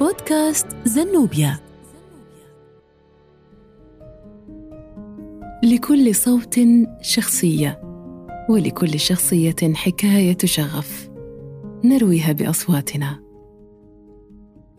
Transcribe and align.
بودكاست 0.00 0.66
زنوبيا. 0.84 1.58
لكل 5.64 6.14
صوت 6.14 6.60
شخصية 7.02 7.80
ولكل 8.48 9.00
شخصية 9.00 9.56
حكاية 9.74 10.36
شغف. 10.44 11.10
نرويها 11.84 12.32
بأصواتنا. 12.32 13.20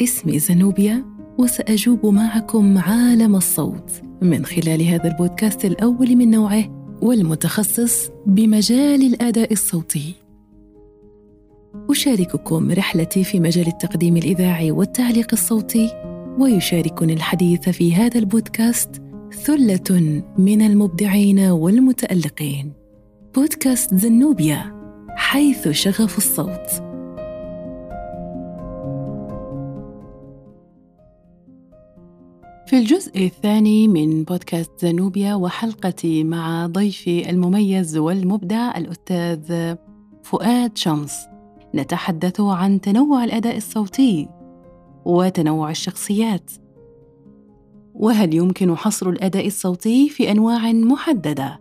اسمي 0.01 0.39
زنوبيا 0.39 1.05
وسأجوب 1.37 2.05
معكم 2.05 2.77
عالم 2.77 3.35
الصوت 3.35 3.91
من 4.21 4.45
خلال 4.45 4.81
هذا 4.81 5.11
البودكاست 5.11 5.65
الأول 5.65 6.15
من 6.15 6.31
نوعه 6.31 6.97
والمتخصص 7.01 8.09
بمجال 8.25 9.13
الأداء 9.13 9.53
الصوتي. 9.53 10.28
أشارككم 11.89 12.71
رحلتي 12.71 13.23
في 13.23 13.39
مجال 13.39 13.67
التقديم 13.67 14.17
الإذاعي 14.17 14.71
والتعليق 14.71 15.27
الصوتي 15.33 15.89
ويشاركني 16.39 17.13
الحديث 17.13 17.69
في 17.69 17.95
هذا 17.95 18.19
البودكاست 18.19 19.01
ثلة 19.31 20.23
من 20.37 20.61
المبدعين 20.61 21.39
والمتألقين. 21.39 22.73
بودكاست 23.35 23.95
زنوبيا 23.95 24.75
حيث 25.09 25.67
شغف 25.67 26.17
الصوت. 26.17 26.69
في 32.67 32.79
الجزء 32.79 33.25
الثاني 33.25 33.87
من 33.87 34.23
بودكاست 34.23 34.71
زنوبيا 34.81 35.35
وحلقتي 35.35 36.23
مع 36.23 36.67
ضيفي 36.67 37.29
المميز 37.29 37.97
والمبدع 37.97 38.77
الأستاذ 38.77 39.75
فؤاد 40.23 40.77
شمس. 40.77 41.29
نتحدث 41.75 42.41
عن 42.41 42.81
تنوع 42.81 43.23
الأداء 43.23 43.57
الصوتي 43.57 44.29
وتنوع 45.05 45.69
الشخصيات. 45.69 46.51
وهل 47.93 48.33
يمكن 48.33 48.75
حصر 48.75 49.09
الأداء 49.09 49.47
الصوتي 49.47 50.09
في 50.09 50.31
أنواع 50.31 50.71
محددة؟ 50.71 51.59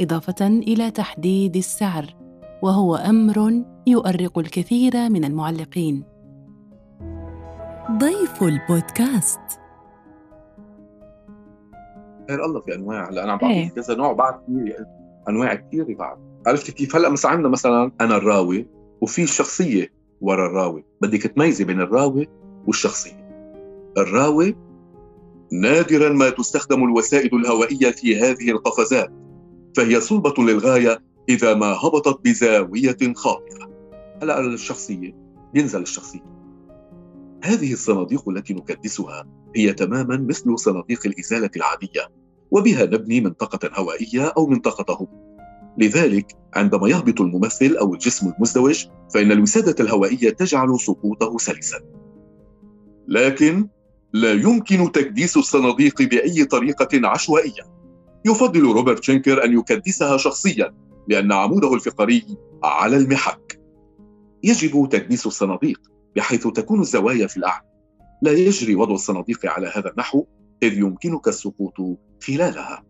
إضافة 0.00 0.46
إلى 0.46 0.90
تحديد 0.90 1.56
السعر 1.56 2.16
وهو 2.62 2.96
أمر 2.96 3.64
يؤرق 3.86 4.38
الكثير 4.38 5.08
من 5.08 5.24
المعلقين. 5.24 6.04
ضيف 7.90 8.42
البودكاست. 8.42 9.40
خير 12.28 12.44
الله 12.44 12.60
في 12.60 12.74
أنواع؟ 12.74 13.10
هلا 13.10 13.24
أنا 13.24 13.32
عم 13.32 13.38
بعطيك 13.38 13.56
إيه. 13.56 13.68
كذا 13.68 13.94
نوع 13.94 14.12
بعد 14.12 14.34
في 14.46 14.74
أنواع 15.28 15.54
كثيره 15.54 15.94
بعد 15.94 16.18
عرفت 16.46 16.70
كيف؟ 16.70 16.96
هلأ 16.96 17.08
مثلا 17.08 17.30
عندنا 17.30 17.48
مثلا 17.48 17.92
أنا 18.00 18.16
الراوي. 18.16 18.79
وفي 19.00 19.26
شخصية 19.26 19.92
ورا 20.20 20.46
الراوي. 20.46 20.84
بدك 21.00 21.22
تميزي 21.22 21.64
بين 21.64 21.80
الراوي 21.80 22.28
والشخصية. 22.66 23.30
الراوي 23.98 24.56
نادرا 25.52 26.08
ما 26.08 26.30
تستخدم 26.30 26.84
الوسائد 26.84 27.34
الهوائية 27.34 27.90
في 27.90 28.16
هذه 28.16 28.50
القفزات 28.50 29.12
فهي 29.76 30.00
صلبة 30.00 30.34
للغاية 30.38 31.02
إذا 31.28 31.54
ما 31.54 31.66
هبطت 31.66 32.24
بزاوية 32.24 32.96
خاطئة. 33.14 33.70
هلا 34.22 34.40
الشخصية 34.40 35.16
ينزل 35.54 35.82
الشخصية. 35.82 36.30
هذه 37.44 37.72
الصناديق 37.72 38.28
التي 38.28 38.54
نكدسها 38.54 39.26
هي 39.56 39.72
تماما 39.72 40.16
مثل 40.16 40.58
صناديق 40.58 41.06
الإزالة 41.06 41.50
العادية 41.56 42.08
وبها 42.50 42.84
نبني 42.84 43.20
منطقة 43.20 43.70
هوائية 43.74 44.26
أو 44.36 44.46
منطقة 44.46 44.94
هبوط 44.94 45.29
لذلك 45.78 46.36
عندما 46.54 46.88
يهبط 46.88 47.20
الممثل 47.20 47.76
أو 47.76 47.94
الجسم 47.94 48.32
المزدوج 48.36 48.86
فإن 49.14 49.32
الوسادة 49.32 49.84
الهوائية 49.84 50.30
تجعل 50.30 50.80
سقوطه 50.80 51.38
سلسا 51.38 51.80
لكن 53.08 53.68
لا 54.12 54.32
يمكن 54.32 54.92
تكديس 54.92 55.36
الصناديق 55.36 56.02
بأي 56.02 56.44
طريقة 56.44 57.08
عشوائية. 57.08 57.80
يفضل 58.26 58.60
روبرت 58.60 59.04
شينكر 59.04 59.44
أن 59.44 59.58
يكدسها 59.58 60.16
شخصيا 60.16 60.74
لأن 61.08 61.32
عموده 61.32 61.74
الفقري 61.74 62.24
على 62.62 62.96
المحك. 62.96 63.60
يجب 64.42 64.88
تكديس 64.88 65.26
الصناديق 65.26 65.80
بحيث 66.16 66.46
تكون 66.46 66.80
الزوايا 66.80 67.26
في 67.26 67.36
الأعلى 67.36 67.64
لا 68.22 68.32
يجري 68.32 68.74
وضع 68.74 68.94
الصناديق 68.94 69.46
على 69.46 69.72
هذا 69.74 69.90
النحو 69.90 70.24
إذ 70.62 70.78
يمكنك 70.78 71.28
السقوط 71.28 71.74
خلالها. 72.22 72.84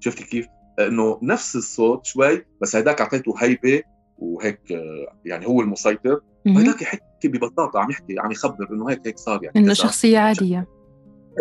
شفت 0.00 0.22
كيف؟ 0.22 0.46
إنه 0.78 1.18
نفس 1.22 1.56
الصوت 1.56 2.06
شوي 2.06 2.46
بس 2.62 2.76
هيداك 2.76 3.00
أعطيته 3.00 3.34
هيبة 3.38 3.82
وهيك 4.18 4.60
يعني 5.24 5.46
هو 5.46 5.60
المسيطر. 5.60 6.20
وهيداك 6.46 6.82
يحكي 6.82 7.28
ببساطة 7.28 7.78
عم 7.78 7.90
يحكي 7.90 8.18
عم 8.18 8.32
يخبر 8.32 8.68
إنه 8.72 8.90
هيك 8.90 9.06
هيك 9.06 9.18
صار 9.18 9.44
يعني. 9.44 9.58
إنه 9.58 9.72
شخصية 9.72 10.18
عادية. 10.18 10.68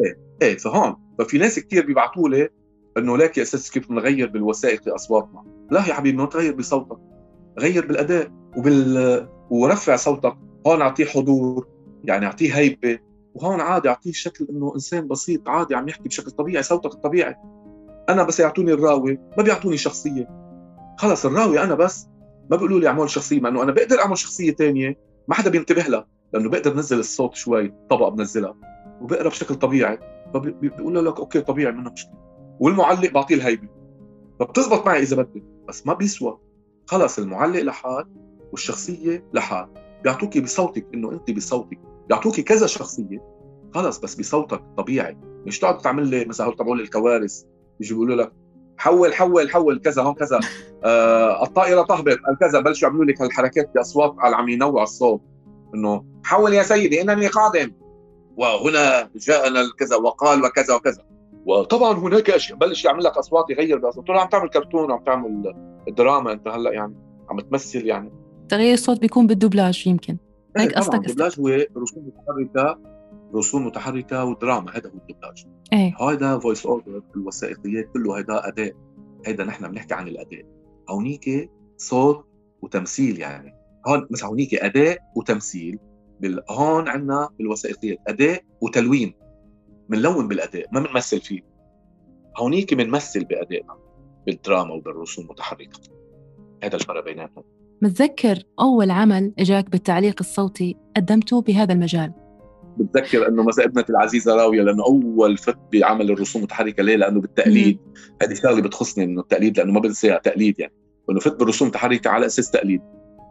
إيه 0.05 0.19
إيه 0.41 0.57
فهون. 0.57 0.95
ففي 1.19 1.37
ناس 1.37 1.59
كثير 1.59 1.85
بيبعثوا 1.85 2.29
لي 2.29 2.49
إنه 2.97 3.17
ليك 3.17 3.37
يا 3.37 3.43
أستاذ 3.43 3.69
كيف 3.69 3.91
نغير 3.91 4.29
بالوثائق 4.29 4.93
أصواتنا. 4.93 5.43
لا 5.71 5.79
يا 5.87 5.93
حبيبي 5.93 6.17
ما 6.17 6.25
تغير 6.25 6.55
بصوتك. 6.55 6.97
غير 7.59 7.87
بالأداء 7.87 8.31
وبال 8.57 9.29
ورفع 9.49 9.95
صوتك. 9.95 10.37
هون 10.67 10.81
أعطيه 10.81 11.05
حضور 11.05 11.67
يعني 12.03 12.25
أعطيه 12.25 12.57
هيبة. 12.57 12.99
وهون 13.33 13.61
عادي 13.61 13.89
أعطيه 13.89 14.11
شكل 14.11 14.47
إنه 14.49 14.71
إنسان 14.75 15.07
بسيط 15.07 15.49
عادي 15.49 15.75
عم 15.75 15.89
يحكي 15.89 16.09
بشكل 16.09 16.31
طبيعي 16.31 16.63
صوتك 16.63 16.93
الطبيعي. 16.93 17.35
أنا 18.09 18.23
بس 18.23 18.39
يعطوني 18.39 18.73
الراوي 18.73 19.19
ما 19.37 19.43
بيعطوني 19.43 19.77
شخصية. 19.77 20.27
خلص 20.97 21.25
الراوي 21.25 21.63
أنا 21.63 21.75
بس 21.75 22.07
ما 22.51 22.57
بيقولوا 22.57 22.79
لي 22.79 22.87
أعمل 22.87 23.09
شخصية 23.09 23.39
مع 23.39 23.49
إنه 23.49 23.63
أنا 23.63 23.71
بقدر 23.71 23.99
أعمل 23.99 24.17
شخصية 24.17 24.51
ثانية 24.51 24.99
ما 25.27 25.35
حدا 25.35 25.49
بينتبه 25.49 25.81
لها 25.81 26.07
لأنه 26.33 26.49
بقدر 26.49 26.75
نزل 26.75 26.99
الصوت 26.99 27.35
شوي 27.35 27.73
طبقة 27.89 28.09
بنزلها 28.09 28.55
وبقرأ 29.01 29.29
بشكل 29.29 29.55
طبيعي. 29.55 29.99
فبيقول 30.33 31.05
لك 31.05 31.19
أوكي 31.19 31.41
طبيعي 31.41 31.71
منه 31.71 31.91
مشكلة. 31.91 32.19
والمعلق 32.59 33.11
بعطيه 33.11 33.35
الهيبة. 33.35 33.67
فبتزبط 34.39 34.85
معي 34.85 34.99
إذا 34.99 35.15
بدك 35.15 35.43
بس 35.67 35.87
ما 35.87 35.93
بيسوى. 35.93 36.39
خلص 36.87 37.19
المعلق 37.19 37.61
لحال 37.61 38.05
والشخصية 38.51 39.25
لحال. 39.33 39.67
بيعطوكي 40.03 40.41
بصوتك 40.41 40.87
إنه 40.93 41.11
أنت 41.11 41.31
بصوتك. 41.31 41.79
بيعطوكي 42.09 42.41
كذا 42.41 42.67
شخصية. 42.67 43.23
خلص 43.73 43.99
بس 43.99 44.15
بصوتك 44.15 44.63
طبيعي. 44.77 45.17
مش 45.45 45.59
تقعد 45.59 45.77
تعمل 45.77 46.07
لي 46.07 46.25
مثلا 46.25 46.51
تبعول 46.51 46.81
الكوارث. 46.81 47.43
يجي 47.79 47.93
بيقولوا 47.93 48.15
لك 48.15 48.31
حول 48.77 49.13
حول 49.13 49.49
حول 49.49 49.79
كذا 49.79 50.01
هون 50.01 50.13
كذا 50.13 50.39
آه 50.83 51.43
الطائرة 51.43 51.81
تهبط 51.81 52.17
كذا 52.39 52.59
بلشوا 52.59 52.87
يعملوا 52.87 53.05
لك 53.05 53.21
هالحركات 53.21 53.71
بأصوات 53.75 54.15
على 54.17 54.35
عم 54.35 54.49
ينوع 54.49 54.83
الصوت 54.83 55.21
إنه 55.75 56.05
حول 56.23 56.53
يا 56.53 56.63
سيدي 56.63 57.01
إنني 57.01 57.27
قادم. 57.27 57.71
وهنا 58.37 59.09
جاءنا 59.15 59.61
الكذا 59.61 59.95
وقال 59.95 60.43
وكذا 60.43 60.75
وكذا. 60.75 61.03
وطبعا 61.45 61.93
هناك 61.93 62.29
أشياء 62.29 62.57
بلش 62.57 62.85
يعمل 62.85 63.03
لك 63.03 63.17
أصوات 63.17 63.49
يغير 63.49 63.77
بأصوات. 63.77 64.09
عم 64.09 64.29
تعمل 64.29 64.49
كرتون 64.49 64.91
وعم 64.91 65.03
تعمل 65.03 65.53
دراما 65.87 66.31
أنت 66.31 66.47
هلأ 66.47 66.71
يعني 66.71 66.95
عم 67.29 67.39
تمثل 67.39 67.85
يعني. 67.85 68.11
تغيير 68.49 68.73
الصوت 68.73 68.99
بيكون 68.99 69.27
بالدوبلاج 69.27 69.87
يمكن. 69.87 70.17
هيك 70.57 70.71
إيه، 70.71 70.77
قصدك. 70.77 70.95
الدوبلاج 70.95 71.39
هو 71.39 71.47
رسوم 71.81 72.03
متحركه 72.07 72.79
رسوم 73.35 73.65
متحركة 73.65 74.25
ودراما 74.25 74.71
هذا 74.71 74.89
هو 74.89 74.93
الدبلاج 74.93 75.45
إيه. 75.73 75.95
هذا 76.01 76.39
voice 76.39 76.65
over 76.65 77.01
الوثائقيات 77.15 77.89
كله 77.93 78.19
هذا 78.19 78.47
اداء 78.47 78.73
هذا 79.27 79.43
نحن 79.43 79.67
بنحكي 79.67 79.93
عن 79.93 80.07
الاداء 80.07 80.45
هونيك 80.89 81.51
صوت 81.77 82.25
وتمثيل 82.61 83.19
يعني. 83.19 83.53
هون 83.87 84.07
مثلا 84.11 84.29
هونيك 84.29 84.55
اداء 84.55 84.97
وتمثيل. 85.15 85.79
بال... 86.19 86.43
هون 86.49 86.87
عندنا 86.87 87.29
بالوثائقيات 87.37 87.97
اداء 88.07 88.43
وتلوين. 88.61 89.13
بنلون 89.89 90.27
بالاداء 90.27 90.65
ما 90.71 90.79
بنمثل 90.79 91.21
فيه. 91.21 91.41
هونيك 92.37 92.73
بنمثل 92.73 93.25
بأدائنا 93.25 93.77
بالدراما 94.25 94.73
وبالرسوم 94.73 95.25
المتحركة. 95.25 95.79
هذا 96.63 96.75
الفرق 96.75 97.05
بيناتهم 97.05 97.43
متذكر 97.81 98.43
أول 98.59 98.91
عمل 98.91 99.33
إجاك 99.39 99.69
بالتعليق 99.69 100.15
الصوتي 100.19 100.77
قدمته 100.95 101.41
بهذا 101.41 101.73
المجال. 101.73 102.13
بتذكر 102.79 103.27
إنه 103.27 103.43
مثلا 103.43 103.65
ابنتي 103.65 103.91
العزيزة 103.91 104.35
راوية 104.35 104.61
لأنه 104.61 104.83
أول 104.83 105.37
فت 105.37 105.57
بعمل 105.73 106.11
الرسوم 106.11 106.39
المتحركه 106.39 106.83
ليه؟ 106.83 106.95
لأنه 106.95 107.21
بالتقليد. 107.21 107.79
هذه 108.21 108.33
شغلة 108.33 108.61
بتخصني 108.61 109.03
إنه 109.03 109.21
التقليد 109.21 109.57
لأنه 109.57 109.71
ما 109.71 109.79
بنساها 109.79 110.17
تقليد 110.17 110.59
يعني. 110.59 110.73
إنه 111.09 111.19
فت 111.19 111.39
بالرسوم 111.39 111.67
المتحركه 111.67 112.09
على 112.09 112.25
أساس 112.25 112.51
تقليد. 112.51 112.81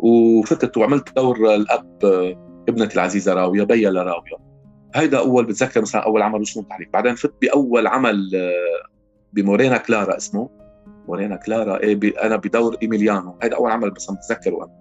وفتت 0.00 0.76
وعملت 0.76 1.16
دور 1.16 1.54
الأب 1.54 1.98
ابنتي 2.68 2.94
العزيزة 2.94 3.34
راوية 3.34 3.62
بيا 3.62 3.90
لراوية. 3.90 4.48
هيدا 4.94 5.18
أول 5.18 5.44
بتذكر 5.44 5.80
مثلا 5.80 6.04
أول 6.04 6.22
عمل 6.22 6.40
رسوم 6.40 6.64
متحركه 6.64 6.90
بعدين 6.90 7.14
فت 7.14 7.34
بأول 7.42 7.86
عمل 7.86 8.30
بمورينا 9.32 9.76
كلارا 9.76 10.16
اسمه. 10.16 10.50
مورينا 11.08 11.36
كلارا 11.36 11.80
إيه 11.80 11.94
بي 11.94 12.10
أنا 12.10 12.36
بدور 12.36 12.76
إيميليانو. 12.82 13.38
هيدا 13.42 13.56
أول 13.56 13.70
عمل 13.70 13.90
بس 13.90 14.10
بتذكره 14.10 14.56
أنا. 14.56 14.78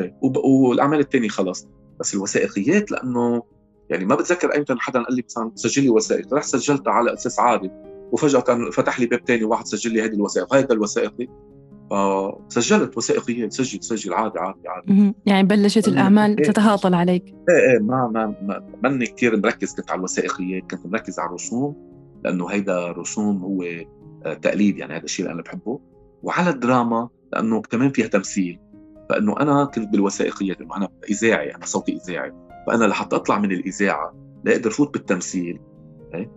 إيه. 0.00 0.16
والاعمال 0.44 1.00
الثانية 1.00 1.28
خلص. 1.28 1.68
بس 2.00 2.14
الوثائقيات 2.14 2.90
لأنه 2.90 3.42
يعني 3.90 4.04
ما 4.04 4.14
بتذكر 4.14 4.54
ايمتى 4.54 4.74
حدا 4.78 5.02
قال 5.02 5.14
لي 5.16 5.22
مثلا 5.28 5.52
سجل 5.54 5.82
لي 5.82 5.90
وثائق 5.90 6.34
رحت 6.34 6.46
سجلتها 6.46 6.92
على 6.92 7.14
أساس 7.14 7.40
عادي. 7.40 7.70
وفجأة 8.12 8.70
فتح 8.72 9.00
لي 9.00 9.06
باب 9.06 9.20
ثاني 9.26 9.44
واحد 9.44 9.66
سجل 9.66 9.92
لي 9.92 10.02
هذه 10.02 10.14
الوثائق. 10.14 10.54
هيدا 10.54 10.74
الوثائقي 10.74 11.28
فسجلت 12.50 12.96
وثائقيات 12.96 13.52
سجل 13.52 13.84
سجل. 13.84 14.14
عادي 14.14 14.38
عادي 14.38 14.68
عادي. 14.68 15.14
يعني 15.26 15.46
بلشت 15.48 15.88
الأعمال 15.88 16.40
إيه. 16.40 16.50
تتهاطل 16.50 16.94
عليك. 16.94 17.24
إيه 17.24 17.72
إيه. 17.72 17.78
ما 17.78 18.10
ما, 18.14 18.34
ما 18.42 18.64
ماني 18.82 19.06
كثير 19.06 19.36
مركز 19.36 19.74
كنت 19.74 19.90
على 19.90 19.98
الوثائقيات 19.98 20.70
كنت 20.70 20.86
مركز 20.86 21.18
على 21.18 21.28
الرسوم 21.28 21.76
لأنه 22.24 22.46
هيدا 22.46 22.92
رسوم 22.92 23.38
هو 23.42 23.62
آه، 24.24 24.34
تقليد. 24.34 24.78
يعني 24.78 24.96
هذا 24.96 25.04
الشيء 25.04 25.26
اللي 25.26 25.34
أنا 25.34 25.42
بحبه. 25.42 25.80
وعلى 26.22 26.50
الدراما 26.50 27.08
لأنه 27.32 27.60
كمان 27.60 27.90
فيها 27.90 28.06
تمثيل. 28.06 28.60
فإنه 29.10 29.40
أنا 29.40 29.64
كنت 29.64 29.88
بالوثائقيات 29.88 30.60
إنه 30.60 30.76
أنا 30.76 30.88
إذاعي 31.10 31.54
أنا 31.54 31.66
صوتي 31.66 32.00
إذاعي. 32.04 32.32
فانا 32.70 32.84
لحتى 32.84 33.16
أطلع 33.16 33.38
من 33.38 33.52
الإذاعة 33.52 34.14
لاقدر 34.44 34.70
فوت 34.70 34.92
بالتمثيل. 34.92 35.60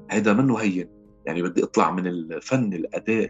هذا 0.09 0.33
منه 0.33 0.57
هين. 0.57 0.89
يعني 1.25 1.41
بدي 1.41 1.63
أطلع 1.63 1.91
من 1.91 2.07
الفن 2.07 2.73
الأداء 2.73 3.29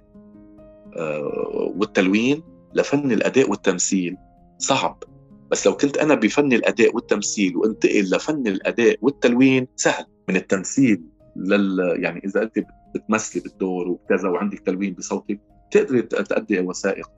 آه، 0.97 1.73
والتلوين 1.75 2.43
لفن 2.73 3.11
الأداء 3.11 3.49
والتمثيل. 3.49 4.15
صعب. 4.57 5.03
بس 5.51 5.67
لو 5.67 5.77
كنت 5.77 5.97
أنا 5.97 6.15
بفن 6.15 6.53
الأداء 6.53 6.95
والتمثيل 6.95 7.57
وانتقل 7.57 8.09
لفن 8.11 8.47
الأداء 8.47 8.97
والتلوين 9.01 9.67
سهل. 9.75 10.05
من 10.29 10.35
التمثيل 10.35 11.01
لل 11.35 11.95
يعني 12.03 12.21
إذا 12.25 12.43
أنت 12.43 12.65
بتمثلي 12.95 13.41
بالدور 13.41 13.87
وكذا 13.87 14.29
وعندك 14.29 14.59
تلوين 14.59 14.93
بصوتك 14.93 15.39
تقدري 15.71 16.01
تأدي 16.01 16.59
وثائق. 16.59 17.09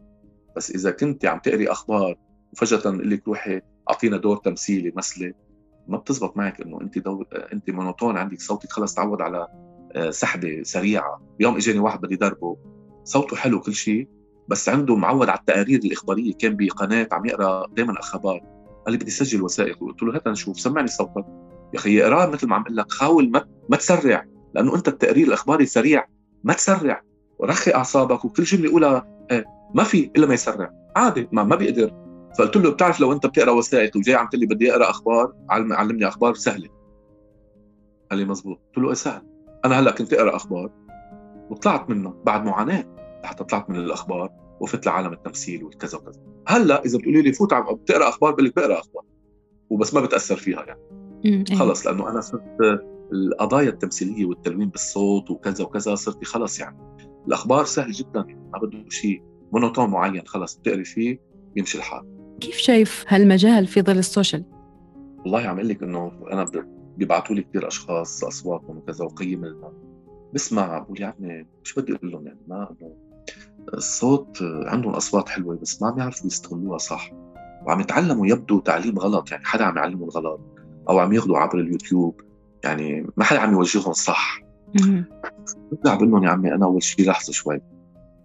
بس 0.57 0.71
إذا 0.71 0.91
كنت 0.91 1.25
عم 1.25 1.39
تقري 1.39 1.71
أخبار 1.71 2.15
وفجأة 2.53 2.91
لك 2.91 3.27
روحي 3.27 3.61
أعطينا 3.89 4.17
دور 4.17 4.37
تمثيلي 4.37 4.93
مثلي. 4.95 5.33
ما 5.87 5.97
بتزبط 5.97 6.37
معك 6.37 6.61
إنه 6.61 6.81
أنت 6.81 6.97
دور 6.97 7.27
أنت 7.53 7.69
مونوتون 7.69 8.17
عندك 8.17 8.41
صوتك 8.41 8.71
خلص 8.71 8.93
تعود 8.93 9.21
على 9.21 9.47
آه، 9.95 10.09
سحبة 10.09 10.63
سريعة. 10.63 11.21
يوم 11.39 11.55
إجاني 11.55 11.79
واحد 11.79 12.01
بدي 12.01 12.15
دربه 12.15 12.57
صوته 13.03 13.35
حلو 13.35 13.59
كل 13.59 13.73
شيء 13.73 14.07
بس 14.47 14.69
عنده 14.69 14.95
معود 14.95 15.29
على 15.29 15.39
التقارير 15.39 15.79
الإخبارية. 15.79 16.33
كان 16.33 16.55
بقناة 16.55 17.07
عم 17.11 17.25
يقرأ 17.25 17.67
دائما 17.67 17.99
أخبار. 17.99 18.41
قال 18.85 18.91
لي 18.91 18.97
بدي 18.97 19.07
اسجل 19.07 19.41
وثائق. 19.41 19.79
قلت 19.79 20.03
له 20.03 20.15
هات 20.15 20.27
نشوف 20.27 20.59
سمعني 20.59 20.87
صوتك. 20.87 21.25
يا 21.73 21.79
أخي 21.79 22.03
اقراه 22.03 22.27
مثل 22.27 22.47
ما 22.47 22.55
عم 22.55 22.61
أقول 22.61 22.77
لك 22.77 22.93
حاول 22.93 23.31
ما 23.31 23.45
ما 23.69 23.77
تسرع 23.77 24.25
لأنه 24.55 24.75
أنت 24.75 24.87
التقرير 24.87 25.27
الإخباري 25.27 25.65
سريع. 25.65 26.05
ما 26.43 26.53
تسرع. 26.53 27.01
ورخي 27.39 27.73
أعصابك 27.73 28.25
وكل 28.25 28.43
جملة 28.43 28.69
يقولها 28.69 29.07
إيه 29.31 29.45
ما 29.75 29.83
في 29.83 30.11
إلا 30.15 30.27
ما 30.27 30.33
يسرع. 30.33 30.71
عادي 30.95 31.27
ما 31.31 31.43
ما 31.43 31.55
بيقدر. 31.55 32.04
فقلت 32.37 32.57
له 32.57 32.71
بتعرف 32.71 32.99
لو 32.99 33.13
انت 33.13 33.25
بتقرأ 33.25 33.51
وثائق 33.51 33.97
وجاي 33.97 34.15
عم 34.15 34.27
تقول 34.27 34.39
لي 34.39 34.45
بدي 34.45 34.71
أقرأ 34.71 34.89
أخبار 34.89 35.33
علمني 35.49 36.07
أخبار 36.07 36.33
سهلة. 36.33 36.69
قال 38.11 38.19
لي 38.19 38.25
مزبوط. 38.25 38.57
قلت 38.57 38.77
له 38.77 38.87
إيه 38.87 38.93
سهل؟ 38.93 39.21
أنا 39.65 39.79
هلأ 39.79 39.91
كنت 39.91 40.13
أقرأ 40.13 40.35
أخبار 40.35 40.71
وطلعت 41.49 41.89
منها 41.89 42.13
بعد 42.25 42.45
معاناة 42.45 42.85
لحتى 43.23 43.43
طلعت 43.43 43.69
من 43.69 43.75
الأخبار 43.75 44.29
وفت 44.59 44.85
لعالم 44.85 45.13
التمثيل 45.13 45.63
وكذا 45.63 45.97
وكذا. 45.97 46.21
هلأ 46.47 46.85
إذا 46.85 46.97
بتقولي 46.97 47.21
لي 47.21 47.33
فوت 47.33 47.53
عم 47.53 47.75
بتقرأ 47.75 48.09
أخبار 48.09 48.31
بقول 48.31 48.45
لك 48.45 48.55
بقرأ 48.55 48.79
أخبار 48.79 49.03
وبس 49.69 49.93
ما 49.93 50.01
بتأثر 50.01 50.35
فيها 50.35 50.63
يعني. 50.63 50.81
إيه. 51.25 51.55
خلص 51.55 51.87
لأنه 51.87 52.09
أنا 52.09 52.21
صرت 52.21 52.43
القضايا 53.13 53.69
التمثيلية 53.69 54.25
والتلوين 54.25 54.69
بالصوت 54.69 55.31
وكذا 55.31 55.65
وكذا 55.65 55.95
صرت 55.95 56.25
خلص 56.25 56.59
يعني. 56.59 56.77
الأخبار 57.27 57.65
سهل 57.65 57.91
جدا 57.91 58.25
ما 58.53 58.59
بده 58.59 58.89
شيء 58.89 59.23
monotone 59.53 59.89
معين 59.89 60.27
خلص 60.27 60.55
بتقري 60.57 60.83
فيه 60.83 61.19
بيمشي 61.55 61.77
الحال. 61.77 62.15
كيف 62.39 62.57
شايف 62.57 63.05
هالمجال 63.07 63.67
في 63.67 63.81
ظل 63.81 63.97
السوشيال؟ 63.97 64.43
والله 65.19 65.39
عم 65.39 65.55
أقول 65.55 65.69
لك 65.69 65.83
إنه 65.83 66.11
أنا 66.31 66.45
بيبعثوا 66.97 67.35
لي 67.35 67.41
كثير 67.41 67.67
أشخاص 67.67 68.23
أصواتهم 68.23 68.77
وكذا 68.77 69.05
وقيم 69.05 69.55
بسمع 70.33 70.79
بقول 70.79 71.01
يعني 71.01 71.47
مش 71.63 71.73
بدي 71.73 71.95
أقول 71.95 72.11
لهم 72.11 72.27
يعني 72.27 72.39
ما 72.47 72.75
إنه 72.81 72.93
الصوت 73.73 74.37
عندهم 74.41 74.93
أصوات 74.93 75.29
حلوة 75.29 75.55
بس 75.55 75.81
ما 75.81 75.91
بيعرفوا 75.91 76.27
يستغلوها 76.27 76.77
صح. 76.77 77.11
وعم 77.65 77.79
يتعلموا 77.79 78.27
يبدو 78.27 78.59
تعليم 78.59 78.99
غلط 78.99 79.31
يعني 79.31 79.45
حدا 79.45 79.65
عم 79.65 79.77
يعلمهم 79.77 80.09
غلط 80.09 80.41
أو 80.89 80.99
عم 80.99 81.13
ياخذوا 81.13 81.37
عبر 81.37 81.59
اليوتيوب 81.59 82.21
يعني 82.63 83.07
ما 83.17 83.23
حدا 83.23 83.39
عم 83.39 83.53
يوجههم 83.53 83.93
صح. 83.93 84.41
برجع 85.71 85.95
بقول 85.95 86.11
لهم 86.11 86.23
يا 86.23 86.29
عمي 86.29 86.53
أنا 86.53 86.65
أول 86.65 86.83
شيء 86.83 87.09
لحظة 87.09 87.33
شوي 87.33 87.61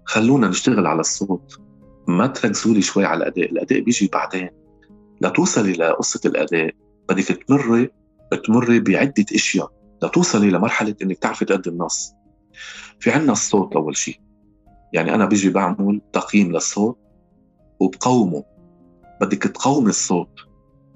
خلونا 0.04 0.48
نشتغل 0.48 0.86
على 0.86 1.00
الصوت. 1.00 1.60
ما 2.10 2.26
تركزوا 2.26 2.74
لي 2.74 2.82
شوي 2.82 3.04
على 3.04 3.18
الأداء، 3.18 3.52
الأداء 3.52 3.80
بيجي 3.80 4.10
بعدين. 4.12 4.50
لتوصلي 5.20 5.72
لقصه 5.72 6.20
الأداء 6.24 6.70
بدك 7.08 7.24
تمري 7.24 7.90
تمري 8.46 8.80
بعدة 8.80 9.24
أشياء. 9.34 9.72
لتوصلي 10.02 10.50
لمرحله 10.50 10.94
إنك 11.02 11.18
تعرفي 11.18 11.44
تأدي 11.44 11.70
النص. 11.70 12.12
في 13.00 13.10
عنا 13.10 13.32
الصوت 13.32 13.76
أول 13.76 13.96
شيء 13.96 14.20
يعني 14.92 15.14
أنا 15.14 15.24
بيجي 15.24 15.50
بعمل 15.50 16.00
تقييم 16.12 16.52
للصوت 16.52 16.98
وبقومه. 17.80 18.44
بدك 19.20 19.42
تقومي 19.42 19.88
الصوت 19.88 20.40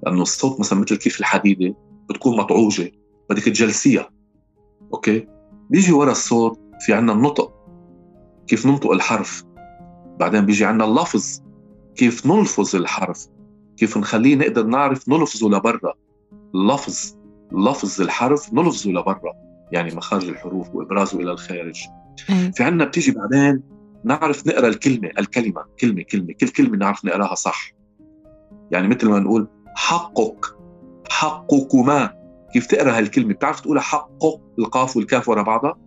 لأنه 0.02 0.22
الصوت 0.22 0.60
مثلا 0.60 0.78
مثل 0.78 0.96
كيف 0.96 1.20
الحديدة 1.20 1.74
بتكون 2.10 2.36
مطعوجة. 2.36 2.92
بدك 3.30 3.42
تجلسيها. 3.42 4.10
أوكي؟ 4.94 5.26
بيجي 5.70 5.92
ورا 5.92 6.10
الصوت 6.10 6.60
في 6.80 6.92
عنا 6.92 7.12
النطق. 7.12 7.52
كيف 8.46 8.66
ننطق 8.66 8.90
الحرف. 8.90 9.44
بعدين 10.20 10.46
بيجي 10.46 10.64
عندنا 10.64 10.84
اللفظ 10.84 11.40
كيف 11.94 12.26
نلفظ 12.26 12.76
الحرف 12.76 13.26
كيف 13.76 13.98
نخليه 13.98 14.36
نقدر 14.36 14.66
نعرف 14.66 15.08
نلفظه 15.08 15.48
لبرا. 15.48 15.94
اللفظ 16.54 17.16
لفظ 17.52 18.00
الحرف 18.00 18.52
نلفظه 18.52 18.90
لبرا 18.90 19.32
يعني 19.72 19.94
مخارج 19.94 20.28
الحروف 20.28 20.74
وإبرازه 20.74 21.20
إلى 21.20 21.32
الخارج. 21.32 21.80
في 22.26 22.64
عندنا 22.64 22.84
بتيجي 22.84 23.12
بعدين 23.12 23.62
نعرف 24.04 24.46
نقرأ 24.46 24.68
الكلمة 24.68 25.10
الكلمة 25.18 25.64
كلمة 25.80 26.02
كلمة 26.02 26.32
كل 26.40 26.48
كلمة 26.48 26.76
نعرف 26.76 27.04
نقراها 27.04 27.34
صح. 27.34 27.72
يعني 28.70 28.88
مثل 28.88 29.08
ما 29.08 29.18
نقول 29.18 29.48
حقك 29.74 30.46
حقكما. 31.10 32.14
كيف 32.52 32.66
تقرأ 32.66 32.98
هالكلمة؟ 32.98 33.34
بتعرف 33.34 33.60
تقولها 33.60 33.82
حقك 33.82 34.40
القاف 34.58 34.96
والكاف 34.96 35.28
ورا 35.28 35.42
بعضها؟ 35.42 35.78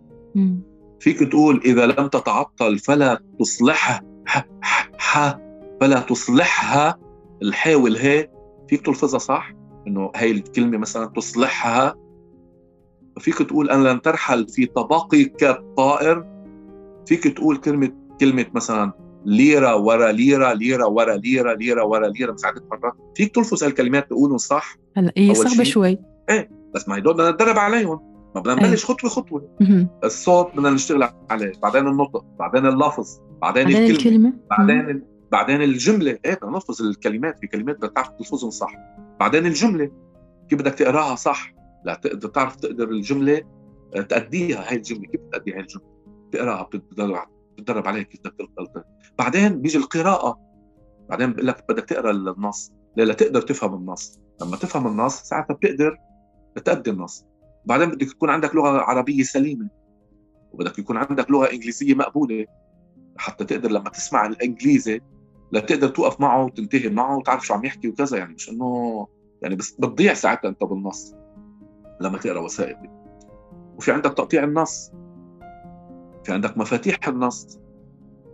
فيك 1.00 1.18
تقول 1.18 1.62
إذا 1.64 1.86
لم 1.86 2.08
تتعطل 2.08 2.78
فلا 2.78 3.20
تصلحها. 3.40 4.07
ح 4.28 4.46
ح 4.98 5.38
فلا 5.80 6.00
تصلحها. 6.00 6.98
الحاء 7.42 7.76
والهاء 7.80 8.30
فيك 8.68 8.86
تلفظها 8.86 9.18
صح؟ 9.18 9.52
إنه 9.86 10.10
هاي 10.16 10.30
الكلمة 10.30 10.78
مثلا 10.78 11.06
تصلحها. 11.06 11.96
فيك 13.18 13.38
تقول 13.38 13.70
أن 13.70 13.84
لن 13.84 14.02
ترحل 14.02 14.48
في 14.48 14.66
طبقك 14.66 15.44
الطائر. 15.44 16.24
فيك 17.06 17.28
تقول 17.28 17.56
كلمة 17.56 17.92
كلمة 18.20 18.46
مثلا 18.54 18.92
ليرة 19.24 19.76
ورا 19.76 20.12
ليرة 20.12 20.52
ليرة 20.52 20.86
ورا 20.88 21.16
ليرة 21.16 21.54
ليرة 21.54 21.84
ورا 21.84 22.08
ليرة 22.08 22.32
مش 22.32 22.44
عدد 22.44 22.62
مرات. 22.70 22.92
فيك 23.14 23.34
تلفظ 23.34 23.64
هالكلمات 23.64 24.08
تقولهم 24.08 24.38
صح؟ 24.38 24.76
هلا 24.96 25.12
هي 25.16 25.34
صعبة 25.34 25.64
شوي. 25.64 25.98
إيه 26.30 26.50
بس 26.74 26.88
ما 26.88 26.98
هدول 26.98 27.14
بدنا 27.14 27.30
نتدرب 27.30 27.58
عليهم. 27.58 28.07
ما 28.38 28.54
بدنا 28.54 28.66
نبلش 28.68 28.84
خطوة 28.84 29.10
خطوة. 29.10 29.56
الصوت 30.04 30.52
بدنا 30.52 30.70
نشتغل 30.70 31.08
عليه 31.30 31.52
بعدين 31.62 31.88
النطق 31.88 32.24
بعدين 32.38 32.66
اللفظ 32.66 33.20
بعدين, 33.42 33.64
بعدين 33.64 33.90
الكلمة, 33.90 34.28
الكلمة. 34.28 34.32
بعدين 34.50 35.04
بعدين 35.32 35.62
الجملة. 35.62 36.18
إيه 36.24 36.34
بدنا 36.34 36.50
نلفظ 36.50 36.82
الكلمات 36.82 37.38
في 37.38 37.46
كلمات 37.46 37.76
بدك 37.76 37.92
تعرف 37.94 38.08
تلفظهم 38.08 38.50
صح. 38.50 38.72
بعدين 39.20 39.46
الجملة 39.46 39.90
كيف 40.48 40.58
بدك 40.58 40.74
تقراها 40.74 41.14
صح؟ 41.14 41.54
لا 41.84 41.94
تقدر 41.94 42.28
تعرف 42.28 42.56
تقدر 42.56 42.88
الجملة 42.88 43.42
آه، 43.96 44.00
تأديها 44.00 44.70
هاي 44.70 44.76
الجملة. 44.76 45.06
كيف 45.08 45.20
تأدي 45.32 45.52
هاي 45.52 45.60
الجملة؟ 45.60 45.86
تقراها 46.32 46.68
بتدرب 47.58 47.88
عليها 47.88 48.02
كيف 48.02 48.20
بدك 48.20 48.34
تلقى 48.56 48.84
بعدين 49.18 49.62
بيجي 49.62 49.78
القراءة. 49.78 50.38
بعدين 51.08 51.32
بقول 51.32 51.46
لك 51.46 51.64
بدك 51.68 51.84
تقرأ 51.84 52.10
النص. 52.10 52.72
لا 52.96 53.14
تقدر 53.14 53.40
تفهم 53.40 53.74
النص. 53.74 54.18
لما 54.42 54.56
تفهم 54.56 54.86
النص 54.86 55.22
ساعتها 55.22 55.54
بتقدر 55.54 55.96
تأدي 56.64 56.90
النص. 56.90 57.24
بعدين 57.68 57.90
بدك 57.90 58.06
يكون 58.06 58.30
عندك 58.30 58.54
لغة 58.54 58.68
عربية 58.68 59.22
سليمة 59.22 59.68
وبدك 60.52 60.78
يكون 60.78 60.96
عندك 60.96 61.30
لغة 61.30 61.52
إنجليزية 61.52 61.94
مقبولة 61.94 62.46
حتى 63.16 63.44
تقدر 63.44 63.70
لما 63.70 63.90
تسمع 63.90 64.26
الإنجليزي 64.26 65.00
لتقدر 65.52 65.88
توقف 65.88 66.20
معه 66.20 66.44
وتنتهي 66.44 66.88
معه 66.88 67.16
وتعرف 67.16 67.46
شو 67.46 67.54
عم 67.54 67.64
يحكي 67.64 67.88
وكذا 67.88 68.18
يعني 68.18 68.34
مش 68.34 68.50
إنه 68.50 69.06
يعني 69.42 69.56
بس 69.56 69.72
بتضيع 69.72 70.14
ساعتها 70.14 70.48
أنت 70.48 70.64
بالنص 70.64 71.14
لما 72.00 72.18
تقرأ 72.18 72.40
وثائق. 72.40 72.78
وفي 73.76 73.92
عندك 73.92 74.12
تقطيع 74.12 74.44
النص 74.44 74.92
في 76.24 76.32
عندك 76.32 76.58
مفاتيح 76.58 77.08
النص 77.08 77.58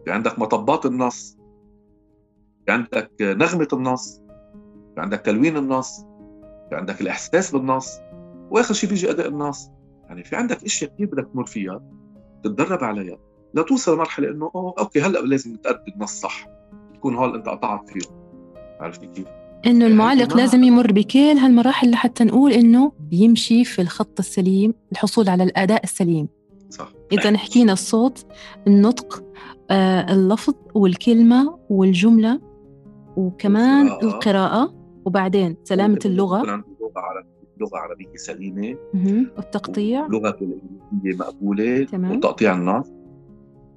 في 0.04 0.12
عندك 0.12 0.38
مطبات 0.38 0.86
النص 0.86 1.38
في 2.66 2.72
عندك 2.72 3.10
نغمة 3.20 3.68
النص 3.72 4.22
في 4.94 5.00
عندك 5.00 5.20
تلوين 5.20 5.56
النص 5.56 6.00
في 6.70 6.76
عندك 6.76 7.00
الإحساس 7.00 7.50
بالنص. 7.50 7.98
وآخر 8.54 8.74
شيء 8.74 8.90
بيجي 8.90 9.10
أداء 9.10 9.28
الناس. 9.28 9.70
يعني 10.08 10.24
في 10.24 10.36
عندك 10.36 10.64
إشياء 10.64 10.90
كثير 10.94 11.06
بدك 11.06 11.28
تمر 11.32 11.46
فيها 11.46 11.82
تتدرب 12.44 12.84
عليها. 12.84 13.18
لتوصل 13.54 13.94
لمرحلة 13.94 14.30
إنه 14.30 14.50
أوه 14.54 14.74
أوكي 14.78 15.00
هلأ 15.00 15.18
لازم 15.18 15.56
تأدي 15.56 15.92
النص 15.94 16.20
صح 16.20 16.46
تكون 16.94 17.16
هول 17.16 17.34
أنت 17.34 17.48
قطعت 17.48 17.90
فيه 17.90 18.00
عرفتي 18.80 19.06
كيف؟ 19.06 19.26
إنه 19.66 19.80
يعني 19.80 19.86
المعلق 19.86 20.36
لازم 20.36 20.62
يمر 20.62 20.92
بكل 20.92 21.18
هالمراحل 21.18 21.90
لحتى 21.90 22.24
نقول 22.24 22.52
إنه 22.52 22.92
يمشي 23.12 23.64
في 23.64 23.82
الخط 23.82 24.18
السليم 24.18 24.74
الحصول 24.92 25.28
على 25.28 25.44
الأداء 25.44 25.84
السليم. 25.84 26.28
صح. 26.70 26.92
إذا 27.12 27.36
حكينا 27.36 27.72
الصوت 27.72 28.26
النطق 28.66 29.24
آه 29.70 30.12
اللفظ 30.12 30.54
والكلمة 30.74 31.58
والجملة 31.70 32.40
وكمان 33.16 33.86
القراءه, 33.86 34.14
القراءة 34.14 34.74
وبعدين 35.04 35.56
سلامة 35.64 35.98
اللغة. 36.04 36.42
لغه 36.46 36.64
عربيه 36.96 37.33
لغة 37.60 37.78
عربية 37.78 38.16
سليمة 38.16 38.76
والتقطيع 39.36 40.06
لغة 40.06 40.38
الانجليزيه 40.40 41.18
مقبولة 41.18 41.84
تمام. 41.84 42.16
وتقطيع 42.16 42.54
النص. 42.54 42.86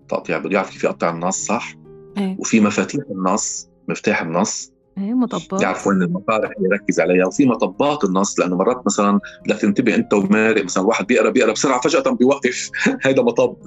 تقطيع 0.09 0.37
بده 0.37 0.49
يعرف 0.55 0.69
كيف 0.69 0.83
يقطع 0.83 1.09
النص 1.09 1.45
صح؟ 1.45 1.75
إيه. 2.17 2.35
وفي 2.39 2.59
مفاتيح 2.59 3.03
النص 3.11 3.69
مفتاح 3.87 4.21
النص. 4.21 4.71
إيه 4.97 5.13
مطبات. 5.13 5.61
يعرف 5.61 5.87
وين 5.87 6.01
المطارح 6.01 6.51
يركز 6.59 6.99
عليها. 6.99 7.25
وفي 7.25 7.45
مطبات 7.45 8.03
النص 8.03 8.39
لأنه 8.39 8.55
مرات 8.55 8.81
مثلا 8.85 9.19
بدك 9.45 9.55
تنتبه 9.55 9.95
أنت 9.95 10.13
ومارق 10.13 10.63
مثلا 10.63 10.83
واحد 10.83 11.07
بيقرأ 11.07 11.29
بيقرأ 11.29 11.51
بسرعة 11.51 11.81
فجأة 11.81 12.11
بيوقف. 12.11 12.69
هذا 13.05 13.21
مطب. 13.23 13.57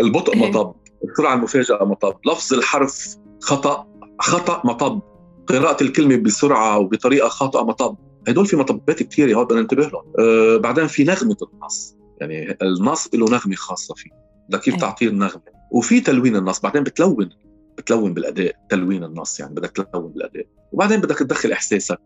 البطء 0.00 0.34
إيه. 0.34 0.48
مطب. 0.50 0.74
السرعة 1.04 1.34
المفاجأة 1.34 1.84
مطب. 1.84 2.14
لفظ 2.26 2.54
الحرف 2.54 3.16
خطأ 3.40 3.86
خطأ 4.20 4.62
مطب. 4.64 5.00
قراءة 5.46 5.82
الكلمة 5.82 6.16
بسرعة 6.16 6.78
وبطريقة 6.78 7.28
خاطئة 7.28 7.64
مطب. 7.64 7.96
هدول 8.28 8.46
في 8.46 8.56
مطبات 8.56 9.02
كثيرة 9.02 9.36
هون 9.36 9.44
بدنا 9.44 9.60
ننتبه 9.60 9.86
لهم. 9.86 10.12
أه 10.18 10.56
بعدين 10.56 10.86
في 10.86 11.04
نغمة 11.04 11.36
النص. 11.52 11.96
يعني 12.20 12.56
النص 12.62 13.08
له 13.14 13.26
نغمة 13.26 13.54
خاصة 13.54 13.94
فيه. 13.94 14.10
بدك 14.48 14.60
كيف. 14.60 14.76
تعطيه 14.76 15.08
النغمة. 15.08 15.42
وفي 15.70 16.00
تلوين 16.00 16.36
النص. 16.36 16.60
بعدين 16.60 16.82
بتلون 16.82 17.28
بتلون 17.78 18.14
بالأداء 18.14 18.54
تلوين 18.70 19.04
النص 19.04 19.40
يعني 19.40 19.54
بدك 19.54 19.70
تلون 19.70 20.12
بالأداء. 20.12 20.46
وبعدين 20.72 21.00
بدك 21.00 21.18
تدخل 21.18 21.52
إحساسك 21.52 21.98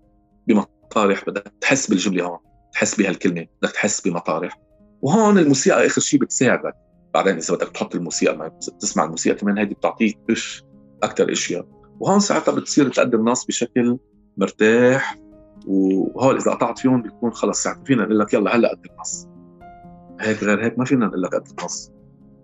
بمطارح 0.47 1.25
بدك 1.27 1.53
تحس 1.61 1.91
بالجملة 1.91 2.25
هون 2.25 2.39
تحس 2.73 2.95
بهالكلمة 2.95 3.47
بدك 3.63 3.73
تحس 3.73 4.01
بمطارح. 4.01 4.61
وهون 5.03 5.39
الموسيقى 5.39 5.87
آخر 5.87 6.01
شيء 6.01 6.21
بتساعدك. 6.21 6.75
بعدين 7.15 7.37
إذا 7.37 7.55
بدك 7.55 7.69
تحط 7.69 7.95
الموسيقى 7.95 8.37
ما 8.37 8.49
تسمع 8.81 9.05
الموسيقى 9.05 9.37
كمان 9.37 9.59
هيدي 9.59 9.75
بتعطيك 9.75 10.19
إيش؟ 10.31 10.65
أكثر 11.03 11.33
أشياء. 11.33 11.67
وهون 12.01 12.21
ساعتها 12.21 12.53
بتصير 12.53 12.89
تقدم 12.89 13.29
نص 13.29 13.45
بشكل 13.45 13.99
مرتاح. 14.37 15.19
وهول 15.67 16.37
إذا 16.37 16.51
قطعت 16.51 16.79
فيهم 16.79 17.03
بيكون 17.03 17.31
خلص 17.33 17.63
ساعتها 17.63 17.85
فينا 17.85 18.05
نقول 18.05 18.19
لك 18.19 18.35
يلا 18.35 18.57
هلأ 18.57 18.69
قدم 18.69 18.91
نص 19.01 19.29
هيك 20.21 20.43
غير 20.45 20.65
هيك 20.65 20.79
ما 20.79 20.85
فينا 20.85 21.07
نقول 21.07 21.23
لك 21.23 21.35
قدم 21.35 21.65
نص 21.65 21.91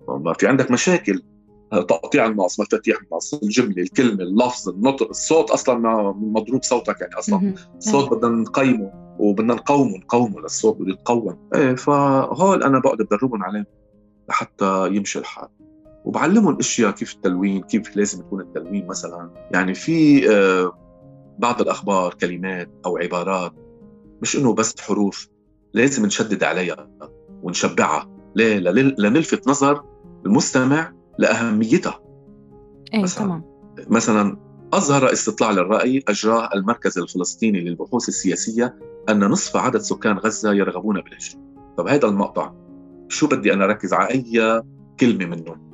ما 0.08 0.32
في 0.32 0.46
عندك 0.46 0.70
مشاكل. 0.70 1.22
تقطيع 1.70 2.26
النص 2.26 2.60
مفاتيح 2.60 2.96
النص 3.02 3.34
الجملة 3.34 3.82
الكلمة 3.82 4.22
اللفظ 4.22 4.68
النطق 4.68 5.08
الصوت 5.08 5.50
أصلا 5.50 5.78
ما 5.78 6.12
مضروب 6.12 6.62
صوتك 6.62 7.00
يعني 7.00 7.14
أصلا. 7.14 7.54
الصوت 7.76 8.12
بدنا 8.12 8.36
نقيمه 8.36 8.92
وبدنا 9.18 9.54
نقومه 9.54 9.98
نقومه 9.98 10.40
للصوت 10.40 10.76
بده 10.76 10.92
يتقوم 10.92 11.38
إيه 11.54 11.74
فهول 11.74 12.62
أنا 12.62 12.78
بقعد 12.78 12.98
بدربهم 12.98 13.42
عليه 13.44 13.66
لحتى 14.28 14.88
يمشي 14.92 15.18
الحال. 15.18 15.48
وبعلمهم 16.04 16.58
إشياء 16.58 16.90
كيف 16.90 17.14
التلوين 17.14 17.62
كيف 17.62 17.96
لازم 17.96 18.20
يكون 18.20 18.40
التلوين 18.40 18.86
مثلا. 18.86 19.30
يعني 19.52 19.74
في 19.74 20.30
آه، 20.30 20.72
بعض 21.38 21.60
الأخبار 21.60 22.14
كلمات 22.14 22.70
أو 22.86 22.96
عبارات 22.96 23.52
مش 24.22 24.36
إنه 24.36 24.54
بس 24.54 24.80
حروف 24.80 25.28
لازم 25.72 26.06
نشدد 26.06 26.44
عليها 26.44 26.90
ونشبعها 27.42 28.10
ليه 28.36 28.58
لنلفت 28.98 29.48
نظر 29.48 29.84
المستمع 30.26 30.92
لأهميتها. 31.18 32.00
إيه 32.94 33.02
مثلا 33.02 33.24
تمام. 33.24 33.44
مثلا 33.88 34.36
أظهر 34.72 35.12
استطلاع 35.12 35.50
للرأي 35.50 36.04
أجراه 36.08 36.50
المركز 36.54 36.98
الفلسطيني 36.98 37.60
للبحوث 37.60 38.08
السياسية 38.08 38.78
أن 39.08 39.24
نصف 39.24 39.56
عدد 39.56 39.78
سكان 39.80 40.18
غزة 40.18 40.52
يرغبون 40.52 41.00
بالهجره 41.00 41.40
طب 41.76 41.88
هذا 41.88 42.08
المقطع 42.08 42.52
شو 43.08 43.26
بدي 43.26 43.52
أنا 43.52 43.64
أركز 43.64 43.92
على 43.92 44.10
أي 44.10 44.62
كلمة 45.00 45.26
منه؟ 45.26 45.73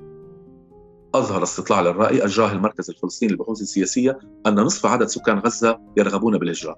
أظهر 1.14 1.42
استطلاع 1.42 1.80
للرأي 1.80 2.24
أجراه 2.24 2.52
المركز 2.52 2.90
الفلسطيني 2.90 3.32
للبحوث 3.32 3.60
السياسية 3.60 4.18
أن 4.46 4.54
نصف 4.54 4.86
عدد 4.86 5.06
سكان 5.06 5.38
غزة 5.38 5.80
يرغبون 5.96 6.38
بالهجرة. 6.38 6.76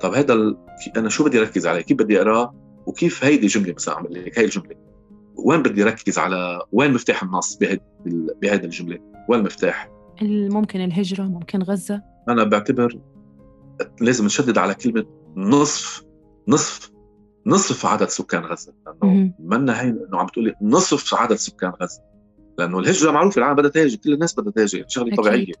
طب 0.00 0.14
هذا 0.14 0.34
ال... 0.34 0.56
أنا 0.96 1.08
شو 1.08 1.24
بدي 1.24 1.40
أركز 1.40 1.66
عليه؟ 1.66 1.80
كيف 1.80 1.96
بدي 1.96 2.18
أقراه 2.18 2.54
وكيف 2.86 3.24
هيدي 3.24 3.46
جملة 3.46 3.72
مثلا 3.72 3.94
أعمل 3.94 4.24
لك 4.24 4.38
هي 4.38 4.44
الجملة. 4.44 4.76
وين 5.44 5.62
بدي 5.62 5.82
أركز 5.82 6.18
على 6.18 6.62
وين 6.72 6.94
مفتاح 6.94 7.22
النص 7.22 7.56
بهيدي 7.56 7.82
بهيدي 8.42 8.64
الجملة؟ 8.66 8.98
وين 9.28 9.40
المفتاح 9.40 9.90
ممكن 10.22 10.80
الهجرة 10.80 11.22
ممكن 11.22 11.62
غزة. 11.62 12.02
أنا 12.28 12.44
بعتبر 12.44 13.00
لازم 14.00 14.24
نشدد 14.24 14.58
على 14.58 14.74
كلمة 14.74 15.04
نصف 15.36 16.04
نصف 16.48 16.90
نصف 17.46 17.86
عدد 17.86 18.08
سكان 18.08 18.44
غزة. 18.44 18.74
لأنه 18.86 19.32
منا 19.38 19.82
هي 19.82 19.88
إنه 19.88 20.18
عم 20.18 20.26
تقولي 20.26 20.54
نصف 20.62 21.14
عدد 21.14 21.36
سكان 21.36 21.70
غزة. 21.70 22.07
لأنه 22.58 22.78
الهجرة 22.78 23.10
معروف 23.10 23.38
العالم 23.38 23.56
بدها 23.56 23.70
تهاجر 23.70 23.96
كل 23.96 24.12
الناس 24.12 24.34
بدها 24.34 24.52
تهاجر 24.52 24.84
شغلة 24.88 25.16
طبيعية. 25.16 25.52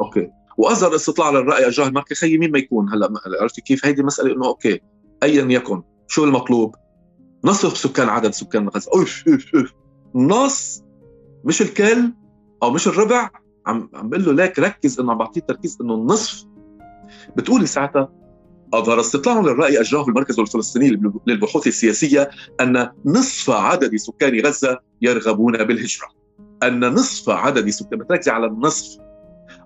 okay. 0.00 0.30
واظهر 0.58 0.94
استطلاع 0.94 1.30
للرأي 1.30 1.68
أجراه 1.68 1.88
المركز 1.88 2.14
خيي 2.14 2.38
مين 2.38 2.52
ما 2.52 2.58
يكون؟ 2.58 2.88
هلأ 2.88 3.10
عرفتي 3.40 3.60
كيف؟ 3.60 3.86
هيدي 3.86 4.02
مسألة 4.02 4.34
إنه 4.34 4.46
okay 4.46 4.80
ايا 5.22 5.44
يكن 5.44 5.82
شو 6.08 6.24
المطلوب؟ 6.24 6.74
نصف 7.44 7.76
سكان 7.76 8.08
عدد 8.08 8.30
سكان 8.30 8.68
غزه 8.68 8.90
أوف 8.94 9.28
أوف 9.28 9.54
أوف. 9.54 9.72
نص 10.14 10.82
مش 11.44 11.62
الكل 11.62 12.12
أو 12.62 12.70
مش 12.70 12.88
الربع 12.88 13.30
عم 13.66 13.90
عم 13.94 14.08
بقول 14.08 14.24
له 14.24 14.32
ليك 14.32 14.58
ركز 14.58 15.00
إنه 15.00 15.12
عم 15.12 15.18
بعطيه 15.18 15.40
تركيز 15.40 15.78
إنه 15.80 15.94
النصف. 15.94 16.44
بتقولي 17.36 17.66
ساعتها 17.66 18.12
أظهر 18.74 19.00
استطلاع 19.00 19.40
للرأي 19.40 19.80
أجراه 19.80 20.08
المركز 20.08 20.40
الفلسطيني 20.40 21.00
للبحوث 21.26 21.66
السياسية 21.66 22.30
أن 22.60 22.90
نصف 23.04 23.50
عدد 23.50 23.96
سكان 23.96 24.46
غزة 24.46 24.78
يرغبون 25.02 25.64
بالهجرة. 25.64 26.19
أن 26.62 26.80
نصف 26.80 27.30
عدد 27.30 27.70
سكان 27.70 27.98
بتركزي 27.98 28.30
على 28.30 28.46
النصف 28.46 29.00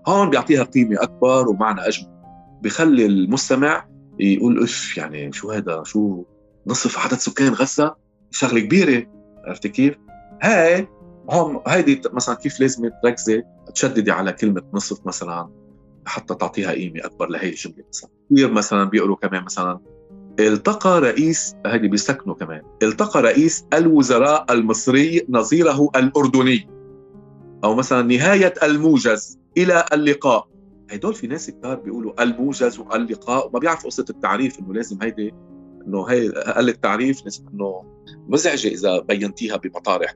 هون 0.07 0.29
بيعطيها 0.29 0.63
قيمة 0.63 1.03
أكبر 1.03 1.49
ومعنى 1.49 1.81
أجمل. 1.81 2.09
بخلي 2.61 3.05
المستمع 3.05 3.87
يقول 4.19 4.63
اف 4.63 4.97
يعني 4.97 5.31
شو 5.31 5.51
هذا 5.51 5.83
شو 5.85 6.23
نصف 6.67 6.99
عدد 6.99 7.17
سكان 7.17 7.53
غزة؟ 7.53 7.95
شغلة 8.31 8.59
كبيرة. 8.59 9.03
عرفتي 9.45 9.69
كيف؟ 9.69 9.95
هاي 10.41 10.87
هون 11.31 11.61
هيدي 11.67 12.01
مثلا 12.13 12.35
كيف 12.35 12.59
لازم 12.59 12.89
تركزي 13.03 13.43
تشددي 13.75 14.11
على 14.11 14.33
كلمة 14.33 14.61
نصف 14.73 15.07
مثلا 15.07 15.49
حتى 16.05 16.35
تعطيها 16.35 16.71
قيمة 16.71 17.05
أكبر 17.05 17.27
لهي 17.29 17.49
الجملة 17.49 17.83
مثلا. 17.89 18.09
كثير 18.31 18.51
مثلا 18.51 18.83
بيقروا 18.83 19.15
كمان 19.15 19.43
مثلا 19.43 19.79
التقى 20.39 21.01
رئيس 21.01 21.55
هذه 21.67 21.87
بيسكنوا 21.87 22.35
كمان 22.35 22.61
التقى 22.83 23.21
رئيس 23.21 23.65
الوزراء 23.73 24.53
المصري 24.53 25.25
نظيره 25.29 25.89
الأردني. 25.95 26.74
أو 27.65 27.75
مثلا 27.75 28.01
نهاية 28.01 28.53
الموجز 28.63 29.39
إلى 29.57 29.85
اللقاء. 29.93 30.47
هدول 30.91 31.13
في 31.13 31.27
ناس 31.27 31.51
كثار 31.51 31.75
بيقولوا 31.75 32.23
الموجز 32.23 32.79
واللقاء 32.79 33.47
وما 33.47 33.59
بيعرفوا 33.59 33.89
قصة 33.89 34.05
التعريف 34.09 34.59
إنه 34.59 34.73
لازم 34.73 34.97
هيدي 35.01 35.33
إنه 35.87 36.05
هي 36.05 36.29
أقل 36.29 36.69
التعريف 36.69 37.21
إنه 37.53 37.83
مزعجة 38.27 38.67
إذا 38.67 38.99
بينتيها 38.99 39.57
بمطارح. 39.57 40.13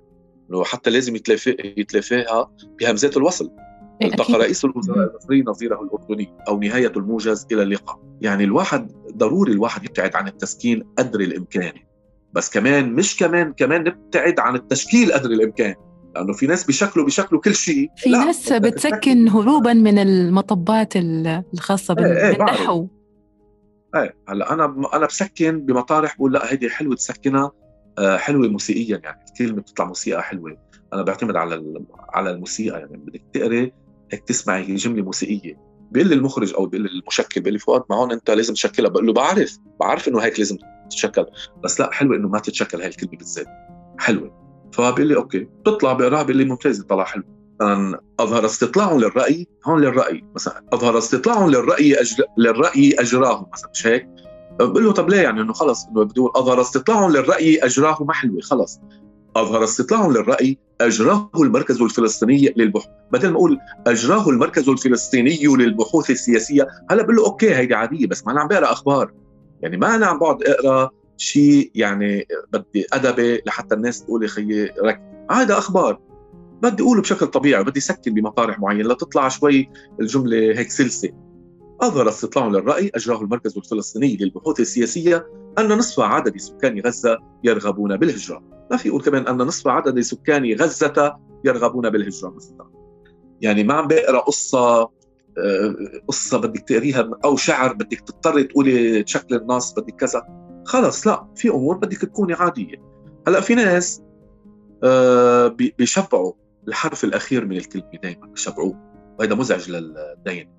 إنه 0.50 0.64
حتى 0.64 0.90
لازم 0.90 1.16
يتلافاها 1.78 2.52
بهمزات 2.80 3.18
الوصل. 3.18 3.52
إيه، 4.02 4.08
التقى 4.08 4.34
رئيس 4.34 4.66
الوزراء 4.66 5.10
المصري 5.10 5.44
نظيره 5.44 5.82
الأردني 5.82 6.34
أو 6.48 6.60
نهاية 6.60 6.92
الموجز 6.98 7.48
إلى 7.52 7.64
اللقاء. 7.64 8.00
يعني 8.22 8.44
الواحد 8.44 8.92
ضروري 9.18 9.52
الواحد 9.52 9.84
يبتعد 9.84 10.16
عن 10.16 10.28
التسكين 10.28 10.84
قدر 10.98 11.20
الإمكان. 11.20 11.74
بس 12.34 12.50
كمان 12.50 12.94
مش 12.94 13.18
كمان 13.18 13.54
كمان 13.54 13.84
نبتعد 13.84 14.40
عن 14.40 14.56
التشكيل 14.56 15.14
قدر 15.14 15.30
الإمكان. 15.30 15.76
لأنه 16.20 16.34
في 16.34 16.48
ناس 16.48 16.64
بيشكلوا 16.64 17.06
بيشكلوا 17.06 17.42
كل 17.42 17.56
شيء. 17.56 17.90
في 17.98 18.10
ناس 18.10 18.54
بتسكن 18.54 19.30
هروبا 19.30 19.74
من 19.74 20.00
المطبات 20.00 20.94
الخاصة 20.96 21.96
إيه، 22.00 22.38
بالنحو 22.38 22.88
إيه 23.96 24.16
هلأ 24.30 24.54
أنا 24.54 24.76
أنا 24.94 25.06
بسكن 25.06 25.66
بمطارح 25.66 26.18
بقول 26.18 26.34
لا 26.34 26.52
هيدي 26.52 26.70
حلوة 26.70 26.96
تسكنها 26.96 27.52
آه، 27.98 28.18
حلوة 28.18 28.48
موسيقيا 28.48 29.02
يعني. 29.04 29.26
الكلمة 29.30 29.62
بتطلع 29.62 29.86
موسيقى 29.86 30.24
حلوة. 30.24 30.58
أنا 30.94 31.04
بعتمد 31.04 31.36
على 31.36 31.64
على 32.10 32.32
الموسيقى 32.32 32.80
يعني. 32.80 32.98
بدك 32.98 33.24
تقري 33.34 33.74
هيك 34.12 34.24
تسمعي 34.24 34.76
جملة 34.76 35.04
موسيقية. 35.04 35.70
بيقول 35.92 36.10
لي 36.10 36.16
المخرج 36.16 36.54
أو 36.54 36.66
بيقول 36.66 36.86
لي 36.86 37.00
المشكل 37.00 37.42
بيقول 37.42 37.54
لي 37.54 37.60
فؤاد 37.60 37.84
ما 37.90 37.96
هون 37.96 38.12
أنت 38.12 38.32
لازم 38.32 38.54
تشكلها. 38.54 38.90
بقول 38.90 39.08
له 39.08 39.14
بعرف 39.14 39.58
بعرف 39.80 40.08
إنه 40.08 40.20
هيك 40.20 40.40
لازم 40.40 40.58
تتشكل. 40.90 41.26
بس 41.64 41.80
لا 41.80 41.92
حلوة 41.92 42.16
إنه 42.16 42.28
ما 42.28 42.40
تتشكل 42.40 42.78
هاي 42.82 42.88
الكلمة 42.88 43.18
بالذات. 43.18 43.48
حلوة. 44.00 44.39
فبيقول 44.72 45.08
لي 45.08 45.16
okay 45.16 45.40
بتطلع 45.40 45.94
بقراها 45.94 46.24
بيقول 46.24 46.38
لي 46.42 46.46
ممتاز 46.46 46.82
طلع 46.82 47.04
حلو. 47.04 47.24
مثلا 47.62 48.02
أظهر 48.20 48.46
استطلاع 48.46 48.94
للرأي 48.94 49.48
هون 49.66 49.82
للرأي 49.82 50.26
مثلا. 50.36 50.64
أظهر 50.74 50.98
استطلاع 50.98 51.46
للرأي 51.46 52.02
أجر... 52.02 52.24
للرأي 52.38 52.96
اجراه 53.00 53.50
مثلا 53.54 53.70
مش 53.74 53.88
هيك؟ 53.88 54.10
بقول 54.60 54.86
له 54.86 54.92
طب 54.92 55.10
ليه 55.10 55.22
يعني؟ 55.22 55.42
إنه 55.42 55.54
خلص 55.54 55.86
إنه 55.86 56.02
أقول 56.02 56.32
أظهر 56.36 56.62
استطلاع 56.62 57.08
للرأي 57.08 57.58
اجراه 57.58 58.04
ما 58.04 58.14
حلوة 58.14 58.42
خلص. 58.42 58.80
أظهر 59.36 59.64
استطلاع 59.64 60.08
للرأي 60.08 60.58
اجراه 60.82 61.30
المركز 61.36 61.82
الفلسطيني 61.82 62.54
للبحوث. 62.58 62.86
بدل 63.12 63.30
ما 63.30 63.36
أقول 63.36 63.58
اجراه 63.88 64.30
المركز 64.30 64.70
الفلسطيني 64.70 65.44
للبحوث 65.44 66.10
السياسية 66.10 66.68
هلأ 66.92 67.04
بقول 67.04 67.16
له 67.16 67.26
okay 67.26 67.56
هيدي 67.56 67.76
عادية 67.76 68.08
بس 68.08 68.26
ما 68.26 68.32
أنا 68.32 68.42
عم 68.42 68.48
بقرأ 68.48 68.72
أخبار. 68.72 69.12
يعني 69.62 69.78
ما 69.78 69.96
أنا 69.96 70.06
عم 70.06 70.20
بقعد 70.20 70.44
أقرأ 70.44 70.90
شيء 71.20 71.72
يعني 71.76 72.28
بدي 72.54 72.86
أدبي 72.94 73.42
لحتى 73.46 73.76
الناس 73.76 74.06
تقول 74.06 74.30
خيي 74.30 74.66
رك 74.66 75.02
هذا 75.32 75.58
أخبار. 75.58 76.00
بدي 76.62 76.84
أقوله 76.84 77.02
بشكل 77.02 77.28
طبيعي 77.28 77.64
بدي 77.64 77.80
سكن 77.80 78.14
بمطارح 78.14 78.60
معينة 78.60 78.90
لتطلع 78.90 79.30
شوي 79.30 79.70
الجملة 80.02 80.38
هيك 80.38 80.72
سلسة. 80.72 81.10
أظهر 81.82 82.10
استطلاع 82.10 82.48
للرأي 82.48 82.92
أجراه 82.96 83.22
المركز 83.22 83.58
الفلسطيني 83.58 84.18
للبحوث 84.18 84.60
السياسية 84.60 85.28
أن 85.60 85.68
نصف 85.68 86.00
عدد 86.00 86.38
سكان 86.38 86.80
غزة 86.80 87.18
يرغبون 87.44 87.98
بالهجرة. 87.98 88.44
ما 88.72 88.78
في 88.78 88.88
يقول 88.88 89.02
كمان 89.02 89.28
أن 89.28 89.38
نصف 89.38 89.68
عدد 89.68 90.00
سكان 90.00 90.54
غزة 90.54 91.18
يرغبون 91.46 91.90
بالهجرة. 91.90 92.30
مثلا 92.30 92.70
يعني 93.42 93.64
ما 93.64 93.74
عم 93.74 93.88
بقرأ 93.88 94.20
قصة 94.20 94.90
آه، 95.38 95.76
قصة 96.08 96.38
بدك 96.38 96.60
تقريها 96.60 97.10
أو 97.26 97.36
شعر 97.36 97.74
بدك 97.74 98.00
تضطري 98.00 98.44
تقولي 98.44 99.04
شكل 99.08 99.36
النص 99.36 99.74
بدك 99.74 99.96
كذا. 99.96 100.49
خلص 100.70 101.08
لا 101.08 101.28
في 101.36 101.50
أمور 101.50 101.78
بدك 101.78 101.98
تكوني 101.98 102.34
عادية. 102.34 102.82
هلأ 103.28 103.42
في 103.42 103.56
ناس 103.56 104.02
آه، 104.84 105.48
بيشبعوا 105.48 106.34
الحرف 106.68 107.04
الأخير 107.04 107.46
من 107.46 107.58
الكلمة 107.58 107.92
دائما 108.04 108.28
بيشبعوه. 108.28 108.92
وهذا 109.20 109.36
مزعج 109.36 109.72
للدين. 109.72 110.52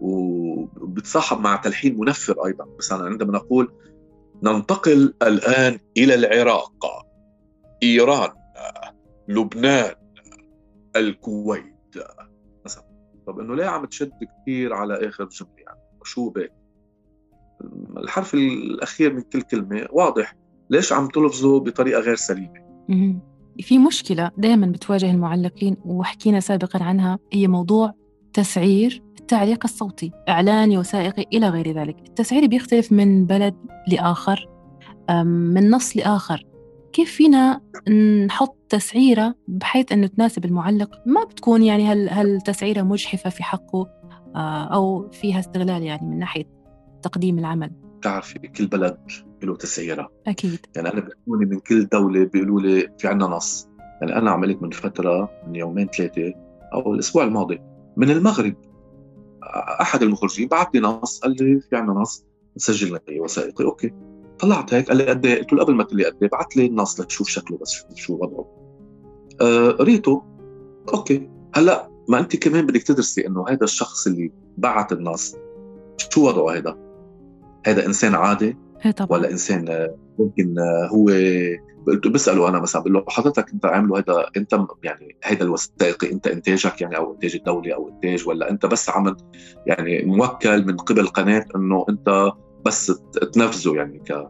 وبتصاحب 0.00 1.40
مع 1.40 1.56
تلحين 1.56 1.98
منفر 1.98 2.46
أيضا. 2.46 2.66
مثلا 2.78 3.04
عندما 3.04 3.32
نقول 3.32 3.72
ننتقل 4.42 5.14
الآن 5.22 5.78
إلى 5.96 6.14
العراق 6.14 6.86
إيران 7.82 8.30
لبنان 9.28 9.94
الكويت. 10.96 11.94
مثلا 12.64 12.84
طب 13.26 13.40
إنه 13.40 13.54
ليه 13.54 13.66
عم 13.66 13.84
تشد 13.84 14.12
كثير 14.42 14.74
على 14.74 15.08
آخر 15.08 15.24
جملة؟ 15.24 15.52
يعني 15.58 15.80
شو 16.04 16.30
بك 16.30 16.61
الحرف 17.96 18.34
الأخير 18.34 19.14
من 19.14 19.20
كل 19.20 19.42
كلمة 19.42 19.86
واضح. 19.92 20.36
ليش 20.70 20.92
عم 20.92 21.08
تلفظه 21.08 21.60
بطريقة 21.60 22.00
غير 22.00 22.14
سليمة؟ 22.14 22.62
في 23.60 23.78
مشكلة 23.78 24.30
دائما 24.38 24.66
بتواجه 24.66 25.10
المعلقين 25.10 25.76
وحكينا 25.84 26.40
سابقا 26.40 26.84
عنها 26.84 27.18
هي 27.32 27.48
موضوع 27.48 27.92
تسعير 28.32 29.02
التعليق 29.20 29.60
الصوتي 29.64 30.12
إعلاني 30.28 30.78
وثائقي 30.78 31.24
إلى 31.32 31.48
غير 31.48 31.72
ذلك. 31.72 31.96
التسعير 32.06 32.46
بيختلف 32.46 32.92
من 32.92 33.26
بلد 33.26 33.54
لآخر 33.88 34.48
من 35.24 35.70
نص 35.70 35.96
لآخر. 35.96 36.46
كيف 36.92 37.12
فينا 37.12 37.60
نحط 38.26 38.56
تسعيرة 38.68 39.34
بحيث 39.48 39.92
أنه 39.92 40.06
تناسب 40.06 40.44
المعلق؟ 40.44 40.90
ما 41.06 41.24
بتكون 41.24 41.62
يعني 41.62 41.86
هل, 41.86 42.08
هل 42.10 42.40
تسعيرة 42.40 42.82
مجحفة 42.82 43.30
في 43.30 43.42
حقه 43.42 43.86
آه، 44.36 44.64
أو 44.64 45.10
فيها 45.10 45.38
استغلال 45.38 45.82
يعني 45.82 46.06
من 46.06 46.18
ناحية 46.18 46.61
تقديم 47.02 47.38
العمل. 47.38 47.70
بتعرفي 47.98 48.38
كل 48.38 48.66
بلد 48.66 48.98
له 49.42 49.56
تسعيرة. 49.56 50.12
أكيد. 50.26 50.58
يعني 50.76 50.92
أنا 50.92 51.00
بيقولوا 51.00 51.46
من 51.46 51.58
كل 51.58 51.86
دولة 51.86 52.24
بيقولوا 52.24 52.60
لي 52.60 52.88
في 52.98 53.08
عنا 53.08 53.26
نص. 53.26 53.68
يعني 54.00 54.16
أنا 54.16 54.30
عملت 54.30 54.62
من 54.62 54.70
فترة 54.70 55.30
من 55.46 55.54
يومين 55.56 55.86
ثلاثة 55.86 56.34
أو 56.74 56.94
الأسبوع 56.94 57.24
الماضي 57.24 57.60
من 57.96 58.10
المغرب 58.10 58.54
أحد 59.80 60.02
المخرجين 60.02 60.48
بعث 60.48 60.68
لي 60.74 60.80
نص 60.80 61.20
قال 61.20 61.30
لي 61.30 61.60
في 61.60 61.76
عندنا 61.76 62.00
نص 62.00 62.24
نسجل 62.56 62.98
لي 63.08 63.20
وثائقي. 63.20 63.64
okay. 63.64 63.94
طلعت 64.38 64.74
هيك 64.74 64.88
قال 64.88 64.96
لي 64.96 65.06
قد 65.06 65.26
إيه؟ 65.26 65.38
قلت 65.38 65.52
له 65.52 65.64
قبل 65.64 65.74
ما 65.74 65.84
تقول 65.84 65.98
لي 65.98 66.04
قد 66.04 66.16
إيه 66.22 66.30
بعث 66.30 66.46
لي 66.56 66.66
النص 66.66 67.00
لتشوف 67.00 67.28
شكله 67.28 67.58
بس 67.58 67.84
شو 67.94 68.14
وضعه. 68.14 68.46
آه 69.40 69.70
قريته. 69.70 70.22
okay. 70.94 71.30
هلأ 71.54 71.90
ما 72.08 72.18
أنت 72.18 72.36
كمان 72.36 72.66
بدك 72.66 72.82
تدرسي 72.82 73.26
إنه 73.26 73.44
هذا 73.48 73.64
الشخص 73.64 74.06
اللي 74.06 74.32
بعث 74.58 74.92
النص 74.92 75.36
شو 76.10 76.28
وضعه 76.28 76.56
هذا 76.56 76.76
هذا 77.66 77.86
إنسان 77.86 78.14
عادي 78.14 78.56
إيه 78.86 78.90
طبعا. 78.90 79.18
ولا 79.18 79.30
إنسان 79.30 79.88
ممكن 80.18 80.54
هو 80.92 81.10
قلت 81.86 82.08
بسأله 82.08 82.48
أنا 82.48 82.60
مثلا 82.60 82.82
بقول 82.82 82.92
له 82.92 83.04
حضرتك 83.08 83.52
أنت 83.52 83.66
عامله 83.66 83.98
هذا 83.98 84.26
أنت 84.36 84.66
يعني 84.82 85.16
هذا 85.24 85.42
الوثائقي 85.42 86.12
أنت 86.12 86.26
إنتاجك 86.26 86.80
يعني 86.80 86.96
أو 86.96 87.14
إنتاج 87.14 87.34
الدولي 87.34 87.74
أو 87.74 87.88
إنتاج 87.88 88.28
ولا 88.28 88.50
أنت 88.50 88.66
بس 88.66 88.90
عم 88.90 89.16
يعني 89.66 90.04
موكل 90.04 90.66
من 90.66 90.76
قبل 90.76 91.06
قناة 91.06 91.44
إنه 91.56 91.86
أنت 91.88 92.32
بس 92.66 92.92
تنفذه 93.32 93.74
يعني 93.74 93.98
ك 93.98 94.28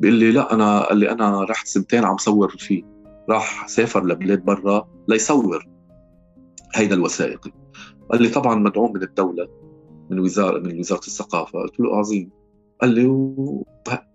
بيقول 0.00 0.16
لي 0.16 0.30
لا 0.30 0.54
أنا 0.54 0.80
قال 0.80 0.98
لي 0.98 1.10
أنا 1.10 1.44
رحت 1.44 1.66
سنتين 1.66 2.04
عم 2.04 2.16
صور 2.16 2.48
فيه 2.58 2.82
راح 3.30 3.68
سافر 3.68 4.06
لبلاد 4.06 4.44
برا 4.44 4.88
ليصور 5.08 5.68
هيدا 6.74 6.94
الوثائقي. 6.94 7.52
قال 8.10 8.22
لي 8.22 8.28
طبعا 8.28 8.54
مدعوم 8.54 8.92
من 8.92 9.02
الدولة 9.02 9.48
من 10.10 10.18
وزارة 10.18 10.58
من 10.58 10.78
وزارة 10.78 11.06
الثقافة. 11.06 11.58
قلت 11.58 11.80
له 11.80 11.96
عظيم. 11.96 12.30
قال 12.82 12.90
لي 12.90 13.06
و... 13.06 13.66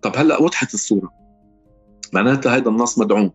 طب 0.02 0.12
هلأ 0.16 0.42
وضحت 0.42 0.74
الصورة. 0.74 1.10
معناتها 2.12 2.56
هذا 2.56 2.68
النص 2.68 2.98
مدعوم. 2.98 3.30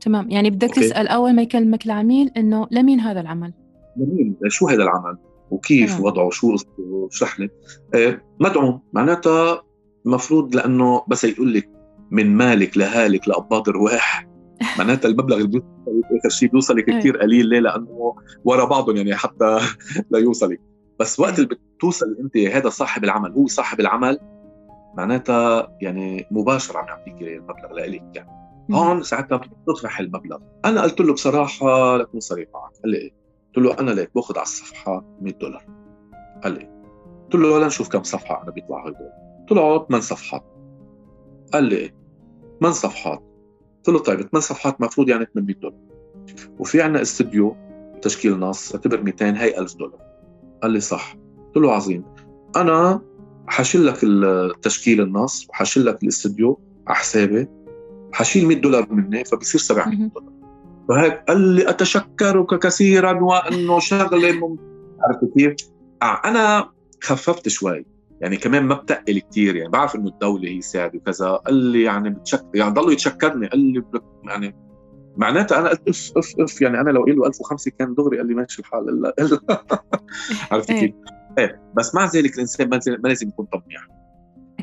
تمام. 0.00 0.30
يعني 0.30 0.50
بدك 0.50 0.68
أوكي. 0.68 0.80
تسأل 0.80 1.08
أول 1.08 1.32
ما 1.32 1.42
يكلمك 1.42 1.86
العميل 1.86 2.30
إنه 2.36 2.66
لمين 2.70 3.00
هذا 3.00 3.20
العمل؟ 3.20 3.52
لمين؟ 3.96 4.36
شو 4.48 4.68
هذا 4.68 4.82
العمل؟ 4.82 5.18
وكيف 5.50 5.90
تمام. 5.90 6.04
وضعه؟ 6.04 6.30
شو 6.30 6.56
اشرح 7.12 7.40
لي؟ 7.40 7.48
آه 7.94 8.20
مدعوم. 8.40 8.80
معناتها 8.92 9.62
المفروض 10.06 10.56
لأنه 10.56 11.02
بس 11.08 11.24
يقول 11.24 11.54
لك 11.54 11.70
من 12.10 12.36
مالك 12.36 12.78
لهالك 12.78 13.28
لاباض 13.28 13.68
رواح 13.68 14.28
معناتها 14.78 15.08
المبلغ 15.08 15.36
اللي 15.36 15.48
بيوصل 15.48 15.66
آخر 16.18 16.28
شيء 16.28 16.48
بيوصلك 16.48 16.88
إيه. 16.88 16.98
كثير 16.98 17.16
قليل 17.16 17.46
ليه؟ 17.46 17.60
لأنه 17.60 18.14
ورا 18.44 18.64
بعضهم 18.64 18.96
يعني 18.96 19.14
حتى 19.14 19.58
ليوصلك 20.10 20.60
بس 21.00 21.20
وقت 21.20 21.38
اللي 21.38 21.56
بتوصل 21.76 22.16
انت 22.20 22.36
هذا 22.36 22.68
صاحب 22.68 23.04
العمل 23.04 23.32
هو 23.32 23.46
صاحب 23.46 23.80
العمل 23.80 24.18
معناتها 24.94 25.76
يعني 25.80 26.26
مباشره 26.30 26.78
عم 26.78 26.86
يعطيك 26.86 27.22
المبلغ 27.22 27.72
لإلك. 27.72 28.02
يعني 28.14 28.30
هون 28.72 29.02
ساعتها 29.02 29.36
بتطرح 29.36 30.00
المبلغ. 30.00 30.38
أنا 30.64 30.82
قلت 30.82 31.00
له 31.00 31.12
بصراحة 31.12 31.96
لكون 31.96 32.20
صريح 32.20 32.48
معك. 32.54 32.72
قال 32.82 32.90
لي 32.90 32.98
إيه؟ 32.98 33.14
قلت 33.46 33.64
له 33.66 33.80
أنا 33.80 33.90
ليك 33.90 34.10
باخذ 34.14 34.34
على 34.34 34.42
الصفحة 34.42 35.04
100 35.20 35.34
دولار. 35.34 35.66
قال 36.44 36.52
لي 36.52 36.70
قلت 37.24 37.34
له 37.34 37.58
لنشوف 37.58 37.88
كم 37.88 38.02
صفحة 38.02 38.42
أنا 38.42 38.50
بيطلع 38.50 38.86
هدول 38.86 39.10
طلعوا 39.48 39.86
8 39.86 40.02
صفحات. 40.02 40.44
قال 41.52 41.64
لي 41.64 41.76
إيه؟ 41.76 41.94
8 42.60 42.74
صفحات؟ 42.74 43.22
قلت 43.76 43.88
له 43.88 43.98
طيب 43.98 44.20
8 44.20 44.40
صفحات 44.40 44.76
المفروض 44.80 45.08
يعني 45.08 45.26
800 45.34 45.56
دولار. 45.56 45.78
وفي 46.58 46.82
عندنا 46.82 47.02
استوديو 47.02 47.56
تشكيل 48.02 48.38
نص 48.38 48.74
اعتبر 48.74 49.02
200 49.02 49.30
هي 49.30 49.58
1000 49.58 49.76
دولار. 49.76 50.00
قال 50.62 50.70
لي 50.70 50.80
صح. 50.80 51.16
قلت 51.46 51.56
له 51.56 51.72
عظيم. 51.72 52.04
أنا 52.56 53.00
حشيل 53.46 53.86
لك 53.86 53.98
التشكيل 54.02 55.00
النص 55.00 55.46
وحشيل 55.50 55.86
لك 55.86 56.02
الاستديو 56.02 56.60
على 56.86 56.96
حسابي. 56.96 57.48
حشيل 58.12 58.46
100 58.46 58.60
دولار 58.60 58.92
مني 58.92 59.24
فبصير 59.24 59.60
700 59.60 59.96
دولار. 59.96 60.32
فهيك 60.88 61.24
قال 61.28 61.40
لي 61.40 61.70
أتشكرك 61.70 62.58
كثيرا 62.58 63.20
وأنه 63.20 63.78
شغلة 63.78 64.32
مم... 64.48 64.56
عرفت 65.00 65.34
كيف؟ 65.34 65.54
آه 66.02 66.20
أنا 66.24 66.70
خففت 67.02 67.48
شوي. 67.48 67.86
يعني 68.20 68.36
كمان 68.36 68.64
ما 68.64 68.74
بتقل 68.74 69.18
كثير 69.18 69.56
يعني 69.56 69.70
بعرف 69.70 69.96
إنه 69.96 70.08
الدولة 70.08 70.48
هي 70.48 70.60
ساعد 70.60 70.96
وكذا. 70.96 71.30
قال 71.30 71.54
لي 71.54 71.82
يعني 71.82 72.10
بتشكر 72.10 72.46
يعني 72.54 72.74
ضلوا 72.74 72.92
يتشكرني. 72.92 73.46
قال 73.46 73.60
لي 73.60 73.82
يعني 74.24 74.56
معناتها 75.16 75.58
أنا 75.58 75.68
قلت 75.68 75.88
اف 75.88 76.12
اف 76.16 76.34
اف 76.40 76.62
يعني 76.62 76.80
أنا 76.80 76.90
لو 76.90 77.02
قايل 77.02 77.16
له 77.16 77.26
1005 77.26 77.70
كان 77.78 77.94
دغري 77.94 78.18
قال 78.18 78.26
لي 78.26 78.34
ماشي 78.34 78.62
الحال. 78.62 79.12
عرفت 80.50 80.72
كيف؟ 80.72 80.94
إيه 81.38 81.60
بس 81.76 81.94
مع 81.94 82.06
ذلك 82.06 82.34
الإنسان 82.34 82.68
ما 82.68 83.08
لازم 83.08 83.28
يكون 83.28 83.46
طماع 83.46 83.86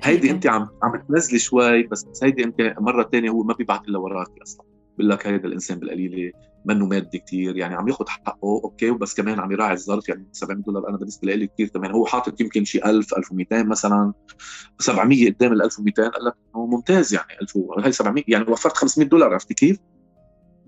هيدي 0.04 0.32
أنت 0.32 0.48
عم 0.48 0.70
عم 0.84 1.04
تنزلي 1.10 1.40
شوي 1.40 1.84
بس 1.84 2.06
هيدي 2.24 2.44
أنت 2.44 2.76
مرة 2.80 3.10
ثانية 3.12 3.30
هو 3.30 3.44
ما 3.44 3.54
بيبعث 3.54 3.82
إلا 3.88 4.00
وراك 4.00 4.28
أصلا. 4.42 4.66
بقول 4.98 5.10
لك 5.10 5.28
هيدا 5.28 5.48
الإنسان 5.48 5.80
بالقليلة 5.80 6.32
منه 6.66 6.86
مادي 6.86 7.20
كثير 7.20 7.58
يعني 7.58 7.76
عم 7.76 7.88
ياخذ 7.88 8.08
حقه 8.08 8.38
أوكي 8.44 8.90
وبس 8.90 9.14
كمان 9.14 9.40
عم 9.40 9.52
يراعي 9.52 9.74
الظرف 9.74 10.10
يعني 10.10 10.28
700 10.32 10.64
دولار 10.64 10.90
أنا 10.90 10.98
بالنسبة 10.98 11.36
لي 11.36 11.48
كثير 11.48 11.68
كمان. 11.68 11.92
هو 11.92 12.06
حاطط 12.06 12.42
يمكن 12.42 12.66
شيء 12.66 12.90
1000 12.90 13.14
1200 13.18 13.64
مثلا 13.64 14.14
700 14.80 15.32
قدام 15.32 15.54
ال 15.54 15.62
1200 15.62 16.08
قال 16.08 16.26
لك 16.26 16.34
ممتاز 16.56 17.14
يعني 17.14 17.28
1000 17.42 17.58
هي 17.86 17.92
700 17.92 18.24
يعني 18.28 18.46
وفرت 18.52 18.78
500 18.78 19.10
دولار 19.10 19.34
عرفتي 19.34 19.54
كيف؟ 19.54 19.78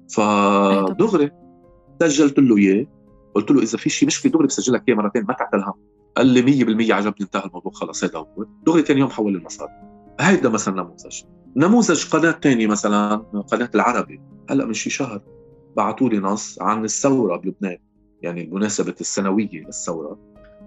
فدغري 0.10 1.32
سجلت 2.02 2.40
له 2.40 2.58
إياه. 2.58 2.88
قلت 3.36 3.52
له 3.52 3.62
إذا 3.62 3.78
في 3.78 3.90
شيء 3.90 4.08
مشكلة 4.08 4.32
دغري 4.32 4.48
بسجل 4.48 4.74
لك 4.74 4.84
اياه 4.88 4.96
مرتين 4.96 5.26
ما 5.26 5.34
تعتل 5.34 5.60
هم 5.60 5.74
قال 6.18 6.28
لي 6.28 6.42
100% 6.42 6.92
عجبني 6.92 7.16
انتهى 7.22 7.46
الموضوع 7.46 7.72
خلص 7.72 8.04
هذا 8.04 8.20
هو. 8.20 8.46
دغري 8.66 8.82
ثاني 8.82 9.00
يوم 9.00 9.10
حول 9.10 9.36
المصاري 9.36 9.72
هيدا 10.20 10.50
مثلا 10.50 10.84
نموذج. 10.84 11.24
نموذج 11.56 12.10
قناة 12.10 12.32
ثانية 12.32 12.68
مثلا 12.68 13.16
قناة 13.52 13.70
العربي. 13.76 14.22
هلأ 14.50 14.66
من 14.66 14.74
شي 14.74 14.90
شهر 14.90 15.22
بعثوا 15.78 16.10
لي 16.10 16.20
نص 16.20 16.62
عن 16.62 16.86
الثورة 16.86 17.38
بلبنان 17.38 17.78
يعني 18.22 18.46
بمناسبه 18.46 18.96
السنوية 19.02 19.66
للثورة. 19.66 20.20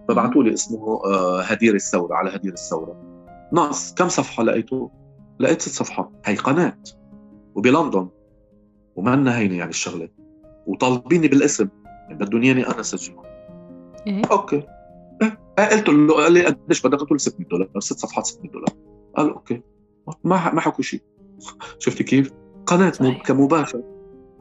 فبعثوا 0.08 0.42
لي 0.42 0.54
اسمه 0.54 1.04
آه، 1.04 1.42
هدير 1.42 1.74
الثورة 1.74 2.14
على 2.14 2.36
هدير 2.36 2.52
الثورة. 2.52 2.96
نص 3.52 3.94
كم 3.94 4.08
صفحة 4.08 4.42
لقيته؟ 4.42 4.90
لقيت 5.40 5.62
ست 5.62 5.68
صفحات. 5.68 6.10
هي 6.24 6.34
قناة. 6.34 6.78
وبلندن. 7.54 8.08
وما 8.98 9.38
هينه 9.38 9.56
يعني 9.56 9.70
الشغلة. 9.70 10.08
وطالبيني 10.66 11.28
بالاسم. 11.28 11.68
يعني 12.08 12.24
بدهم 12.24 12.42
اياني 12.42 12.66
أنا 12.66 12.80
اسجلهم 12.80 13.22
إيه؟ 14.06 14.22
okay. 14.30 14.62
إيه؟ 15.22 15.38
قلت 15.58 15.88
له 15.88 16.14
قال 16.14 16.32
لي 16.32 16.44
قديش 16.44 16.86
بدك؟ 16.86 16.98
قلت 16.98 17.10
له 17.12 17.18
600 17.18 17.48
دولار. 17.48 17.68
ست 17.78 17.98
صفحات 17.98 18.26
600 18.26 18.52
دولار. 18.52 18.70
قال 19.16 19.30
okay. 19.30 19.62
ما 20.24 20.52
ما 20.54 20.60
حكوا 20.60 20.84
شيء. 20.84 21.00
شفتي 21.78 22.04
كيف؟ 22.04 22.30
قناة 22.66 22.90
صحيح. 22.90 23.22
كمباشر 23.22 23.82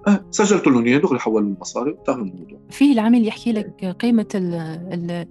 أه 0.07 0.25
سجلت 0.31 0.67
له 0.67 0.85
إياه 0.85 0.97
دغري 0.97 1.19
حول 1.19 1.43
المصاري 1.43 1.91
وانتهى 1.91 2.15
الموضوع. 2.15 2.59
في 2.69 2.91
العميل 2.91 3.27
يحكي 3.27 3.51
لك 3.51 3.85
قيمة 3.85 4.27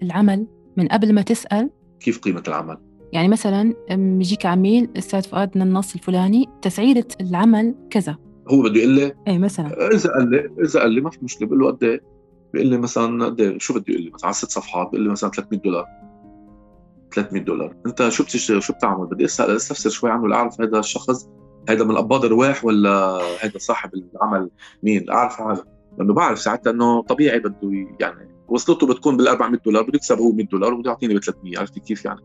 العمل 0.03 0.47
من 0.77 0.89
قبل 0.89 1.13
ما 1.13 1.23
تسأل؟ 1.23 1.71
كيف 2.01 2.19
قيمة 2.19 2.43
العمل؟ 2.49 2.79
يعني 3.13 3.29
مثلا 3.29 3.75
يجيك 3.91 4.47
عميل 4.47 4.89
أستاذ 4.99 5.23
فؤاد 5.23 5.59
من 5.59 5.63
النص 5.63 5.95
الفلاني 5.95 6.47
تسعيرة 6.63 7.07
العمل 7.21 7.75
كذا. 7.91 8.26
هو 8.49 8.63
بده 8.63 8.81
يقول 8.81 8.93
لي 8.93 9.13
إيه 9.27 9.39
مثلا. 9.39 9.95
إذا 9.95 10.11
قال 10.11 10.31
لي 10.31 10.51
إذا 10.65 10.81
قال 10.81 10.91
لي 10.91 11.01
ما 11.01 11.11
في 11.11 11.19
مشكلة 11.23 11.49
بقول 11.49 11.61
له 11.61 11.67
قد 11.67 11.85
إيه؟ 11.85 12.01
بيقول 12.53 12.69
لي 12.69 12.79
مثلا 12.79 13.25
قد 13.25 13.41
إيه؟ 13.41 13.59
شو 13.59 13.75
بده 13.75 13.85
يقول 13.89 14.03
لي 14.03 14.11
مثلا 14.11 14.27
على 14.27 14.35
ست 14.35 14.51
صفحات 14.51 14.91
بيقول 14.91 15.05
لي 15.07 15.13
مثلا 15.13 15.31
300 15.31 15.61
دولار. 15.61 15.87
300 17.15 17.43
دولار. 17.43 17.77
أنت 17.87 18.09
شو 18.09 18.23
بتشتغل 18.23 18.63
شو 18.63 18.73
بتعمل؟ 18.73 19.07
بدي 19.07 19.25
أسأل 19.25 19.57
أستفسر 19.57 19.91
شوي 19.91 20.11
عنه 20.11 20.29
لأعرف 20.29 20.61
هذا 20.61 20.79
الشخص 20.79 21.29
هذا 21.69 21.85
من 21.85 21.97
اباض 21.97 22.25
الرواح 22.25 22.65
ولا 22.65 23.21
هذا 23.41 23.59
صاحب 23.59 23.91
العمل 23.95 24.51
مين؟ 24.83 25.11
اعرف 25.11 25.41
هذا 25.41 25.65
لأنه 25.99 26.15
بعرف 26.15 26.39
ساعتها 26.39 26.71
إنه 26.71 27.03
طبيعي 27.03 27.39
بده 27.39 27.87
يعني 28.01 28.36
وصلته 28.49 28.87
بتكون 28.87 29.17
بال 29.17 29.29
400 29.29 29.61
دولار 29.65 29.83
بده 29.83 29.97
يكسب 29.97 30.19
هو 30.19 30.33
100 30.33 30.47
دولار 30.47 30.75
وبده 30.75 30.91
يعطيني 30.91 31.15
ب 31.15 31.19
300 31.19 31.59
عرفتي 31.59 31.81
كيف 31.81 32.05
يعني؟ 32.05 32.21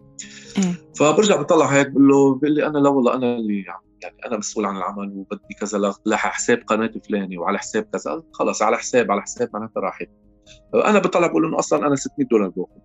إيه. 0.57 0.93
فبرجع 0.99 1.41
بطلع 1.41 1.65
هيك 1.65 1.89
بقول 1.89 2.07
له 2.07 2.35
بقول 2.35 2.51
لي 2.51 2.67
أنا 2.67 2.77
لا 2.77 2.89
والله 2.89 3.13
أنا 3.13 3.35
اللي 3.35 3.65
يعني 4.01 4.15
أنا 4.25 4.37
مسؤول 4.37 4.65
عن 4.65 4.77
العمل 4.77 5.13
وبدي 5.15 5.53
كذا 5.59 5.93
لحساب 6.05 6.63
قناة 6.67 6.91
فلاني 7.09 7.37
وعلى 7.37 7.57
حساب 7.57 7.83
كذا 7.83 8.23
خلص 8.31 8.61
على 8.61 8.77
حساب 8.77 9.11
على 9.11 9.21
حساب 9.21 9.49
معناتها 9.53 9.81
راحت. 9.81 10.09
أنا 10.75 10.99
بطلع 10.99 11.27
بقول 11.27 11.45
إنه 11.45 11.59
أصلا 11.59 11.87
أنا 11.87 11.95
600 11.95 12.27
دولار 12.27 12.49
باخذ 12.49 12.81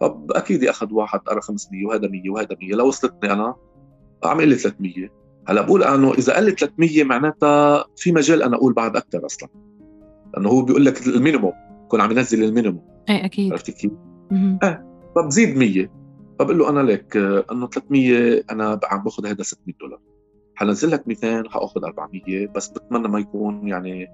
طب 0.00 0.32
أكيد 0.32 0.64
أخذ 0.64 0.92
واحد 0.92 1.18
قرأ 1.20 1.40
500 1.40 1.86
وهذا 1.86 2.08
100 2.08 2.30
وهذا 2.30 2.56
100 2.62 2.74
لو 2.74 2.86
وصلتني 2.86 3.32
أنا 3.32 3.54
عم 4.24 4.40
لي 4.40 4.54
300 4.54 5.08
هلأ 5.48 5.62
بقول 5.62 5.82
أنه 5.82 6.12
إذا 6.12 6.34
قال 6.34 6.44
لي 6.44 6.50
300 6.50 7.04
معناتها 7.04 7.84
في 7.96 8.12
مجال 8.12 8.42
أنا 8.42 8.56
أقول 8.56 8.72
بعد 8.72 8.96
أكثر 8.96 9.26
أصلا. 9.26 9.48
لأنه 10.34 10.48
هو 10.48 10.62
بيقول 10.62 10.84
لك 10.84 11.06
الـ 11.06 11.11
minimum. 11.11 11.52
بكون 11.94 12.00
عم 12.00 12.10
ينزل 12.10 12.44
الـ 12.44 12.48
minimum. 12.48 12.82
اي 13.08 13.24
أكيد. 13.24 13.52
عرفتي 13.52 13.72
كيف؟ 13.72 13.92
إيه 14.32 14.86
فبزيد 15.16 15.56
100 15.56 15.90
فبقول 16.38 16.58
له 16.58 16.68
أنا 16.68 16.80
لك 16.80 17.16
أنه 17.52 17.66
300 17.66 18.44
أنا 18.50 18.80
عم 18.84 19.04
باخذ 19.04 19.26
هذا 19.26 19.42
600 19.42 19.76
دولار. 19.80 20.00
حنزل 20.54 20.90
لك 20.90 21.08
200 21.08 21.50
حأخذ 21.50 21.84
400 21.84 22.46
بس 22.46 22.68
بتمنى 22.68 23.08
ما 23.08 23.18
يكون 23.18 23.68
يعني 23.68 24.06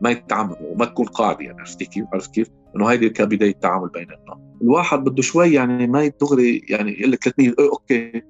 ما 0.00 0.10
يتعاملوا 0.10 0.72
وما 0.72 0.84
تكون 0.84 1.06
قاعدة 1.06 1.40
يعني. 1.40 1.60
عرفتي 1.60 1.84
كيف؟ 1.84 2.04
عرفت 2.12 2.34
كيف؟ 2.34 2.50
إنه 2.76 2.86
هيدي 2.86 3.08
كبداية 3.08 3.52
تعامل 3.52 3.88
بيناتنا. 3.88 4.40
الواحد 4.62 5.04
بده 5.04 5.22
شوي 5.22 5.52
يعني 5.52 5.86
ما 5.86 6.06
دغري 6.20 6.62
يعني 6.68 7.00
يقول 7.00 7.12
لك 7.12 7.24
300 7.24 7.48
إيه 7.48 7.70
أوكي. 7.70 8.22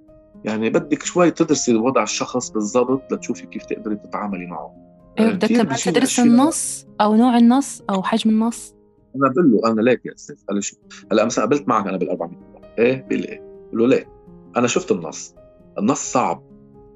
يعني 0.45 0.71
بدك 0.71 1.03
شوي 1.03 1.31
تدرسي 1.31 1.77
وضع 1.77 2.03
الشخص 2.03 2.51
بالضبط 2.51 3.12
لتشوفي 3.12 3.47
كيف 3.47 3.64
تقدري 3.64 3.97
تتعاملي 3.97 4.47
معه. 4.47 4.77
إيه 5.19 5.31
بدك 5.31 5.49
كمان 5.49 5.77
تدرس 5.77 6.21
النص 6.21 6.87
أو 7.01 7.14
نوع 7.14 7.38
النص 7.38 7.83
أو 7.90 8.03
حجم 8.03 8.31
النص. 8.31 8.73
أنا 9.16 9.29
بقول 9.29 9.53
له 9.53 9.72
أنا 9.72 9.81
ليك 9.81 10.07
يا 10.07 10.14
أستاذ 10.14 10.37
قال 10.48 10.57
لي 10.57 10.62
شو؟ 10.62 10.77
هلأ 11.12 11.24
مثلا 11.24 11.44
قابلت 11.44 11.68
معك 11.68 11.87
أنا 11.87 11.96
بال 11.96 12.11
400 12.11 12.38
دولار 12.38 12.70
إيه؟ 12.79 13.07
بقول 13.09 13.20
لي 13.20 13.29
إيه؟ 13.29 13.40
بقول 13.66 13.81
له 13.81 13.96
ليه؟ 13.96 14.09
أنا 14.57 14.66
شفت 14.66 14.92
النص. 14.92 15.35
النص 15.79 16.12
صعب. 16.12 16.42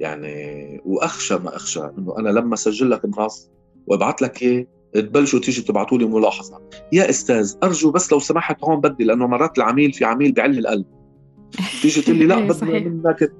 يعني 0.00 0.80
وأخشى 0.84 1.34
ما 1.34 1.56
أخشى 1.56 1.80
إنه 1.98 2.18
أنا 2.18 2.28
لما 2.28 2.54
اسجل 2.54 2.90
لك 2.90 3.04
النص 3.04 3.50
وابعث 3.86 4.22
لك 4.22 4.42
اياه 4.42 4.66
تبلشوا 4.94 5.40
تيجي 5.40 5.62
تبعتوا 5.62 5.98
لي 5.98 6.04
ملاحظة. 6.04 6.60
يا 6.92 7.10
أستاذ 7.10 7.54
أرجو 7.62 7.90
بس 7.90 8.12
لو 8.12 8.18
سمحت 8.18 8.64
هون 8.64 8.80
بدي 8.80 9.04
لأنه 9.04 9.26
مرات 9.26 9.58
العميل 9.58 9.92
في 9.92 10.04
عميل 10.04 10.32
بعل 10.32 10.58
القلب. 10.58 10.86
تيجي 11.82 12.00
تقول 12.00 12.16
لي 12.16 12.26
لا 12.26 12.36
إيه، 12.38 12.48
بدنا 12.48 12.88
منك 12.88 13.32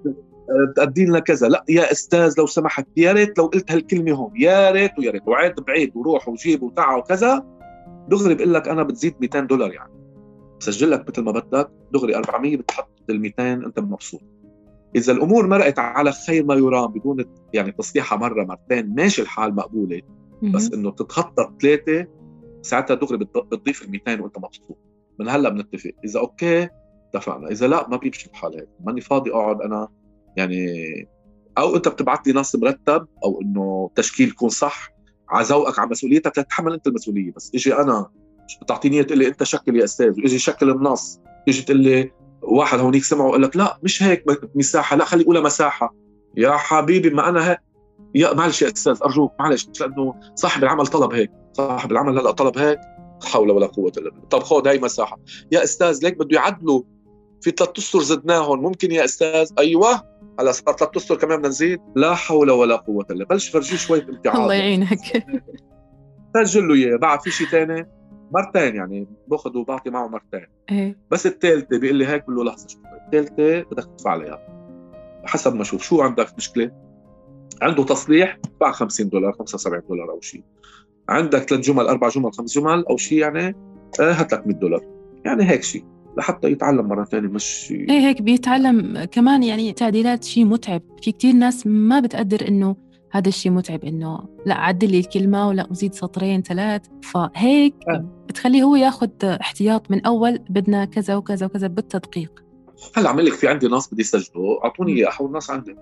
تأدي 0.77 1.05
لنا 1.05 1.19
كذا. 1.19 1.49
لا 1.49 1.64
يا 1.69 1.93
أستاذ 1.93 2.35
لو 2.38 2.47
سمحت 2.47 2.87
يا 2.97 3.12
ريت 3.12 3.38
لو 3.38 3.47
قلت 3.47 3.73
هالكلمة 3.73 4.12
هون 4.12 4.33
يا 4.37 4.71
ريت 4.71 4.99
ويا 4.99 5.11
ريت. 5.11 5.29
وعيد 5.29 5.55
بعيد 5.61 5.97
وروح 5.97 6.29
وجيب 6.29 6.62
وتعا 6.62 6.97
وكذا. 6.97 7.58
دغري 8.09 8.35
بقول 8.35 8.55
لك 8.55 8.68
أنا 8.68 8.83
بتزيد 8.83 9.14
200 9.21 9.40
دولار 9.40 9.73
يعني. 9.73 9.92
بسجل 10.61 10.90
لك 10.90 11.09
مثل 11.09 11.23
ما 11.23 11.33
بدك 11.33 11.71
دغري 11.92 12.16
400 12.16 12.57
بتحط 12.57 13.11
ال 13.11 13.21
200 13.21 13.53
انت 13.53 13.79
مبسوط. 13.81 14.23
إذا 14.97 15.12
الأمور 15.12 15.47
مرقت 15.47 15.79
على 15.79 16.12
خير 16.12 16.44
ما 16.44 16.55
يرام 16.55 16.92
بدون 16.92 17.25
يعني 17.55 17.73
تصليحها 17.73 18.18
مرة 18.18 18.44
مرتين 18.44 18.94
ماشي 18.94 19.23
الحال 19.23 19.55
مقبولة. 19.55 20.03
بس 20.42 20.73
إنه 20.73 20.90
تتخطى 20.90 21.51
ثلاثة 21.62 22.07
ساعتها 22.62 22.94
دغري 22.94 23.18
بتضيف 23.18 23.83
ال 23.83 23.90
200 23.90 24.21
وأنت 24.23 24.38
مبسوط. 24.38 24.79
من 25.18 25.29
هلأ 25.29 25.49
بنتفق. 25.49 25.92
إذا 26.05 26.21
أوكي 26.21 26.68
اتفقنا. 27.09 27.51
إذا 27.51 27.66
لأ 27.66 27.88
ما 27.88 27.97
بيمشي 27.97 28.31
الحال 28.31 28.55
هيك. 28.55 28.68
ماني 28.85 29.01
فاضي 29.01 29.31
أقعد 29.31 29.62
أنا 29.62 29.88
يعني 30.37 30.68
أو 31.59 31.77
أنت 31.77 31.88
بتبعت 31.88 32.27
لي 32.27 32.33
نص 32.33 32.57
مرتب 32.57 33.07
أو 33.25 33.40
إنه 33.42 33.90
تشكيل 33.94 34.29
يكون 34.29 34.49
صح. 34.49 34.98
على 35.31 35.45
ذوقك 35.45 35.79
على 35.79 35.91
مسؤوليتك 35.91 36.35
تتحمل 36.35 36.73
أنت 36.73 36.87
المسؤولية. 36.87 37.33
بس 37.37 37.51
إجي 37.55 37.75
أنا 37.75 38.11
بتعطيني 38.62 39.05
تقول 39.05 39.19
لي 39.19 39.29
أنت 39.29 39.43
شكل 39.43 39.77
يا 39.77 39.85
أستاذ. 39.85 40.09
وإجي 40.09 40.38
شكل 40.38 40.71
النص. 40.71 41.21
تيجي 41.47 41.62
تقول 41.62 41.77
لي 41.77 42.11
واحد 42.43 42.79
هونيك 42.79 43.05
سمعه 43.05 43.27
وقال 43.27 43.43
لك 43.43 43.57
لا 43.57 43.79
مش 43.83 44.03
هيك 44.03 44.25
مساحه 44.55 44.97
لا 44.97 45.05
خلي 45.05 45.23
اقولها 45.23 45.43
مساحة. 45.43 45.95
يا 46.37 46.51
حبيبي 46.57 47.11
ما 47.11 47.29
أنا 47.29 47.51
هيك 47.51 47.59
يا 48.14 48.35
معلش 48.35 48.62
يا 48.62 48.69
أستاذ 48.69 48.99
ارجوك 49.05 49.33
معلش 49.41 49.69
لأنه 49.81 50.14
صاحب 50.35 50.62
العمل 50.62 50.87
طلب 50.87 51.12
هيك. 51.12 51.31
صاحب 51.53 51.93
العمل 51.93 52.19
هلأ 52.19 52.31
طلب 52.31 52.59
هيك. 52.59 52.79
حول 53.25 53.51
ولا 53.51 53.67
قوة 53.67 53.93
إلا 53.99 54.11
بالله. 54.11 54.29
طب 54.29 54.43
خذ 54.43 54.69
هاي 54.69 54.79
مساحة. 54.79 55.19
يا 55.53 55.64
أستاذ 55.64 55.99
ليك 56.03 56.19
بده 56.19 56.37
يعدلوا. 56.37 56.83
في 57.41 57.51
ثلاث 57.51 57.79
اسطر 57.79 58.01
زدناهم. 58.01 58.62
ممكن 58.62 58.93
يا 58.93 59.05
أستاذ؟ 59.05 59.51
أيوه. 59.59 60.03
هلا 60.38 60.53
صار 60.53 60.77
ثلاث 60.77 60.96
أسطر 60.96 61.16
كمان 61.16 61.38
بدنا 61.38 61.48
نزيد؟ 61.48 61.81
لا 61.96 62.14
حول 62.14 62.51
ولا 62.51 62.77
قوة 62.77 63.07
إلا 63.11 63.24
بلش 63.24 63.48
فرجيه 63.48 63.77
شوي 63.77 64.03
امتعاض 64.03 64.40
الله 64.40 64.55
يعينك. 64.55 64.98
سجل 66.44 66.68
له 66.68 66.74
إياه. 66.74 66.96
بعد 66.96 67.20
في 67.20 67.31
شيء 67.31 67.46
ثاني 67.46 67.88
مرتين 68.33 68.77
يعني. 68.77 69.09
باخذ 69.29 69.57
وبعطي 69.57 69.90
معه 69.90 70.09
مرتين. 70.09 70.46
إيه؟ 70.70 70.98
بس 71.11 71.27
الثالثه 71.27 71.79
بيقول 71.79 71.96
لي 71.96 72.07
هيك 72.07 72.22
بقول 72.22 72.37
له 72.37 72.44
لحظة 72.44 72.68
شوي. 72.68 72.83
الثالثه 73.07 73.70
بدك 73.70 73.85
تدفع 73.85 74.11
عليها. 74.11 74.38
حسب 75.24 75.55
ما 75.55 75.62
أشوف 75.62 75.83
شو 75.83 76.01
عندك 76.01 76.37
مشكلة؟ 76.37 76.70
عنده 77.62 77.85
تصليح 77.85 78.38
دفع 78.57 78.72
50 78.72 79.09
دولار 79.09 79.33
75 79.33 79.83
دولار 79.88 80.11
أو 80.11 80.20
شيء 80.20 80.42
عندك 81.09 81.38
ثلاث 81.38 81.61
جمل 81.61 81.87
أربع 81.87 82.09
جمل 82.09 82.33
خمس 82.33 82.55
جمل 82.55 82.85
أو 82.90 82.96
شيء 82.96 83.18
يعني 83.18 83.57
آه، 84.01 84.12
هات 84.12 84.33
لك 84.33 84.46
100 84.46 84.57
دولار. 84.57 84.85
يعني 85.24 85.51
هيك 85.51 85.62
شيء 85.62 85.85
لحتى 86.19 86.53
يتعلم 86.53 86.89
مرة 86.89 87.05
ثانية 87.05 87.29
مش 87.29 87.69
إيه 87.71 88.01
هيك 88.01 88.23
بيتعلم 88.23 89.05
كمان 89.05 89.43
يعني 89.43 89.73
تعديلات 89.73 90.25
شيء 90.25 90.45
متعب. 90.45 90.83
في 91.03 91.13
كتير 91.13 91.33
ناس 91.33 91.67
ما 91.67 92.01
بتقدر 92.01 92.49
إنه 92.49 92.77
هذا 93.11 93.29
الشيء 93.29 93.53
متعب 93.53 93.85
إنه 93.85 94.19
لا 94.47 94.55
عدل 94.55 94.91
لي 94.91 94.99
الكلمة 94.99 95.49
ولا 95.49 95.73
أزيد 95.73 95.95
سطرين 95.95 96.43
ثلاث. 96.43 96.83
فهيك 97.03 97.75
أه. 97.89 98.25
بتخليه 98.29 98.63
هو 98.63 98.77
ياخذ 98.77 99.09
احتياط 99.25 99.91
من 99.91 100.07
أول 100.07 100.39
بدنا 100.51 100.85
كذا 100.85 101.17
وكذا 101.17 101.47
وكذا 101.47 101.67
بالتدقيق. 101.67 102.45
هلأ 102.97 103.09
عمل 103.09 103.27
لك 103.27 103.33
في 103.33 103.49
عندي 103.49 103.69
ناس 103.69 103.95
بدي 103.95 104.03
يسجله 104.03 104.61
أعطوني 104.65 104.93
إياه 104.93 105.09
أحول 105.09 105.33
ناس 105.33 105.51
عندي. 105.51 105.77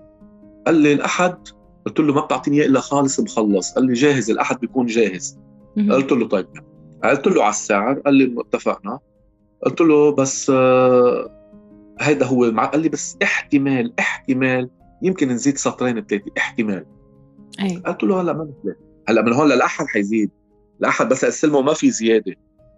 قال 0.65 0.75
لي 0.75 0.93
الاحد 0.93 1.37
قلت 1.85 1.99
له 1.99 2.13
ما 2.13 2.21
بتعطيني 2.21 2.57
إياه 2.57 2.67
إلا 2.67 2.79
خالص 2.79 3.19
مخلص. 3.19 3.73
قال 3.73 3.85
لي 3.85 3.93
جاهز 3.93 4.31
الأحد 4.31 4.59
بيكون 4.59 4.85
جاهز. 4.85 5.39
قلت 5.91 6.11
له 6.11 6.27
طيب. 6.27 6.47
قلت 7.03 7.27
له 7.27 7.43
على 7.43 7.49
السعر 7.49 7.99
قال 7.99 8.13
لي 8.13 8.35
اتفقنا. 8.37 8.99
قلت 9.65 9.81
له 9.81 10.11
بس 10.11 10.49
آه 10.49 11.37
هيدا 11.99 12.25
هو 12.25 12.51
مع... 12.51 12.65
قال 12.65 12.81
لي 12.81 12.89
بس 12.89 13.17
احتمال 13.23 13.93
احتمال 13.99 14.69
يمكن 15.01 15.29
نزيد 15.29 15.57
سطرين 15.57 16.05
ثلاثة 16.05 16.31
احتمال. 16.37 16.85
أي. 17.59 17.75
قلت 17.75 18.03
له 18.03 18.21
هلا 18.21 18.33
ما 18.33 18.43
مثل 18.43 18.75
هلا 19.09 19.21
من 19.21 19.33
هون 19.33 19.47
للأحد 19.49 19.85
حيزيد. 19.85 20.31
الاحد 20.79 21.09
بس 21.09 21.23
استلمه 21.23 21.61
ما 21.61 21.73
في 21.73 21.91
زيادة. 21.91 22.35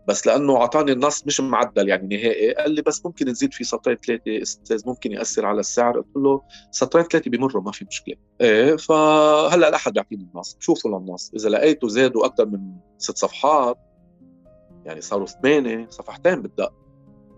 بس 0.08 0.28
لأنه 0.28 0.58
أعطاني 0.58 0.92
النص 0.92 1.28
مش 1.28 1.42
معدل 1.42 1.90
يعني 1.90 2.18
نهائي. 2.18 2.54
قال 2.54 2.72
لي 2.72 2.82
بس 2.82 3.06
ممكن 3.06 3.30
نزيد 3.30 3.54
فيه 3.54 3.66
سطرين 3.66 3.98
ثلاثة 3.98 4.42
أستاذ 4.42 4.82
ممكن 4.86 5.12
يأثر 5.12 5.46
على 5.46 5.60
السعر. 5.60 5.98
قلت 5.98 6.16
له 6.16 6.42
سطرين 6.72 7.06
ثلاثة 7.06 7.32
بمروا 7.32 7.64
ما 7.64 7.72
في 7.72 7.86
مشكلة. 7.86 8.16
إيه 8.42 8.76
فهلا 8.76 9.70
الأحد 9.70 9.94
بيعطيني 9.94 10.30
النص. 10.34 10.58
شوفوا 10.60 11.00
للنص؟ 11.00 11.32
إذا 11.36 11.50
لقيته 11.50 11.88
زادوا 11.88 12.26
أكثر 12.26 12.46
من 12.46 12.60
ست 12.98 13.18
صفحات 13.18 13.78
يعني 14.86 15.02
صاروا 15.02 15.26
ثمانيه 15.26 15.88
صفحتين 15.90 16.42
بالدق 16.42 16.74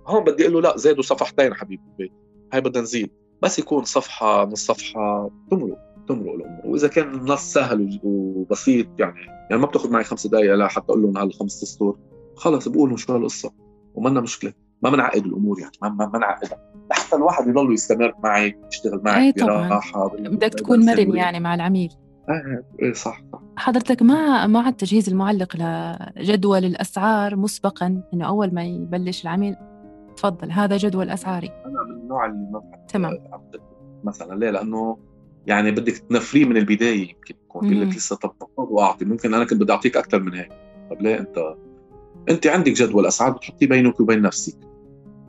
هون 0.07 0.23
بدي 0.23 0.43
أقول 0.43 0.53
له 0.53 0.61
لا 0.61 0.77
زادوا 0.77 1.03
صفحتين 1.03 1.53
حبيبي 1.53 2.11
هاي 2.53 2.61
بدنا 2.61 2.81
نزيد. 2.81 3.11
بس 3.41 3.59
يكون 3.59 3.83
صفحة 3.83 4.45
نص 4.45 4.65
صفحة 4.65 5.29
تمرق 5.51 5.77
تمرق 6.07 6.33
الأمور. 6.33 6.61
وإذا 6.65 6.87
كان 6.87 7.13
النص 7.13 7.53
سهل 7.53 7.99
وبسيط 8.03 8.87
يعني 8.99 9.19
يعني 9.49 9.61
ما 9.61 9.67
بتاخذ 9.67 9.91
معي 9.91 10.03
خمس 10.03 10.27
دقائق 10.27 10.55
لا 10.55 10.67
حتى 10.67 10.85
أقول 10.89 11.01
لهم 11.01 11.17
هالخمس 11.17 11.63
اسطور 11.63 11.99
خلص 12.35 12.67
بقولوا 12.67 12.97
شو 12.97 13.13
هالقصة. 13.13 13.51
ومنا 13.95 14.21
مشكلة 14.21 14.53
ما 14.83 14.89
بنعقد 14.89 15.25
الأمور 15.25 15.59
يعني 15.59 15.71
ما 15.81 15.89
ما 15.89 16.05
بنعقدها 16.05 16.73
لحتى 16.91 17.15
الواحد 17.15 17.47
يضل 17.47 17.73
يستمر 17.73 18.13
معي 18.23 18.59
يشتغل 18.71 19.01
معي 19.05 19.31
براحة 19.31 20.07
بدك 20.07 20.53
تكون 20.53 20.85
مرن 20.85 21.15
يعني 21.15 21.39
مع 21.39 21.55
العميل. 21.55 21.89
إيه 22.29 22.65
إيه 22.81 22.93
صح 22.93 23.21
صح. 23.33 23.41
حضرتك 23.61 24.01
مع 24.01 24.47
مع 24.47 24.69
التجهيز 24.69 25.09
المعلق 25.09 25.55
لجدول 26.17 26.65
الأسعار 26.65 27.35
مسبقا 27.35 28.01
إنه 28.13 28.27
أول 28.27 28.53
ما 28.53 28.63
يبلش 28.63 29.23
العميل؟ 29.23 29.55
تفضل 30.17 30.51
هذا 30.51 30.77
جدول 30.77 31.09
أسعاري. 31.09 31.47
أنا 31.65 31.83
من 31.83 32.01
النوع 32.01 32.25
اللي 32.25 32.47
ما 32.51 32.61
تمام. 32.87 33.17
مثلا 34.03 34.39
ليه؟ 34.39 34.49
لأنه 34.49 34.97
يعني 35.47 35.71
بدك 35.71 35.97
تنفريه 35.97 36.45
من 36.45 36.57
البداية 36.57 36.99
يمكن. 37.01 37.35
يكون 37.45 37.73
يقول 37.73 37.89
لك 37.89 37.95
لسه 37.95 38.15
طب 38.15 38.33
وأعطي. 38.57 39.05
ممكن 39.05 39.33
أنا 39.33 39.45
كنت 39.45 39.61
بدي 39.61 39.71
أعطيك 39.71 39.97
أكثر 39.97 40.19
من 40.19 40.33
هيك. 40.33 40.51
طب 40.89 41.01
ليه 41.01 41.19
أنت؟ 41.19 41.55
أنت 42.29 42.47
عندك 42.47 42.71
جدول 42.71 43.05
أسعار 43.05 43.31
بتحطيه 43.31 43.67
بينك 43.67 43.99
وبين 43.99 44.21
نفسك. 44.21 44.57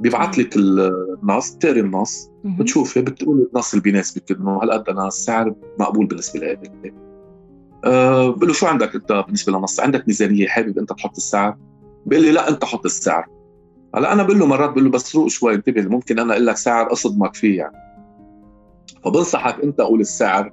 بيبعث 0.00 0.38
لك 0.38 0.56
النص 0.56 1.54
بتقري 1.54 1.80
النص 1.80 2.30
بتشوفي 2.44 3.00
بتقول 3.00 3.48
النص 3.52 3.72
اللي 3.72 3.82
بيناسبك 3.82 4.30
إنه 4.30 4.62
هالقد 4.62 4.88
أنا 4.88 5.06
السعر 5.06 5.54
مقبول 5.78 6.06
بالنسبة 6.06 6.40
لك. 6.40 6.92
أه 7.84 8.30
بقول 8.30 8.48
له 8.48 8.54
شو 8.54 8.66
عندك 8.66 8.94
انت 8.94 9.12
بالنسبة 9.12 9.52
للنص 9.52 9.80
عندك 9.80 10.08
ميزانية 10.08 10.46
حابب 10.46 10.78
انت 10.78 10.92
تحط 10.92 11.16
السعر؟ 11.16 11.56
بيقول 12.06 12.24
لي 12.24 12.32
لا 12.32 12.48
انت 12.48 12.64
حط 12.64 12.84
السعر. 12.84 13.26
هلا 13.94 14.12
أنا 14.12 14.22
بقول 14.22 14.38
له 14.38 14.46
مرات 14.46 14.70
بقول 14.70 14.84
له 14.84 14.90
بس 14.90 15.16
روق 15.16 15.28
شوي 15.28 15.54
انتبه 15.54 15.82
ممكن 15.82 16.18
أنا 16.18 16.32
أقول 16.32 16.46
لك 16.46 16.56
سعر 16.56 16.92
أصدمك 16.92 17.34
فيه 17.34 17.58
يعني. 17.58 17.76
فبنصحك 19.04 19.62
أنت 19.62 19.80
قول 19.80 20.00
السعر 20.00 20.52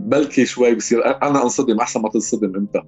بلكي 0.00 0.46
شوي 0.46 0.74
بصير 0.74 1.06
أنا 1.06 1.42
أنصدم 1.42 1.80
أحسن 1.80 2.02
ما 2.02 2.08
تنصدم 2.08 2.56
أنت. 2.56 2.82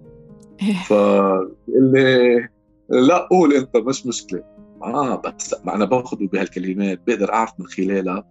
فقال 0.88 1.52
لي 1.68 2.48
لا 2.88 3.26
قول 3.30 3.54
أنت 3.54 3.76
مش 3.76 4.06
مشكلة. 4.06 4.42
آه 4.82 5.16
بس 5.16 5.54
أنا 5.68 5.84
باخذه 5.84 6.28
بهالكلمات 6.32 7.00
بقدر 7.06 7.32
أعرف 7.32 7.52
من 7.58 7.66
خلالها 7.66 8.24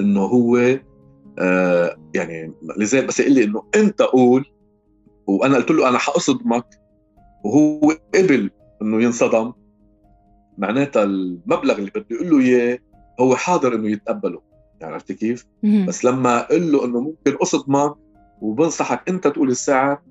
إنه 0.00 0.20
هو 0.20 0.78
آه 1.38 1.96
يعني 2.14 2.52
لذلك 2.78 3.04
بس 3.04 3.20
يقول 3.20 3.32
لي 3.32 3.44
إنه 3.44 3.62
أنت 3.74 4.02
قول 4.02 4.46
وأنا 5.26 5.56
قلت 5.56 5.70
له 5.70 5.88
أنا 5.88 5.98
حأصدمك 5.98 6.66
وهو 7.44 7.92
قبل 8.14 8.50
إنه 8.82 9.02
ينصدم. 9.02 9.52
معناتها 10.58 11.04
المبلغ 11.04 11.78
اللي 11.78 11.90
بدي 11.94 12.16
أقول 12.16 12.30
له 12.30 12.40
إياه 12.40 12.78
هو 13.20 13.36
حاضر 13.36 13.74
إنه 13.74 13.90
يتقبله. 13.90 14.40
يعني 14.80 14.92
عرفت 14.92 15.12
كيف؟ 15.12 15.46
بس 15.88 16.04
لما 16.04 16.40
أقول 16.40 16.72
له 16.72 16.84
إنه 16.84 17.00
ممكن 17.00 17.34
أصدمك 17.42 17.94
وبنصحك 18.40 19.08
أنت 19.08 19.26
تقول 19.26 19.50
السعر 19.50 20.02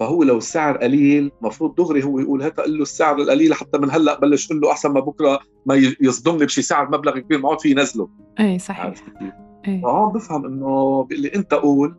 فهو 0.00 0.22
لو 0.22 0.38
السعر 0.38 0.76
قليل 0.76 1.30
مفروض 1.42 1.74
دغري 1.74 2.04
هو 2.04 2.18
يقول 2.18 2.42
هيك 2.42 2.60
قل 2.60 2.76
له 2.76 2.82
السعر 2.82 3.16
القليل 3.16 3.54
حتى 3.54 3.78
من 3.78 3.90
هلأ 3.90 4.20
بلش 4.20 4.48
قل 4.48 4.60
له 4.60 4.70
أحسن 4.70 4.90
ما 4.90 5.00
بكرة 5.00 5.40
ما 5.66 5.74
يصدمني 6.00 6.44
بشي 6.44 6.62
سعر 6.62 6.88
مبلغ 6.88 7.18
كبير 7.18 7.38
ما 7.38 7.48
عاد 7.50 7.60
في 7.60 7.70
ينزله. 7.70 8.08
اي 8.40 8.58
صحيح؟ 8.58 8.94
إيه. 9.68 9.82
فهون 9.82 10.12
بفهم 10.12 10.44
إنه 10.44 11.02
بيقول 11.02 11.22
لي 11.22 11.34
أنت 11.34 11.54
قول. 11.54 11.96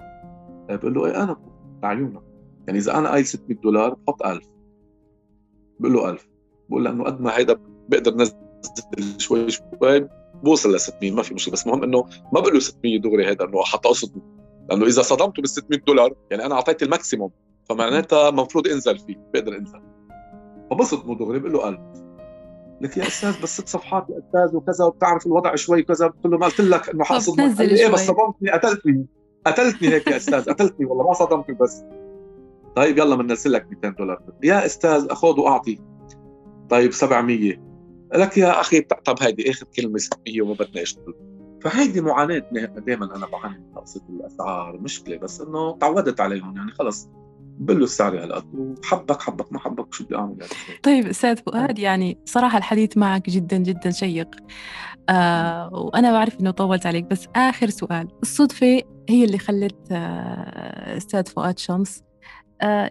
بقول 0.69 0.93
له 0.93 1.05
إيه 1.05 1.23
أنا 1.23 1.37
لعيونك 1.83 2.21
يعني 2.67 2.79
إذا 2.79 2.97
أنا 2.97 3.09
قايل 3.09 3.25
600 3.25 3.57
دولار 3.57 3.93
بحط 3.93 4.25
1000 4.25 4.43
بقول 5.79 5.93
له 5.93 6.09
1000 6.09 6.27
بقول 6.69 6.83
له 6.83 6.91
انه 6.91 7.03
قد 7.03 7.21
ما 7.21 7.37
هيدا 7.37 7.59
بقدر 7.89 8.15
نزل 8.15 8.33
شوي 9.17 9.49
شوي 9.49 10.07
بوصل 10.43 10.75
ل 10.75 10.79
600 10.79 11.11
ما 11.11 11.21
في 11.21 11.33
مشكلة. 11.33 11.53
بس 11.53 11.67
المهم 11.67 11.83
إنه 11.83 12.03
ما 12.33 12.39
بقول 12.39 12.53
له 12.53 12.59
600 12.59 12.99
دغري 12.99 13.27
هيدا 13.27 13.45
إنه 13.45 13.63
حتى 13.63 13.87
اقصد 13.87 14.21
لأنه 14.69 14.85
إذا 14.85 15.01
صدمته 15.01 15.41
بال 15.41 15.49
600 15.49 15.79
دولار 15.79 16.13
يعني 16.31 16.45
أنا 16.45 16.55
أعطيت 16.55 16.83
ال 16.83 16.89
maximum 16.89 17.31
فمعناتها 17.69 18.29
المفروض 18.29 18.67
انزل 18.67 18.99
فيه 18.99 19.15
بقدر 19.33 19.57
انزل 19.57 19.81
فبصدمه 20.71 21.17
دغري 21.17 21.39
بقول 21.39 21.53
له 21.53 21.69
1000 21.69 21.79
لك 22.81 22.97
يا 22.97 23.07
أستاذ 23.07 23.41
بس 23.43 23.57
ست 23.57 23.67
صفحات 23.67 24.07
يا 24.09 24.19
أستاذ 24.19 24.55
وكذا 24.55 24.85
وبتعرف 24.85 25.27
الوضع 25.27 25.55
شوي 25.55 25.83
كذا 25.83 26.07
قلت 26.07 26.25
له 26.25 26.37
ما 26.37 26.45
قلت 26.45 26.61
لك 26.61 26.89
إنه 26.89 27.03
لي 27.59 27.79
إيه 27.79 27.87
بس 27.87 28.07
صدمتني 28.07 28.51
قتلتني. 28.51 29.05
قتلتني 29.45 29.87
هيك 29.87 30.07
يا 30.07 30.17
أستاذ 30.17 30.49
قتلتني 30.49 30.85
والله 30.85 31.07
ما 31.07 31.13
صدمتني 31.13 31.55
بس. 31.55 31.83
طيب 32.75 32.97
يلا 32.97 33.15
بننزل 33.15 33.51
لك 33.51 33.67
200 33.69 33.89
دولار. 33.89 34.21
يا 34.43 34.65
أستاذ 34.65 35.07
اخذ 35.09 35.39
وأعطي. 35.39 35.79
طيب 36.69 36.91
700 36.91 37.73
لك 38.13 38.37
يا 38.37 38.61
أخي 38.61 38.81
طب 38.81 39.15
هيدي 39.21 39.51
آخر 39.51 39.65
كلمة 39.75 39.97
600 39.97 40.41
وما 40.41 40.53
بدنا 40.53 40.81
اشتغل 40.81 41.13
فهيدي 41.61 42.01
معاناة 42.01 42.43
دائما 42.77 43.15
أنا 43.15 43.25
بعاني 43.25 43.57
من 43.57 43.73
تقسيط 43.75 44.03
الأسعار 44.09 44.79
مشكلة 44.81 45.17
بس 45.17 45.41
إنه 45.41 45.77
تعودت 45.77 46.21
عليهم. 46.21 46.55
يعني 46.57 46.71
خلص 46.71 47.09
بقول 47.59 47.83
السعر 47.83 48.23
هالقد 48.23 48.55
وحبك 48.55 49.21
حبك 49.21 49.53
ما 49.53 49.59
حبك 49.59 49.93
شو 49.93 50.03
بدي 50.03 50.15
أعمل؟ 50.15 50.37
يعني 50.39 50.79
طيب 50.83 51.07
أستاذ 51.07 51.37
فؤاد 51.37 51.79
يعني 51.79 52.17
صراحة 52.25 52.57
الحديث 52.57 52.97
معك 52.97 53.29
جدا 53.29 53.57
جدا 53.57 53.91
شيق. 53.91 54.29
آه 55.09 55.73
وأنا 55.73 56.11
بعرف 56.11 56.39
إنه 56.39 56.51
طولت 56.51 56.85
عليك 56.85 57.05
بس 57.05 57.27
آخر 57.35 57.69
سؤال. 57.69 58.07
الصدفة 58.21 58.81
هي 59.09 59.23
اللي 59.23 59.37
خلت 59.37 59.91
آه 59.91 60.97
أستاذ 60.97 61.25
فؤاد 61.25 61.59
شمس 61.59 62.03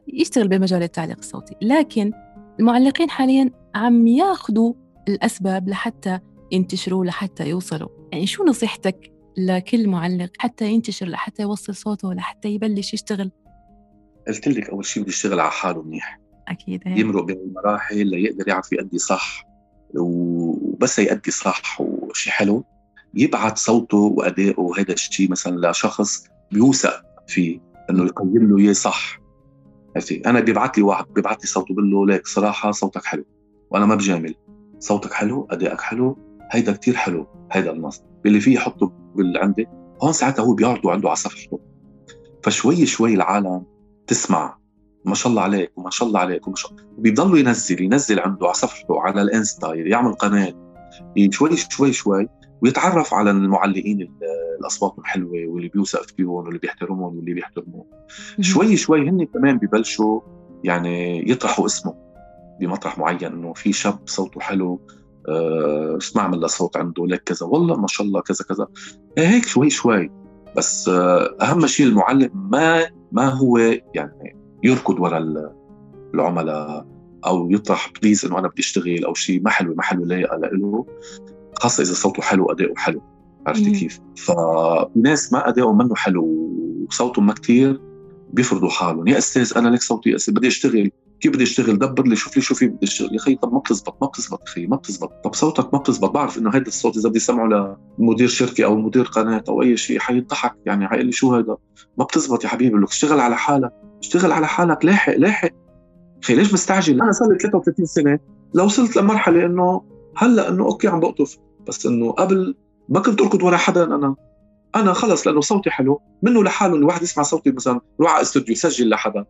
يشتغل 0.09 0.49
بمجال 0.49 0.83
التعليق 0.83 1.19
الصوتي. 1.19 1.55
لكن 1.63 2.13
المعلقين 2.61 3.11
حاليا 3.11 3.51
عم 3.75 4.07
ياخذوا 4.07 4.75
الأسباب 5.09 5.69
لحتى 5.69 6.19
ينتشروا 6.53 7.05
لحتى 7.05 7.49
يوصلوا. 7.49 7.89
يعني 8.13 8.27
شو 8.27 8.45
نصيحتك 8.45 9.13
لكل 9.37 9.89
معلق 9.89 10.31
حتى 10.39 10.73
ينتشر 10.73 11.07
لحتى 11.07 11.43
يوصل 11.43 11.75
صوته 11.75 12.15
لحتى 12.15 12.49
يبلش 12.49 12.95
يشتغل؟ 12.95 13.31
قلت 14.29 14.49
لك 14.49 14.71
أول 14.71 14.85
شيء 14.85 15.03
بده 15.03 15.11
يشتغل 15.11 15.41
على 15.41 15.51
حاله 15.51 15.83
منيح. 15.83 16.21
أكيد 16.49 16.81
هي. 16.87 17.01
يمرق 17.01 17.25
بين 17.25 17.37
المراحل 17.37 18.07
ليقدر 18.07 18.49
يعرف 18.49 18.73
يأدي 18.73 18.99
صح. 18.99 19.47
وبس 19.95 20.99
يأدي 20.99 21.31
صح 21.31 21.81
وشيء 21.81 22.33
حلو. 22.33 22.65
يبعث 23.15 23.59
صوته 23.59 23.99
وأدائه 23.99 24.61
وهذا 24.61 24.93
الشيء 24.93 25.31
مثلا 25.31 25.71
لشخص 25.71 26.27
بيوثق 26.51 27.03
فيه 27.27 27.61
إنه 27.91 28.05
يقيم 28.05 28.51
له 28.51 28.59
إياه 28.59 28.73
صح. 28.73 29.22
عرفتي 29.97 30.23
أنا 30.27 30.41
بيبعث 30.41 30.79
لي 30.79 30.83
واحد 30.83 31.05
بيبعث 31.15 31.41
لي 31.41 31.47
صوته 31.47 31.75
بقول 31.75 31.91
له 31.91 32.07
ليك 32.07 32.27
صراحة 32.27 32.71
صوتك 32.71 33.05
حلو 33.05 33.25
وأنا 33.71 33.87
ما 33.87 33.95
بجامل. 33.95 34.35
صوتك 34.79 35.13
حلو 35.13 35.49
أدائك 35.51 35.81
حلو 35.81 36.19
هيدا 36.51 36.73
كتير 36.73 36.95
حلو 36.95 37.27
هيدا 37.53 37.73
النص 37.73 38.03
اللي 38.27 38.41
فيه 38.41 38.55
يحطه 38.55 38.93
بالعندي 39.15 39.67
هون 40.03 40.13
ساعتها 40.13 40.43
هو 40.43 40.55
بيعرضه 40.55 40.93
عنده 40.93 41.09
على 41.09 41.17
صفحته. 41.17 41.61
فشوي 42.43 42.87
شوي 42.87 43.15
العالم 43.15 43.65
تسمع 44.07 44.59
ما 45.05 45.15
شاء 45.15 45.31
الله 45.31 45.43
عليك 45.43 45.79
وما 45.79 45.91
شاء 45.91 46.09
الله 46.09 46.21
عليك 46.21 46.47
وما 46.47 46.57
شاء 46.57 46.71
الله 46.73 46.83
بيضلوا 46.99 47.39
ينزل 47.39 47.83
ينزل 47.83 48.21
عنده 48.21 48.47
على 48.47 48.55
صفحته 48.55 49.01
على 49.01 49.23
الإنستا 49.23 49.75
يعمل 49.75 50.13
قناة. 50.13 50.55
شوي 51.31 51.57
شوي 51.57 51.93
شوي 51.93 52.29
ويتعرف 52.63 53.15
على 53.15 53.31
المعلقين 53.31 54.13
الأصوات 54.61 54.99
الحلوة 54.99 55.47
واللي 55.47 55.69
بيوثق 55.69 56.03
فيهم 56.17 56.31
واللي 56.31 56.59
بيحترمهم 56.59 57.17
واللي 57.17 57.35
بيحترموه. 57.35 57.87
شوي 58.41 58.77
شوي 58.77 59.09
هن 59.09 59.25
كمان 59.25 59.59
ببلشوا 59.59 60.21
يعني 60.65 61.31
يطرحوا 61.31 61.67
اسمه 61.67 61.95
بمطرح 62.61 62.99
معين 62.99 63.25
إنه 63.25 63.53
في 63.53 63.73
شاب 63.73 63.99
صوته 64.07 64.41
حلو 64.41 64.81
أه 65.29 65.97
اسمع 65.97 66.29
من 66.29 66.47
صوت 66.47 66.77
عنده 66.77 67.07
لك 67.07 67.23
كذا 67.23 67.47
والله 67.47 67.77
ما 67.77 67.87
شاء 67.87 68.07
الله 68.07 68.21
كذا 68.21 68.45
كذا. 68.49 68.67
هيك 69.19 69.47
شوي 69.47 69.71
شوي. 69.71 70.11
بس 70.57 70.89
أه 70.89 71.37
أهم 71.41 71.67
شيء 71.67 71.87
المعلم 71.87 72.31
ما 72.35 72.87
ما 73.13 73.29
هو 73.29 73.59
يعني 73.95 74.37
يركض 74.63 75.01
وراء 75.01 75.53
العملاء 76.15 76.87
أو 77.27 77.51
يطرح 77.51 77.93
بليز 78.03 78.25
إنه 78.25 78.39
أنا 78.39 78.49
بدي 78.49 78.61
أشتغل 78.61 79.05
أو 79.05 79.15
شيء 79.15 79.43
ما 79.43 79.51
حلو 79.51 79.75
ما 79.75 79.83
حلو 79.83 80.05
لايقه 80.05 80.37
له 80.37 80.87
خاصة 81.63 81.83
إذا 81.83 81.95
صوته 81.95 82.23
حلو 82.23 82.47
وأداؤه 82.47 82.75
حلو 82.77 83.03
عرفت 83.47 83.63
كيف؟ 83.63 84.01
فناس 84.17 85.33
ما 85.33 85.49
أداؤهم 85.49 85.79
منه 85.79 85.95
حلو 85.95 86.25
وصوتهم 86.89 87.27
ما 87.27 87.33
كثير 87.33 87.81
بيفرضوا 88.33 88.69
حالهم. 88.69 89.09
يا 89.09 89.19
أستاذ 89.19 89.53
أنا 89.57 89.69
لك 89.69 89.83
صوتي 89.83 90.11
يا 90.11 90.17
أستاذ 90.17 90.35
بدي 90.35 90.49
أشتغل 90.49 90.91
كيف 91.21 91.33
بدي 91.33 91.43
أشتغل؟ 91.43 91.79
دبر 91.79 92.07
لي 92.07 92.17
شوف 92.17 92.37
لي 92.37 92.43
شو 92.43 92.55
في 92.55 92.67
بدي 92.67 92.87
أشتغل. 92.87 93.13
يا 93.13 93.17
أخي 93.17 93.35
طب 93.35 93.53
ما 93.53 93.59
بتزبط 93.59 93.97
ما 94.03 94.09
بتزبط 94.09 94.43
أخي 94.43 94.67
ما 94.67 94.77
بتزبط. 94.77 95.13
طب 95.25 95.35
صوتك 95.35 95.75
ما 95.75 95.81
بتزبط. 95.81 96.11
بعرف 96.11 96.39
إنه 96.39 96.51
هذا 96.51 96.67
الصوت 96.67 96.97
إذا 96.97 97.09
بدي 97.09 97.19
اسمعه 97.19 97.77
لمدير 97.99 98.29
شركة 98.29 98.65
أو 98.65 98.77
مدير 98.77 99.05
قناة 99.05 99.45
أو 99.49 99.63
أي 99.63 99.77
شيء 99.77 99.99
حيضحك. 99.99 100.55
يعني 100.67 100.89
حيقول 100.89 101.07
لي 101.07 101.13
شو 101.13 101.35
هذا 101.35 101.57
ما 101.99 102.05
بتزبط 102.05 102.45
يا 102.45 102.49
حبيبي 102.49 102.79
لك 102.79 102.89
اشتغل 102.89 103.21
على 103.21 103.37
حالك 103.37 103.73
اشتغل 104.01 104.33
على 104.33 104.47
حالك. 104.47 104.85
لاحق 104.85 105.17
لاحق. 105.17 105.51
أخي 106.23 106.35
ليش 106.35 106.53
مستعجل؟ 106.53 107.03
أنا 107.03 107.13
صار 107.13 107.29
لي 107.29 107.39
33 107.39 107.87
سنة 107.87 108.19
لو 108.55 108.65
وصلت 108.65 108.97
لمرحلة 108.97 109.47
إنه 109.47 109.83
هلأ 110.17 110.49
إنه 110.49 110.65
okay 110.65 110.89
عم 110.89 111.01
بقطف. 111.01 111.39
بس 111.69 111.87
إنه 111.87 112.13
قبل 112.13 112.55
ما 112.89 113.01
كنت 113.01 113.21
أركض 113.21 113.43
ورا 113.43 113.57
حدا 113.57 113.85
أنا 113.85 114.15
أنا 114.77 114.93
خلص 114.93 115.27
لأنه 115.27 115.41
صوتي 115.41 115.71
حلو. 115.71 116.01
منه 116.23 116.43
لحاله 116.43 116.75
الواحد 116.75 117.03
يسمع 117.03 117.23
صوتي 117.23 117.51
مثلا 117.51 117.81
يروح 118.01 118.13
على 118.13 118.23
استوديو 118.23 118.53
يسجل 118.53 118.89
لحدا. 118.89 119.25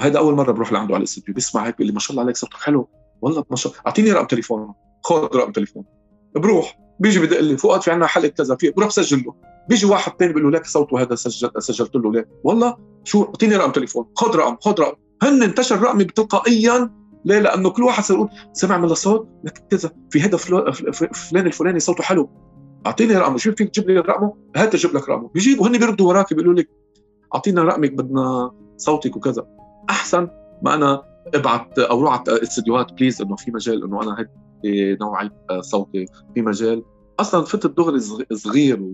هيدا 0.00 0.18
أول 0.18 0.34
مرة 0.34 0.52
بروح 0.52 0.72
لعنده 0.72 0.94
على 0.94 1.00
الاستوديو 1.00 1.34
بيسمع 1.34 1.66
هيك 1.66 1.74
بيقول 1.74 1.86
لي 1.86 1.92
ما 1.92 2.00
شاء 2.00 2.10
الله 2.10 2.22
عليك 2.22 2.36
صوتك 2.36 2.54
حلو. 2.54 2.88
والله 3.22 3.44
ما 3.50 3.56
شاء 3.56 3.72
الله 3.72 3.82
أعطيني 3.86 4.12
رقم 4.12 4.26
تليفون 4.26 4.72
خذ 5.04 5.36
رقم 5.36 5.52
تليفون. 5.52 5.84
بروح 6.34 6.78
بيجي 7.00 7.20
بدق 7.20 7.40
لي 7.40 7.56
فؤاد 7.56 7.82
في 7.82 7.90
عندنا 7.90 8.06
حلقه 8.06 8.28
كذا 8.28 8.56
في 8.56 8.70
بروح 8.70 8.88
بسجل 8.88 9.24
له. 9.26 9.34
بيجي 9.68 9.86
واحد 9.86 10.12
ثاني 10.18 10.32
بيقول 10.32 10.52
له 10.52 10.58
لك 10.58 10.66
صوته 10.66 11.02
هذا 11.02 11.14
سجل 11.14 11.50
سجلت 11.58 11.94
له 11.94 12.12
ليه؟ 12.12 12.28
والله 12.44 12.76
شو 13.04 13.22
أعطيني 13.22 13.56
رقم 13.56 13.72
تليفون 13.72 14.06
خذ 14.14 14.36
رقم 14.36 14.56
خذ 14.60 14.80
رقم. 14.80 14.96
هن 15.22 15.42
انتشر 15.42 15.82
رقمي 15.82 16.04
تلقائيا 16.04 16.90
ليه؟ 17.24 17.38
لأنه 17.38 17.70
كل 17.70 17.82
واحد 17.82 18.02
صار 18.02 18.16
يقول 18.16 18.28
سمع 18.52 18.78
من 18.78 18.84
الصوت 18.84 19.28
كذا. 19.70 19.90
في 20.10 20.20
هذا 20.20 20.36
فلان 20.36 21.46
الفلاني 21.46 21.80
صوته 21.80 22.02
حلو. 22.02 22.30
أعطيني 22.86 23.16
رقمه. 23.16 23.36
شو 23.36 23.52
فيك 23.52 23.68
تجيب 23.68 23.90
لي 23.90 24.00
رقمه؟ 24.00 24.34
هات 24.56 24.74
أجيب 24.74 24.94
لك 24.94 25.08
رقمه. 25.08 25.28
بيجيبوا 25.28 25.68
هن 25.68 25.78
بيردوا 25.78 26.08
وراك 26.08 26.34
بيقولوا 26.34 26.54
لك 26.54 26.70
أعطينا 27.34 27.62
رقمك 27.62 27.92
بدنا 27.92 28.52
صوتك 28.76 29.16
وكذا. 29.16 29.46
أحسن 29.90 30.28
ما 30.62 30.74
أنا 30.74 31.02
أبعت 31.34 31.78
أو 31.78 32.00
روح 32.00 32.12
على 32.12 32.36
الاستديوهات 32.36 32.92
please 32.92 33.22
إنه 33.22 33.36
في 33.36 33.50
مجال 33.50 33.84
إنه 33.84 34.02
أنا 34.02 34.16
هيك 34.18 34.30
نوعيه 35.00 35.60
صوتي 35.60 36.06
في 36.34 36.42
مجال. 36.42 36.84
أصلا 37.20 37.44
فتت 37.44 37.76
دغري 37.76 38.00
صغير 38.32 38.88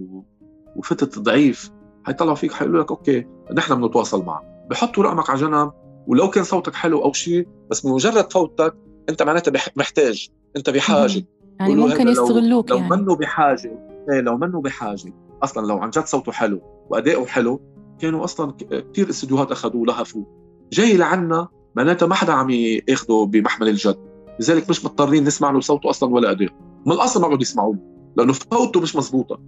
وفتت 0.76 1.18
ضعيف. 1.18 1.70
حيطلعوا 2.04 2.34
فيك 2.34 2.52
حيقولوا 2.52 2.82
لك 2.82 2.90
okay 2.90 3.26
نحن 3.54 3.80
بنتواصل 3.80 4.24
معك. 4.24 4.42
بحطوا 4.70 5.02
رقمك 5.02 5.30
على 5.30 5.40
جنب. 5.40 5.72
ولو 6.06 6.30
كان 6.30 6.44
صوتك 6.44 6.74
حلو 6.74 7.04
أو 7.04 7.12
شيء 7.12 7.48
بس 7.70 7.86
بمجرد 7.86 8.32
فوتك 8.32 8.74
أنت 9.08 9.22
معناتها 9.22 9.70
محتاج 9.76 10.28
أنت 10.56 10.70
بحاجة. 10.70 11.26
يعني 11.60 11.74
ممكن 11.74 12.08
يستغلوك 12.08 12.70
لو, 12.70 12.76
يعني. 12.76 12.88
لو 12.88 12.96
منه 12.96 13.16
بحاجة 13.16 13.78
إيه 14.12 14.20
لو 14.20 14.36
منه 14.36 14.60
بحاجة. 14.60 15.12
أصلا 15.42 15.66
لو 15.66 15.78
عن 15.78 15.90
جد 15.90 16.04
صوته 16.04 16.32
حلو 16.32 16.60
وادائه 16.90 17.26
حلو 17.26 17.60
كانوا 17.98 18.24
أصلا 18.24 18.52
كثير 18.70 19.10
استديوهات 19.10 19.52
أخذوه 19.52 19.76
ولهفوه 19.82 20.26
جاي 20.72 20.96
لعنا 20.96 21.48
معناتها 21.76 22.06
ما 22.06 22.14
حدا 22.14 22.32
عم 22.32 22.50
ياخذه 22.50 23.26
بمحمل 23.26 23.68
الجد. 23.68 23.98
لذلك 24.40 24.70
مش 24.70 24.84
مضطرين 24.84 25.24
نسمع 25.24 25.50
له 25.50 25.60
صوته 25.60 25.90
أصلا 25.90 26.14
ولا 26.14 26.30
أداء. 26.30 26.48
من 26.86 26.92
الأصل 26.92 27.20
ما 27.20 27.28
بدهم 27.28 27.40
يسمعوا 27.40 27.74
له 27.74 27.80
لأنه 28.16 28.32
فوته 28.32 28.80
مش 28.80 28.96
مزبوطه 28.96 29.40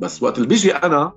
بس 0.00 0.22
وقت 0.22 0.36
اللي 0.36 0.48
بيجي 0.48 0.72
أنا 0.72 1.12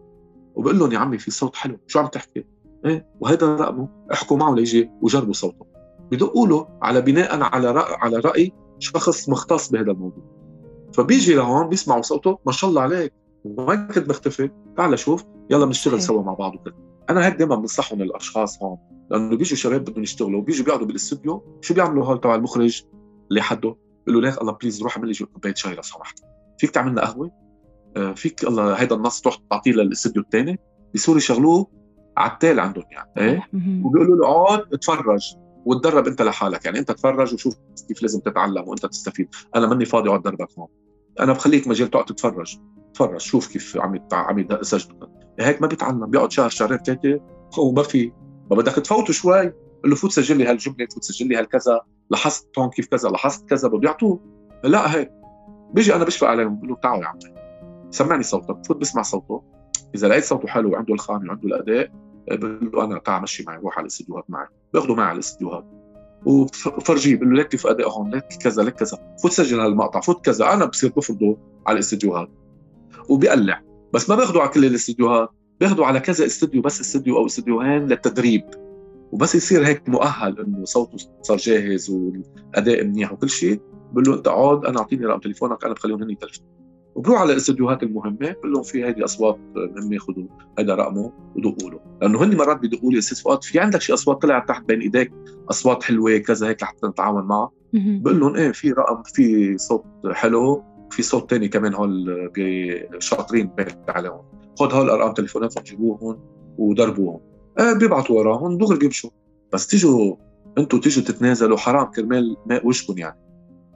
وبقول 0.55 0.79
لهم 0.79 0.91
يا 0.91 0.97
عمي 0.97 1.17
في 1.17 1.31
صوت 1.31 1.55
حلو 1.55 1.77
شو 1.87 1.99
عم 1.99 2.07
تحكي؟ 2.07 2.45
إيه؟ 2.85 3.07
وهذا 3.19 3.55
رقمه. 3.55 3.89
احكوا 4.13 4.37
معه 4.37 4.55
ليجي 4.55 4.91
وجربوا 5.01 5.33
صوته. 5.33 5.65
بدقوا 6.11 6.47
له 6.47 6.67
على 6.81 7.01
بناء 7.01 7.41
على 7.41 7.71
رأي 7.71 7.95
على 7.95 8.17
رأي 8.17 8.51
شخص 8.79 9.29
مختص 9.29 9.71
بهذا 9.71 9.91
الموضوع. 9.91 10.23
فبيجي 10.93 11.33
لهون 11.33 11.69
بيسمعوا 11.69 12.01
صوته 12.01 12.39
ما 12.45 12.51
شاء 12.51 12.69
الله 12.69 12.81
عليك. 12.81 13.13
وين 13.45 13.87
كنت 13.87 14.09
مختفي؟ 14.09 14.49
تعال 14.77 14.99
شوف 14.99 15.25
يلا 15.49 15.65
بنشتغل 15.65 16.01
سوا 16.01 16.23
مع 16.23 16.33
بعض 16.33 16.55
وكذا 16.55 16.73
أنا 17.09 17.25
هيك 17.25 17.35
دائما 17.35 17.55
بنصحهم 17.55 18.01
الأشخاص 18.01 18.63
هون 18.63 18.77
لأنه 19.11 19.37
بيجوا 19.37 19.57
شباب 19.57 19.81
بدهم 19.81 20.03
يشتغلوا 20.03 20.39
وبيجوا 20.39 20.65
بيقعدوا 20.65 20.87
بالإستوديو 20.87 21.59
شو 21.61 21.73
بيعملوا 21.73 22.05
هول 22.05 22.21
تبع 22.21 22.35
المخرج؟ 22.35 22.83
اللي 23.29 23.41
حده 23.41 23.75
بيقول 24.07 24.23
له 24.23 24.29
ليك 24.29 24.41
الله 24.41 24.53
please 24.53 24.83
روح 24.83 24.97
اعمل 24.97 25.09
لي 25.09 25.25
كوباية 25.25 25.53
شاي 25.53 25.75
لو 25.75 25.81
سمحت. 25.81 26.19
فيك 26.57 26.69
تعمل 26.69 26.91
لنا 26.91 27.01
قهوة؟ 27.05 27.31
آه، 27.97 28.13
فيك 28.13 28.43
الله 28.43 28.73
هيدا 28.73 28.95
النص 28.95 29.21
تروح 29.21 29.37
تعطيه 29.49 29.71
للإستوديو 29.71 30.21
الثاني 30.21 30.59
بيصيروا 30.93 31.17
يشغلوه 31.17 31.67
على 32.17 32.31
التال 32.31 32.59
عندهم 32.59 32.83
يعني 32.91 33.09
إيه؟ 33.17 33.47
وبيقولوا 33.83 34.17
له 34.17 34.27
اقعد 34.27 34.73
اتفرج 34.73 35.35
وتدرب 35.65 36.07
أنت 36.07 36.21
لحالك 36.21 36.65
يعني 36.65 36.79
أنت 36.79 36.91
تفرج 36.91 37.33
وشوف 37.33 37.55
كيف 37.87 38.01
لازم 38.01 38.19
تتعلم 38.19 38.67
وأنت 38.67 38.85
تستفيد. 38.85 39.29
أنا 39.55 39.67
ماني 39.67 39.85
فاضي 39.85 40.09
أقعد 40.09 40.21
دربك 40.21 40.47
هون. 40.59 40.67
أنا 41.19 41.33
بخليك 41.33 41.67
مجال 41.67 41.89
تقعد 41.89 42.05
تتفرج. 42.05 42.57
تفرج 42.93 43.19
شوف 43.19 43.47
كيف 43.47 43.77
عم 43.77 44.07
عم 44.13 44.39
يسجل 44.39 45.09
هيك 45.39 45.61
ما 45.61 45.67
بيتعلم 45.67 46.05
بيقعد 46.05 46.31
شهر 46.31 46.49
شهرين 46.49 46.77
ثلاثة 46.77 47.19
وما 47.57 47.83
في. 47.83 48.11
ما 48.51 48.55
بدك 48.57 48.73
تفوته 48.73 49.13
شوي. 49.13 49.53
قل 49.83 49.89
له 49.89 49.95
فوت 49.95 50.11
سجل 50.11 50.37
لي 50.37 50.45
هالجملة 50.45 50.87
فوت 50.93 51.03
سجل 51.03 51.27
لي 51.27 51.35
هالكذا. 51.35 51.81
لاحظت 52.09 52.59
هون 52.59 52.69
كيف 52.69 52.87
كذا 52.87 53.09
لاحظت 53.09 53.49
كذا 53.49 53.67
بده 53.67 53.89
يعطوه. 53.89 54.19
لا 54.63 54.95
هيك. 54.95 55.11
بيجي 55.73 55.95
أنا 55.95 56.03
بشفق 56.03 56.27
عليهم 56.27 56.55
بقول 56.55 56.69
له 56.69 56.75
تعالوا 56.75 57.03
يا 57.03 57.07
عمي. 57.07 57.35
سمعني 57.89 58.23
صوتك 58.23 58.65
فوت 58.67 58.77
بسمع 58.77 59.01
صوته. 59.01 59.43
إذا 59.95 60.07
لقيت 60.07 60.23
صوته 60.23 60.47
حلو 60.47 60.73
وعنده 60.73 60.93
الخامة 60.93 61.29
وعنده 61.29 61.47
الأداء 61.47 61.91
بقول 62.31 62.71
له 62.73 62.83
أنا 62.83 62.99
تعال 62.99 63.23
مشي 63.23 63.43
معي 63.47 63.57
روح 63.57 63.77
على 63.77 63.85
الاستديوهات 63.85 64.25
معي. 64.29 64.47
باخده 64.73 64.95
معي 64.95 65.05
على 65.05 65.13
الاستديوهات. 65.15 65.65
وفرجيه 66.25 67.15
بقول 67.15 67.29
له 67.29 67.39
لك 67.39 67.47
كيف 67.47 67.67
أداء 67.67 67.89
هون 67.89 68.09
لك 68.09 68.27
كذا 68.41 68.63
لك 68.63 68.73
كذا. 68.73 69.15
فوت 69.23 69.31
سجل 69.31 69.59
هالمقطع 69.59 70.01
فوت 70.01 70.25
كذا. 70.25 70.53
أنا 70.53 70.65
بصير 70.65 70.91
بفرضه 70.97 71.37
على 71.67 71.73
الاستديوهات. 71.73 72.29
وبيقلع. 73.09 73.61
بس 73.93 74.09
ما 74.09 74.15
باخده 74.15 74.41
على 74.41 74.49
كل 74.49 74.65
الاستديوهات. 74.65 75.29
باخده 75.59 75.85
على 75.85 75.99
كذا 75.99 76.25
استديو 76.25 76.61
بس 76.61 76.81
استديو 76.81 77.17
أو 77.17 77.25
استديوهين 77.25 77.87
للتدريب. 77.87 78.43
وبس 79.11 79.35
يصير 79.35 79.67
هيك 79.67 79.89
مؤهل 79.89 80.39
إنه 80.39 80.65
صوته 80.65 80.97
صار 81.21 81.37
جاهز 81.37 81.89
والأداء 81.89 82.83
منيح 82.83 83.13
وكل 83.13 83.29
شيء. 83.29 83.61
بقول 83.91 84.03
له 84.07 84.15
أنت 84.15 84.27
اقعد 84.27 84.65
أنا 84.65 84.79
أعطيني 84.79 85.05
رقم 85.05 85.19
تليفونك 85.19 85.65
أنا 85.65 85.73
بخليهم 85.73 86.03
هن 86.03 86.09
يتلفون 86.09 86.45
وبروح 86.95 87.21
على 87.21 87.31
الاستديوهات 87.31 87.83
المهمة 87.83 88.17
بقول 88.19 88.53
لهم 88.53 88.63
في 88.63 88.85
هيدي 88.85 89.03
أصوات 89.03 89.39
مهمة 89.55 89.97
خذوا 89.97 90.27
هذا 90.59 90.75
رقمه 90.75 91.11
ودقوا 91.35 91.69
له. 91.69 91.79
لأنه 92.01 92.23
هن 92.23 92.37
مرات 92.37 92.57
بدقوا 92.57 92.91
لي 92.91 92.97
أستاذ 92.97 93.21
فؤاد 93.21 93.43
في 93.43 93.59
عندك 93.59 93.81
شي 93.81 93.93
أصوات 93.93 94.21
طلعت 94.21 94.47
تحت 94.47 94.65
بين 94.65 94.81
إيديك 94.81 95.11
أصوات 95.49 95.83
حلوة 95.83 96.17
كذا 96.17 96.47
هيك 96.47 96.63
لحتى 96.63 96.87
نتعاون 96.87 97.23
معها. 97.23 97.51
بقول 97.73 98.19
لهم 98.19 98.35
إيه 98.35 98.51
في 98.51 98.71
رقم 98.71 99.03
في 99.03 99.57
صوت 99.57 99.85
حلو 100.11 100.63
في 100.91 101.03
صوت 101.03 101.29
تاني 101.29 101.47
كمان 101.47 101.73
هول 101.73 102.31
شاطرين 102.99 103.51
عليهم. 103.89 104.21
خذ 104.59 104.73
هول 104.73 104.89
أرقام 104.89 105.13
تليفوناتهم 105.13 105.63
جيبوهم 105.63 106.19
ودربوهم 106.57 107.19
آه 107.59 107.73
بيبعتوا 107.73 108.19
وراهم 108.19 108.57
دغري 108.57 108.77
بيمشوا. 108.77 109.09
بس 109.53 109.67
تيجوا 109.67 110.15
أنتم 110.57 110.79
تيجوا 110.79 111.03
تتنازلوا 111.03 111.57
حرام 111.57 111.85
كرمال 111.85 112.37
ماء 112.45 112.67
وجهكم 112.67 112.97
يعني. 112.97 113.24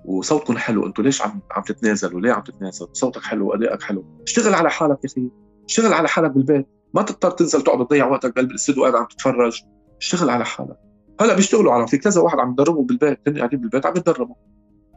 وصوتكم 0.06 0.58
حلو 0.58 0.86
أنتم 0.86 1.04
ليش 1.04 1.22
عم 1.22 1.42
عم 1.52 1.64
تتنازلوا؟ 1.64 2.22
ليه 2.22 2.32
عم 2.32 2.42
تتنازل 2.42 2.88
صوتك 2.94 3.22
حلو 3.22 3.48
وادائك 3.48 3.82
حلو. 3.82 4.20
اشتغل 4.24 4.54
على 4.54 4.70
حالك 4.70 4.98
يا 5.04 5.10
أخي. 5.10 5.30
اشتغل 5.66 5.94
على 5.94 6.08
حالك 6.08 6.32
بالبيت. 6.32 6.68
ما 6.94 7.02
تضطر 7.02 7.32
تنزل 7.32 7.62
تقعد 7.62 7.88
تضيع 7.88 8.08
وقتك 8.08 8.36
بقلب 8.36 8.52
قاعد 8.78 8.96
عم 8.96 9.06
تتفرج. 9.06 9.62
اشتغل 10.02 10.30
على 10.30 10.46
حالك. 10.46 10.78
هلأ 11.22 11.36
بيشتغلوا 11.36 11.74
على 11.74 11.88
في 11.88 11.98
كذا 11.98 12.22
واحد 12.22 12.40
عم 12.40 12.52
يدربوا 12.52 12.84
بالبيت 12.84 13.20
هن 13.28 13.38
قاعدين 13.38 13.60
بالبيت 13.60 13.86
عم 13.86 13.94
يتدربوا. 13.98 14.36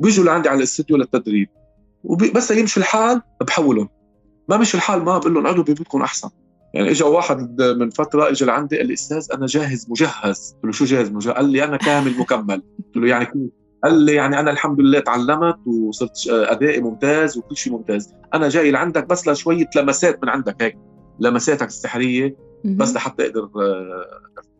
بيجوا 0.00 0.24
لعندي 0.24 0.48
على 0.48 0.58
الاستوديو 0.58 0.96
للتدريب. 0.96 1.48
وبس 2.04 2.50
يمشي 2.50 2.80
الحال 2.80 3.22
بحولهم. 3.40 3.88
ما 4.48 4.56
مشي 4.56 4.76
الحال 4.76 5.04
ما 5.04 5.18
بقول 5.18 5.34
لهم 5.34 5.46
اقعدوا 5.46 5.62
ببيتكم 5.64 6.02
أحسن. 6.02 6.28
يعني 6.74 6.90
اجى 6.90 7.04
واحد 7.04 7.62
من 7.62 7.90
فترة 7.90 8.30
اجى 8.30 8.44
لعندي 8.44 8.76
قال 8.76 8.86
لي 8.86 8.94
أستاذ 8.94 9.28
أنا 9.34 9.46
جاهز 9.46 9.86
مجهز. 9.90 10.52
قلت 10.54 10.64
له 10.64 10.72
شو 10.72 10.84
جاهز 10.84 11.10
مجهز؟ 11.10 11.34
قال 11.34 11.44
لي 11.44 11.64
أنا 11.64 11.76
كامل 11.76 12.18
مكمل. 12.18 12.62
قلت 12.78 12.96
له 12.96 13.08
يعني 13.08 13.24
كيف 13.24 13.50
قال 13.84 13.94
لي 13.94 14.14
يعني 14.14 14.40
أنا 14.40 14.50
الحمد 14.50 14.80
لله 14.80 15.00
تعلمت 15.00 15.66
وصرت 15.66 16.28
أدائي 16.28 16.80
ممتاز 16.80 17.38
وكل 17.38 17.56
شيء 17.56 17.72
ممتاز. 17.72 18.14
أنا 18.34 18.48
جاي 18.48 18.70
لعندك 18.70 19.06
بس 19.06 19.28
لشوية 19.28 19.70
لمسات 19.76 20.22
من 20.22 20.28
عندك 20.28 20.62
هيك 20.62 20.78
لمساتك 21.20 21.66
السحرية 21.66 22.36
بس 22.64 22.94
لحتى 22.94 23.26
أقدر 23.26 23.42
آه، 23.42 24.06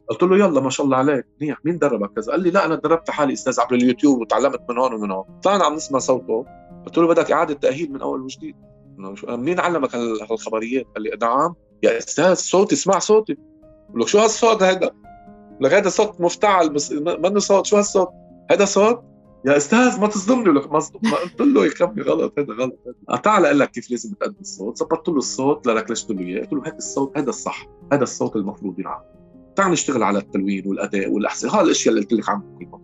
قلت 0.09 0.23
له 0.23 0.37
يلا 0.37 0.61
ما 0.61 0.71
شاء 0.71 0.87
الله 0.87 0.97
عليك. 0.97 1.27
منيح 1.41 1.59
مين 1.65 1.79
دربك 1.79 2.13
كذا؟ 2.13 2.33
قال 2.33 2.43
لي 2.43 2.51
لا 2.51 2.65
أنا 2.65 2.75
دربت 2.75 3.11
حالي 3.11 3.33
أستاذ 3.33 3.61
عبر 3.61 3.75
اليوتيوب 3.75 4.21
وتعلمت 4.21 4.61
من 4.71 4.79
هون 4.79 4.95
ومن 4.95 5.11
هون. 5.11 5.25
طلعنا 5.43 5.65
عم 5.65 5.75
نسمع 5.75 5.99
صوته. 5.99 6.47
قلت 6.87 6.99
له 6.99 7.07
بدك 7.07 7.33
إعادة 7.33 7.55
تأهيل 7.55 7.93
من 7.93 8.03
أول 8.03 8.21
وجديد. 8.21 8.57
منين 9.29 9.61
علمك 9.61 9.95
هالخبريات؟ 9.95 10.87
قال 10.95 11.03
لي 11.03 11.11
نعم. 11.23 11.55
يا 11.83 11.99
أستاذ 11.99 12.35
صوتي 12.35 12.75
اسمع 12.75 12.99
صوتي. 12.99 13.37
له 13.95 14.07
شو 14.07 14.19
هالصوت 14.19 14.63
هذا 14.63 14.91
لك 15.61 15.73
هذا 15.73 15.89
صوت 15.89 16.21
مفتعل 16.21 16.69
بس 16.69 16.93
منه 16.93 17.39
صوت 17.39 17.67
شو 17.67 17.77
هالصوت؟ 17.77 18.09
هذا 18.51 18.65
صوت؟ 18.65 19.12
يا 19.47 19.57
أستاذ 19.57 20.01
ما 20.01 20.07
تصدمني 20.07 20.53
لك 20.53 20.73
ما 20.73 20.79
قلت 20.79 21.41
له 21.41 21.65
يا 21.65 21.71
كمي 21.71 22.03
غلط 22.03 22.39
هذا 22.39 22.53
غلط. 22.55 22.79
تعال 23.23 23.45
أقول 23.45 23.59
لك 23.59 23.71
كيف 23.71 23.91
لازم 23.91 24.15
تقدم 24.15 24.37
الصوت. 24.41 24.79
ظبطت 24.79 25.09
له 25.09 25.17
الصوت 25.17 25.67
لركلشت 25.67 26.11
له 26.11 26.21
إياه. 26.21 26.41
قلت 26.41 26.53
له 26.53 26.63
هذا 26.67 26.77
الصوت 26.77 27.19
هذا 27.19 27.29
الصح. 27.29 27.67
هذا 27.93 28.03
الصوت 28.03 28.37
المفروض 28.37 28.79
ينعمل 28.79 29.05
تعال 29.57 29.73
نشتغل 29.73 30.03
على 30.03 30.19
التلوين 30.19 30.67
والأداء 30.67 31.11
والأحسن. 31.11 31.49
هاي 31.49 31.61
الأشياء 31.61 31.95
اللي 31.95 32.05
قلت 32.05 32.13
لك 32.13 32.29
عنها. 32.29 32.45
كلها 32.59 32.81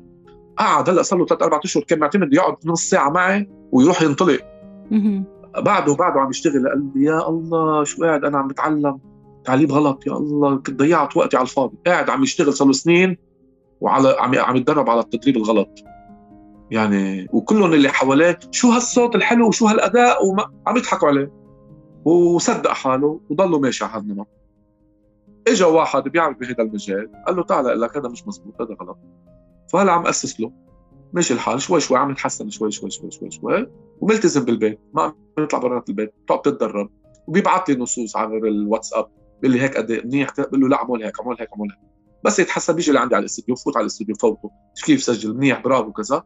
قعد 0.57 0.91
هلأ 0.91 1.03
صار 1.03 1.19
له 1.19 1.27
ثلاث 1.27 1.43
أربع 1.43 1.61
أشهر. 1.65 1.83
كان 1.83 1.99
معتمد 1.99 2.35
يقعد 2.35 2.57
نص 2.65 2.83
ساعة 2.83 3.11
معي 3.11 3.49
ويروح 3.73 4.03
ينطلق. 4.03 4.41
بعده 5.59 5.95
بعده 5.95 6.21
عم 6.21 6.31
يشتغل. 6.31 6.69
قال 6.69 6.91
لي 6.95 7.05
يا 7.05 7.29
الله 7.29 7.85
شو 7.85 8.05
قاعد؟ 8.05 8.25
أنا 8.25 8.39
عم 8.39 8.49
بتعلم. 8.49 8.99
تعليم 9.45 9.73
غلط. 9.73 10.07
يا 10.07 10.13
الله 10.13 10.57
كنت 10.57 10.79
ضيعت 10.79 11.17
وقتي 11.17 11.37
على 11.37 11.45
الفاضي. 11.45 11.77
قاعد 11.87 12.11
عم 12.11 12.23
يشتغل 12.23 12.53
صار 12.53 12.67
له 12.67 12.73
سنين 12.73 13.19
وعلى 13.81 14.17
عم 14.19 14.35
عم 14.35 14.57
يتدرب 14.57 14.91
على 14.91 15.01
التدريب 15.01 15.37
الغلط. 15.37 15.69
يعني 16.71 17.27
وكلهم 17.33 17.73
اللي 17.73 17.89
حواليه 17.89 18.39
شو 18.51 18.71
هالصوت 18.71 19.15
الحلو 19.15 19.49
وشو 19.49 19.67
هالأداء 19.67 20.27
وما 20.27 20.51
عم 20.67 20.77
يضحكوا 20.77 21.09
عليه. 21.09 21.33
وصدق 22.05 22.73
حاله 22.73 23.21
وضلوا 23.31 23.59
ماشي 23.59 23.85
على 23.85 23.93
هالنمط. 23.95 24.29
اجى 25.49 25.65
واحد 25.65 26.03
بيعرف 26.03 26.39
بهذا 26.39 26.63
المجال 26.63 27.11
قال 27.27 27.37
له 27.37 27.43
تعال 27.43 27.81
لك 27.81 27.97
هذا 27.97 28.09
مش 28.09 28.27
مزبوط 28.27 28.63
هذا 28.63 28.77
غلط. 28.81 28.99
فهلا 29.73 29.93
عم 29.93 30.07
أسس 30.07 30.41
له. 30.41 30.53
ماشي 31.13 31.35
الحال 31.35 31.61
شوي 31.61 31.81
شوي 31.81 31.99
عم 31.99 32.11
يتحسن 32.11 32.51
شوي 32.51 32.71
شوي 32.71 32.91
شوي 32.91 33.11
شوي 33.11 33.31
شوي 33.31 33.67
وملتزم 34.01 34.45
بالبيت. 34.45 34.81
ما 34.95 35.03
عم 35.03 35.15
يطلع 35.39 35.59
برات 35.59 35.89
البيت 35.89 36.15
بتقعد 36.25 36.43
تتدرب. 36.43 36.91
وبيبعث 37.27 37.71
لي 37.71 37.77
نصوص 37.77 38.17
عبر 38.17 38.49
الواتساب 38.49 39.07
بيقول 39.43 39.57
لي 39.57 39.63
هيك 39.63 39.77
قد 39.77 39.91
إيه 39.91 40.05
منيح 40.05 40.33
بقول 40.39 40.61
له 40.61 40.69
لا 40.69 40.77
اعمل 40.77 41.05
هيك 41.05 41.21
اعمل 41.21 41.37
هيك 41.41 41.49
اعمل 41.53 41.71
هيك. 41.71 41.79
بس 42.25 42.39
يتحسن 42.39 42.73
بيجي 42.73 42.93
لعندي 42.93 43.15
على 43.15 43.21
الاستوديو 43.21 43.55
بفوت 43.55 43.77
على 43.77 43.83
الاستوديو 43.83 44.15
فوته 44.15 44.51
كيف 44.85 45.03
سجل؟ 45.03 45.37
منيح 45.37 45.63
برافو 45.63 45.93
كذا. 45.93 46.23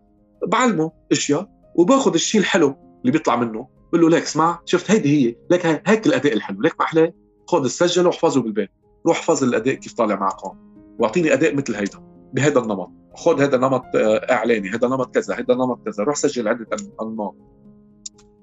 بعلمه 0.46 0.92
أشياء 1.12 1.50
وباخذ 1.74 2.14
الشيء 2.14 2.40
الحلو 2.40 2.76
اللي 3.00 3.12
بيطلع 3.12 3.36
منه 3.36 3.68
بقول 3.92 4.02
له 4.02 4.10
ليك 4.10 4.22
اسمع 4.22 4.60
شفت 4.64 4.90
هيدي 4.90 5.28
هي 5.28 5.36
ليك 5.50 5.66
هيك 5.66 6.06
الأداء 6.06 6.32
الحلو 6.32 6.60
ليك 6.60 6.80
ما 6.80 6.84
احلاه 6.84 7.12
خذ 7.46 7.64
السجل 7.64 8.06
واحفظه 8.06 8.42
بالبيت 8.42 8.70
روح 9.06 9.16
احفظ 9.16 9.44
الأداء 9.44 9.74
كيف 9.74 9.92
طالع 9.92 10.20
معك 10.20 10.44
هون 10.44 10.56
واعطيني 10.98 11.32
أداء 11.32 11.54
مثل 11.54 11.74
هيدا 11.74 11.98
بهذا 12.32 12.60
النمط 12.60 12.90
خذ 13.14 13.42
هذا 13.42 13.56
نمط 13.58 13.84
آه، 13.96 14.32
إعلاني 14.32 14.68
هذا 14.68 14.88
نمط 14.88 15.14
كذا 15.14 15.34
هذا 15.34 15.54
نمط 15.54 15.86
كذا 15.86 16.04
روح 16.04 16.16
سجل 16.16 16.48
عدة 16.48 16.66
أنماط. 17.02 17.34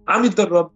عم 0.08 0.26
يتدرب 0.26 0.72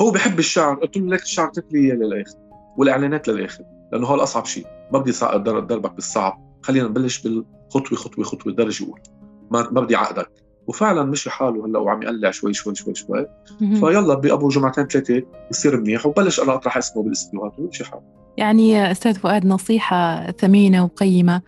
هو 0.00 0.10
بحب 0.10 0.38
الشعر 0.38 0.74
قلت 0.74 0.96
له 0.96 1.06
لك 1.06 1.22
الشعر 1.22 1.48
تكلي 1.48 1.90
للآخر 1.90 2.38
والإعلانات 2.78 3.28
للآخر 3.28 3.64
لأنه 3.92 4.06
هو 4.06 4.14
الأصعب 4.14 4.44
شيء 4.44 4.66
ما 4.92 4.98
بدي 4.98 5.12
ادربك 5.22 5.92
بالصعب 5.92 6.60
خلينا 6.62 6.88
نبلش 6.88 7.22
بالخطوة 7.22 7.98
خطوة 7.98 8.24
خطوة 8.24 8.52
درجة 8.52 8.84
أولى. 8.84 9.02
ما 9.50 9.68
ما 9.72 9.80
بدي 9.80 9.96
عقدك. 9.96 10.30
وفعلا 10.66 11.04
مشي 11.04 11.30
حاله 11.30 11.66
هلأ 11.66 11.78
وعم 11.78 12.02
يقلع 12.02 12.30
شوي 12.30 12.54
شوي 12.54 12.74
شوي 12.74 12.94
شوي. 12.94 13.26
فيلا 13.58 14.14
بابو 14.14 14.48
جمعتين 14.48 14.86
ثلاثة 14.86 15.22
بصير 15.50 15.80
منيح 15.80 16.06
وبلش 16.06 16.40
أنا 16.40 16.54
أطرح 16.54 16.76
اسمه 16.76 17.02
بالاستديوهات 17.02 17.52
ويمشي 17.58 17.84
حاله. 17.84 18.02
يعني 18.36 18.90
أستاذ 18.90 19.14
فؤاد 19.14 19.46
نصيحة 19.46 20.30
ثمينة 20.30 20.84
وقيمة. 20.84 21.42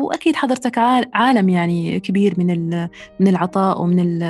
وأكيد 0.00 0.36
حضرتك 0.36 0.78
عالم 1.14 1.48
يعني 1.48 2.00
كبير 2.00 2.34
من 2.38 2.70
من 3.20 3.28
العطاء 3.28 3.82
ومن 3.82 4.22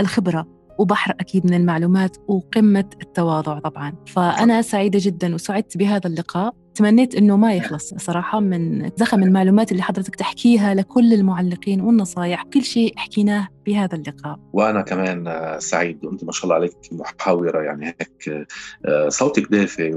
الخبرة 0.00 0.46
وبحر 0.78 1.14
أكيد 1.20 1.46
من 1.46 1.54
المعلومات 1.54 2.16
وقمة 2.28 2.90
التواضع 3.02 3.58
طبعا. 3.58 3.94
فأنا 4.06 4.62
سعيدة 4.62 4.98
جدا 5.02 5.34
وسعدت 5.34 5.76
بهذا 5.76 6.06
اللقاء. 6.06 6.54
تمنيت 6.74 7.14
إنه 7.14 7.36
ما 7.36 7.54
يخلص 7.54 7.94
صراحة 7.94 8.40
من 8.40 8.90
زخم 8.96 9.22
المعلومات 9.22 9.72
اللي 9.72 9.82
حضرتك 9.82 10.16
تحكيها 10.16 10.74
لكل 10.74 11.12
المعلقين 11.12 11.80
والنصائح 11.80 12.42
كل 12.42 12.62
شيء 12.62 12.92
حكيناه 12.96 13.48
بهذا 13.66 13.94
اللقاء. 13.96 14.38
وأنا 14.52 14.82
كمان 14.82 15.36
سعيد. 15.58 16.04
وانت 16.04 16.24
ما 16.24 16.32
شاء 16.32 16.44
الله 16.44 16.54
عليك 16.54 16.72
محاورة 16.92 17.62
يعني 17.62 17.86
هيك 17.86 18.46
آه، 18.86 19.08
صوتك 19.08 19.50
دافي 19.50 19.94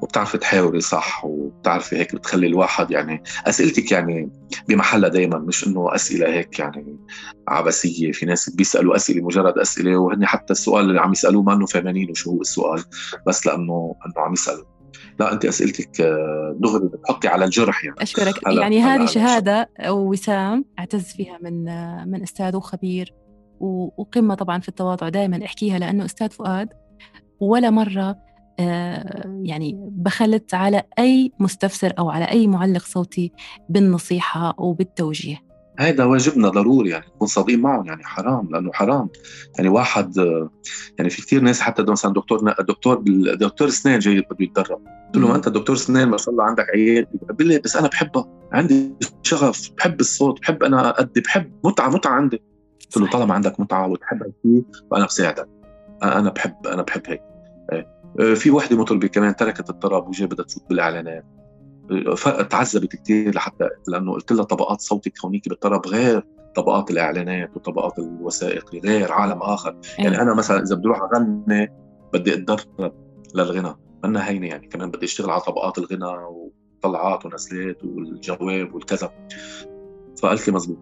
وبتعرفي 0.00 0.38
تحاوري 0.38 0.80
صح 0.80 1.24
وبتعرفي 1.24 1.96
هيك 1.96 2.14
بتخلي 2.14 2.46
الواحد 2.46 2.90
يعني 2.90 3.22
أسئلتك 3.46 3.92
يعني 3.92 4.30
بمحلها 4.68 5.08
دائما 5.08 5.38
مش 5.38 5.66
إنه 5.66 5.94
أسئلة 5.94 6.28
هيك 6.28 6.58
يعني 6.58 6.98
عبثية. 7.48 8.12
في 8.12 8.26
ناس 8.26 8.50
بيسألوا 8.50 8.96
أسئلة 8.96 9.24
مجرد 9.24 9.58
أسئلة 9.58 9.96
وهن 9.96 10.26
حتى 10.26 10.52
السؤال 10.52 10.84
اللي 10.84 11.00
عم 11.00 11.12
يسألوه 11.12 11.42
ما 11.42 11.52
إنه 11.52 11.66
فهمانين 11.66 12.10
وشو 12.10 12.30
هو 12.30 12.40
السؤال 12.40 12.84
بس 13.26 13.46
لأنه 13.46 13.96
إنه 14.06 14.24
عم 14.24 14.32
يسألوا. 14.32 14.77
لا 15.18 15.32
أنت 15.32 15.44
أسئلتك 15.44 16.00
آه، 16.00 16.56
دغري 16.60 16.88
بتحطي 16.88 17.28
على 17.28 17.44
الجرح 17.44 17.84
يعني. 17.84 17.96
أشكرك. 18.02 18.46
يعني 18.46 18.80
هذه 18.80 19.06
شهادة 19.06 19.70
وسام 19.88 20.64
اعتز 20.78 21.04
فيها 21.04 21.38
من 21.42 21.68
آه، 21.68 22.04
من 22.04 22.22
أستاذ 22.22 22.56
وخبير 22.56 23.14
وقمة 23.60 24.34
طبعا 24.34 24.60
في 24.60 24.68
التواضع 24.68 25.08
دائما 25.08 25.44
أحكيها 25.44 25.78
لأنه 25.78 26.04
أستاذ 26.04 26.30
فؤاد 26.30 26.68
ولا 27.40 27.70
مرة 27.70 28.16
آه، 28.60 29.42
يعني 29.42 29.74
بخلت 29.76 30.54
على 30.54 30.82
أي 30.98 31.32
مستفسر 31.40 31.92
أو 31.98 32.10
على 32.10 32.24
أي 32.24 32.46
معلق 32.46 32.84
صوتي 32.84 33.32
بالنصيحة 33.68 34.54
وبالتوجيه. 34.58 35.47
هذا 35.78 36.04
واجبنا 36.04 36.48
ضروري 36.48 36.90
يعني 36.90 37.06
نكون 37.06 37.28
صادقين 37.28 37.60
معهم 37.60 37.86
يعني 37.86 38.04
حرام 38.04 38.48
لأنه 38.50 38.72
حرام. 38.72 39.08
يعني 39.56 39.68
واحد 39.68 40.16
يعني 40.98 41.10
في 41.10 41.22
كثير 41.22 41.40
ناس 41.40 41.60
حتى 41.60 41.82
مثلا 41.82 42.12
دكتور 42.12 42.54
دكتور 42.60 43.02
دكتور 43.34 43.68
اسنان 43.68 43.98
جاي 43.98 44.20
بده 44.20 44.36
يتدرب 44.40 44.80
قلت 45.06 45.16
له 45.16 45.28
ما 45.28 45.36
أنت 45.36 45.48
دكتور 45.48 45.76
اسنان 45.76 46.08
ما 46.08 46.16
شاء 46.16 46.30
الله 46.30 46.44
عندك 46.44 46.66
عياده 46.74 47.08
بقول 47.12 47.48
لي 47.48 47.58
بس 47.58 47.76
أنا 47.76 47.88
بحبها 47.88 48.38
عندي 48.52 48.94
شغف 49.22 49.70
بحب 49.78 50.00
الصوت 50.00 50.40
بحب 50.40 50.62
أنا 50.62 51.00
أدي 51.00 51.20
بحب 51.20 51.52
متعة 51.64 51.88
متعة 51.88 52.12
عندي. 52.12 52.42
قلت 52.80 52.96
له 52.96 53.10
طالما 53.10 53.34
عندك 53.34 53.60
متعة 53.60 53.88
وتحب 53.88 54.32
فيه 54.42 54.62
فانا 54.90 55.06
بساعدك. 55.06 55.48
أنا 56.02 56.30
بحب 56.30 56.66
أنا 56.66 56.82
بحب 56.82 57.02
هيك. 57.06 57.22
إيه. 57.72 58.34
في 58.34 58.50
وحده 58.50 58.76
مطربة 58.76 59.08
كمان 59.08 59.36
تركت 59.36 59.70
الطرب 59.70 60.08
وجاي 60.08 60.26
بدها 60.26 60.44
تفوت 60.44 60.68
بالإعلانات. 60.68 61.24
تعذبت 62.50 62.96
كثير 62.96 63.34
لحتى 63.34 63.68
لأنه 63.88 64.12
قلت 64.12 64.32
لها 64.32 64.44
طبقات 64.44 64.80
صوتك 64.80 65.24
هونيك 65.24 65.48
بالطرب 65.48 65.86
غير 65.86 66.26
طبقات 66.56 66.90
الإعلانات 66.90 67.56
وطبقات 67.56 67.98
الوثائقي 67.98 68.78
غير 68.78 69.12
عالم 69.12 69.42
آخر. 69.42 69.70
أيه. 69.70 70.04
يعني 70.04 70.22
أنا 70.22 70.34
مثلا 70.34 70.62
إذا 70.62 70.74
بدي 70.74 70.88
أروح 70.88 71.00
أغني 71.02 71.72
بدي 72.12 72.34
اتدرب 72.34 72.92
للغنى. 73.34 73.74
منا 74.04 74.28
هينة 74.28 74.46
يعني 74.46 74.66
كمان 74.66 74.90
بدي 74.90 75.06
أشتغل 75.06 75.30
على 75.30 75.40
طبقات 75.40 75.78
الغنى 75.78 76.26
وطلعات 76.76 77.26
ونزلات 77.26 77.84
والجواب 77.84 78.74
والكذا. 78.74 79.10
فقالت 80.22 80.48
لي 80.48 80.54
مزبوط. 80.54 80.78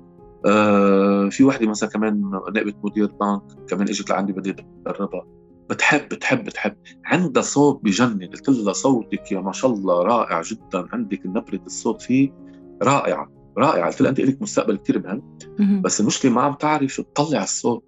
آه 0.47 1.29
في 1.29 1.45
وحدة 1.45 1.67
مثلا 1.67 1.89
كمان 1.89 2.41
نائبه 2.55 2.75
مدير 2.85 3.07
بنك 3.07 3.43
كمان 3.69 3.89
إجت 3.89 4.11
لعندي 4.11 4.33
بدي 4.33 4.51
اتدربها 4.51 5.27
بتحب 5.71 6.09
بتحب 6.09 6.45
بتحب. 6.45 6.77
عندها 7.05 7.43
صوت 7.43 7.81
بجنن. 7.85 8.27
قلت 8.27 8.49
لها 8.49 8.73
صوتك 8.73 9.33
يا 9.33 9.41
ما 9.41 9.53
شاء 9.53 9.71
الله 9.71 10.03
رائع 10.03 10.43
جدا. 10.43 10.87
عندك 10.93 11.27
نبرة 11.27 11.61
الصوت 11.67 12.03
فيه 12.03 12.33
رائعة 12.83 13.33
رائعة. 13.59 13.87
قلت 13.91 14.01
لها 14.01 14.11
أنت 14.11 14.21
لك 14.21 14.43
مستقبل 14.43 14.77
كثير 14.77 15.23
مهم. 15.59 15.83
بس 15.83 16.01
المشكلة 16.01 16.33
ما 16.33 16.43
عم 16.43 16.55
تعرف 16.55 17.01
تطلع 17.01 17.43
الصوت. 17.43 17.85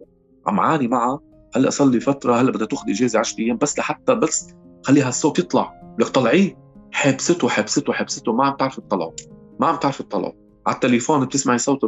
عم 0.47 0.61
عاني 0.61 0.89
معها. 0.89 1.21
هلأ 1.57 1.71
صار 1.71 1.89
لي 1.89 2.01
فترة 2.01 2.41
هلأ 2.41 2.51
بدها 2.51 2.67
تأخذ 2.67 2.91
إجازة 2.91 3.19
10 3.19 3.41
أيام. 3.41 3.57
بس 3.57 3.79
لحتى 3.79 4.15
بس 4.15 4.55
خليها 4.85 5.09
الصوت 5.09 5.39
يطلع. 5.39 5.95
لك 5.99 6.09
طلعيه 6.09 6.59
حبسته 6.93 7.49
حبسته 7.49 7.93
حبسته. 7.93 8.33
ما 8.33 8.45
عم 8.45 8.57
تعرف 8.57 8.81
تطلعه. 8.81 9.13
ما 9.61 9.67
عم 9.67 9.77
تعرف 9.77 10.03
تطلعه. 10.03 10.33
على 10.67 10.75
التليفون 10.75 11.25
بتسمعي 11.25 11.59
صوت 11.59 11.81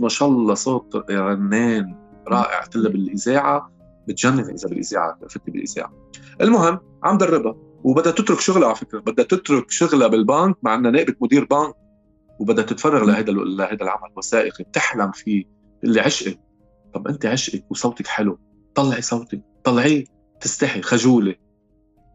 ما 0.00 0.08
شاء 0.08 0.28
الله 0.28 0.54
صوت 0.54 1.10
رنان 1.10 1.96
رائع. 2.28 2.60
قلت 2.60 2.76
لها 2.76 2.90
بالإذاعة 2.92 3.72
بتجنن 4.08 4.50
إذا 4.50 4.68
بالإذاعة 4.68 5.18
فتي 5.28 5.50
بالإذاعة. 5.50 5.92
المهم 6.40 6.78
عم 7.02 7.18
دربها 7.18 7.56
وبدها 7.84 8.12
تترك 8.12 8.40
شغلها 8.40 8.68
على 8.68 8.76
فكرة. 8.76 9.00
بدها 9.00 9.24
تترك 9.24 9.70
شغلها 9.70 10.08
بالبنك 10.08 10.56
مع 10.62 10.74
إنها 10.74 10.90
نائبة 10.90 11.14
مدير 11.20 11.44
بنك 11.44 11.74
وبدها 12.40 12.64
تتفرغ 12.64 13.04
لهذا 13.04 13.32
لهذا 13.32 13.82
العمل 13.82 14.10
الوثائقي 14.12 14.64
بتحلم 14.64 15.10
فيه. 15.10 15.44
اللي 15.84 16.00
عشقك. 16.00 16.40
طب 16.94 17.08
أنت 17.08 17.26
عشقك 17.26 17.64
وصوتك 17.70 18.06
حلو. 18.06 18.38
طلعي 18.74 19.02
صوتك. 19.02 19.42
طلعيه 19.64 20.04
تستحي. 20.40 20.82
خجولة. 20.82 21.34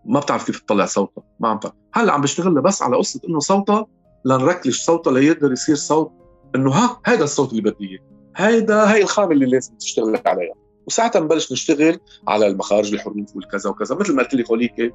ما 0.06 0.20
بتعرف 0.20 0.46
كيف 0.46 0.60
تطلع 0.60 0.86
صوتها. 0.86 1.24
ما 1.40 1.50
عم 1.50 1.60
تعرف 1.60 1.76
هلأ 1.94 2.14
عم 2.14 2.22
بشتغل 2.22 2.62
بس 2.62 2.82
على 2.82 2.98
قصة 2.98 3.22
إنه 3.30 3.40
صوتها 3.40 3.86
لنركلش 4.26 4.86
صوتها 4.86 5.14
ليقدر 5.14 5.52
يصير 5.52 5.76
صوت 5.76 6.12
إنه 6.56 6.72
ها 6.72 7.02
هذا 7.06 7.24
الصوت 7.24 7.52
اللي 7.52 7.62
بدي 7.62 7.90
إياه. 7.90 8.00
هيدا 8.36 8.94
هي 8.94 9.02
الخامة 9.02 9.32
اللي 9.32 9.46
لازم 9.46 9.76
تشتغل 9.76 10.22
عليها. 10.26 10.54
وساعتها 10.88 11.20
نبلش 11.20 11.52
نشتغل 11.52 11.98
على 12.28 12.48
المخارج 12.48 12.94
الحروف 12.94 13.36
والكذا 13.36 13.70
وكذا. 13.70 13.96
مثل 13.96 14.16
ما 14.16 14.24
قلت 14.24 14.34
لك 14.34 14.50
هوليك 14.50 14.94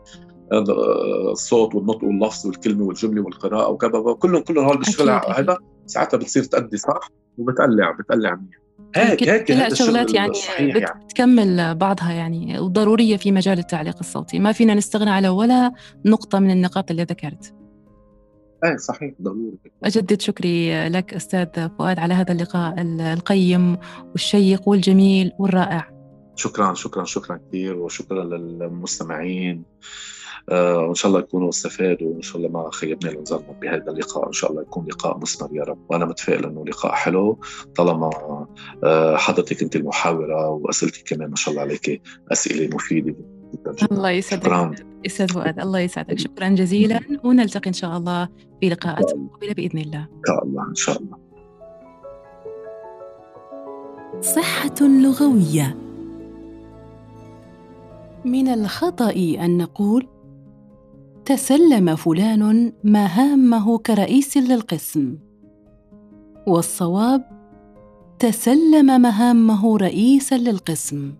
الصوت 1.33 1.75
والنطق 1.75 2.05
واللفظ 2.05 2.47
والكلمة 2.47 2.85
والجملة 2.85 3.23
والقراءة 3.23 3.69
وكذا 3.69 4.13
كلهم 4.19 4.43
كلهم 4.43 4.65
هول 4.65 4.79
بيشتغل 4.79 5.11
هذا. 5.11 5.57
ساعتها 5.87 6.17
بتصير 6.17 6.45
تأدي 6.45 6.77
صح 6.77 7.11
وبتقلع 7.39 7.91
بتقلع 7.91 8.35
منيح. 8.35 8.63
هيك 8.97 9.29
هيك 9.29 9.45
كلها 9.45 9.69
شغلات 9.69 10.15
يعني, 10.15 10.33
يعني. 10.59 11.01
بتكمل 11.05 11.75
بعضها 11.75 12.13
يعني 12.13 12.59
وضرورية 12.59 13.17
في 13.17 13.33
مجال 13.33 13.59
التعليق 13.59 13.97
الصوتي. 14.01 14.39
ما 14.39 14.53
فينا 14.53 14.75
نستغنى 14.75 15.11
على 15.11 15.29
ولا 15.29 15.73
نقطة 16.05 16.39
من 16.39 16.51
النقاط 16.51 16.91
اللي 16.91 17.03
ذكرت. 17.03 17.55
إيه 18.65 18.77
صحيح. 18.77 19.13
ضروري. 19.23 19.59
أجدد 19.85 20.21
شكري 20.21 20.89
لك 20.89 21.15
أستاذ 21.15 21.69
فؤاد 21.79 21.99
على 21.99 22.15
هذا 22.15 22.33
اللقاء 22.33 22.75
القيم 23.13 23.77
والشيق 24.13 24.69
والجميل 24.69 25.33
والرائع. 25.39 25.89
شكرا 26.37 26.75
شكرا 26.75 27.05
شكرا 27.05 27.41
كثير 27.49 27.77
وشكرا 27.77 28.25
للمستمعين. 28.25 29.63
آه 30.49 30.79
وإن 30.79 30.95
شاء 30.95 31.09
الله 31.09 31.21
يكونوا 31.21 31.49
استفادوا 31.49 32.13
وإن 32.13 32.23
شاء 32.23 32.37
الله 32.37 32.49
ما 32.49 32.71
خيبنا 32.71 33.11
لنظرنا 33.11 33.53
بهذا 33.63 33.91
اللقاء. 33.91 34.27
إن 34.27 34.33
شاء 34.33 34.51
الله 34.51 34.63
يكون 34.63 34.87
لقاء 34.87 35.19
مثمر 35.19 35.49
يا 35.53 35.63
رب. 35.63 35.79
وأنا 35.91 36.05
متفائل 36.05 36.45
إنه 36.45 36.65
لقاء 36.65 36.93
حلو 36.93 37.39
طالما 37.77 38.11
آه 38.85 39.17
حضرتك 39.17 39.63
أنت 39.63 39.77
المحاورة 39.77 40.49
وأسئلتك 40.49 41.03
كمان 41.09 41.31
ما 41.31 41.37
شاء 41.37 41.51
الله 41.51 41.63
عليك 41.63 42.03
أسئلة 42.33 42.75
مفيدة. 42.75 43.17
جدا. 43.71 43.97
الله 43.97 44.11
يسعدك. 44.11 44.87
أستاذ 45.07 45.29
فؤاد. 45.29 45.61
الله 45.61 45.79
يسعدك. 45.79 46.19
شكرا 46.19 46.49
جزيلا. 46.49 47.01
ونلتقي 47.25 47.69
إن 47.69 47.73
شاء 47.73 47.97
الله 47.97 48.29
في 48.61 48.69
لقاءات 48.69 49.15
مقبله 49.15 49.53
بإذن 49.53 49.79
الله. 49.79 49.99
إن 49.99 50.23
شاء 50.27 50.45
الله. 50.45 50.69
إن 50.69 50.75
شاء 50.75 50.99
الله. 50.99 51.17
صحة 54.21 54.81
لغوية. 54.81 55.77
من 58.25 58.49
الخطأ 58.49 59.13
أن 59.45 59.59
نقول 59.59 60.07
تسلم 61.25 61.97
فلان 61.97 62.73
مهامه 62.85 63.79
كرئيس 63.79 64.37
للقسم. 64.37 65.17
والصواب 66.47 67.23
تسلم 68.19 69.01
مهامه 69.03 69.77
رئيسا 69.77 70.35
للقسم. 70.35 71.13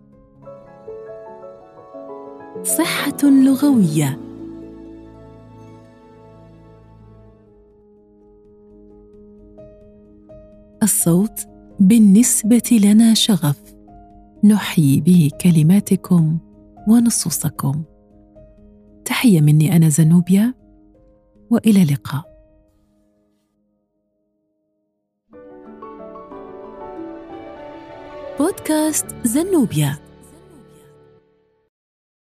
صحة 2.63 3.17
لغوية. 3.23 4.19
الصوت 10.83 11.47
بالنسبة 11.79 12.79
لنا 12.83 13.13
شغف. 13.13 13.75
نحيي 14.43 15.01
به 15.01 15.29
كلماتكم 15.41 16.37
ونصوصكم. 16.87 17.83
تحية 19.05 19.41
مني 19.41 19.75
أنا 19.75 19.89
زنوبيا 19.89 20.53
وإلى 21.49 21.83
اللقاء. 21.83 22.33
بودكاست 28.39 29.05
زنوبيا. 29.23 30.12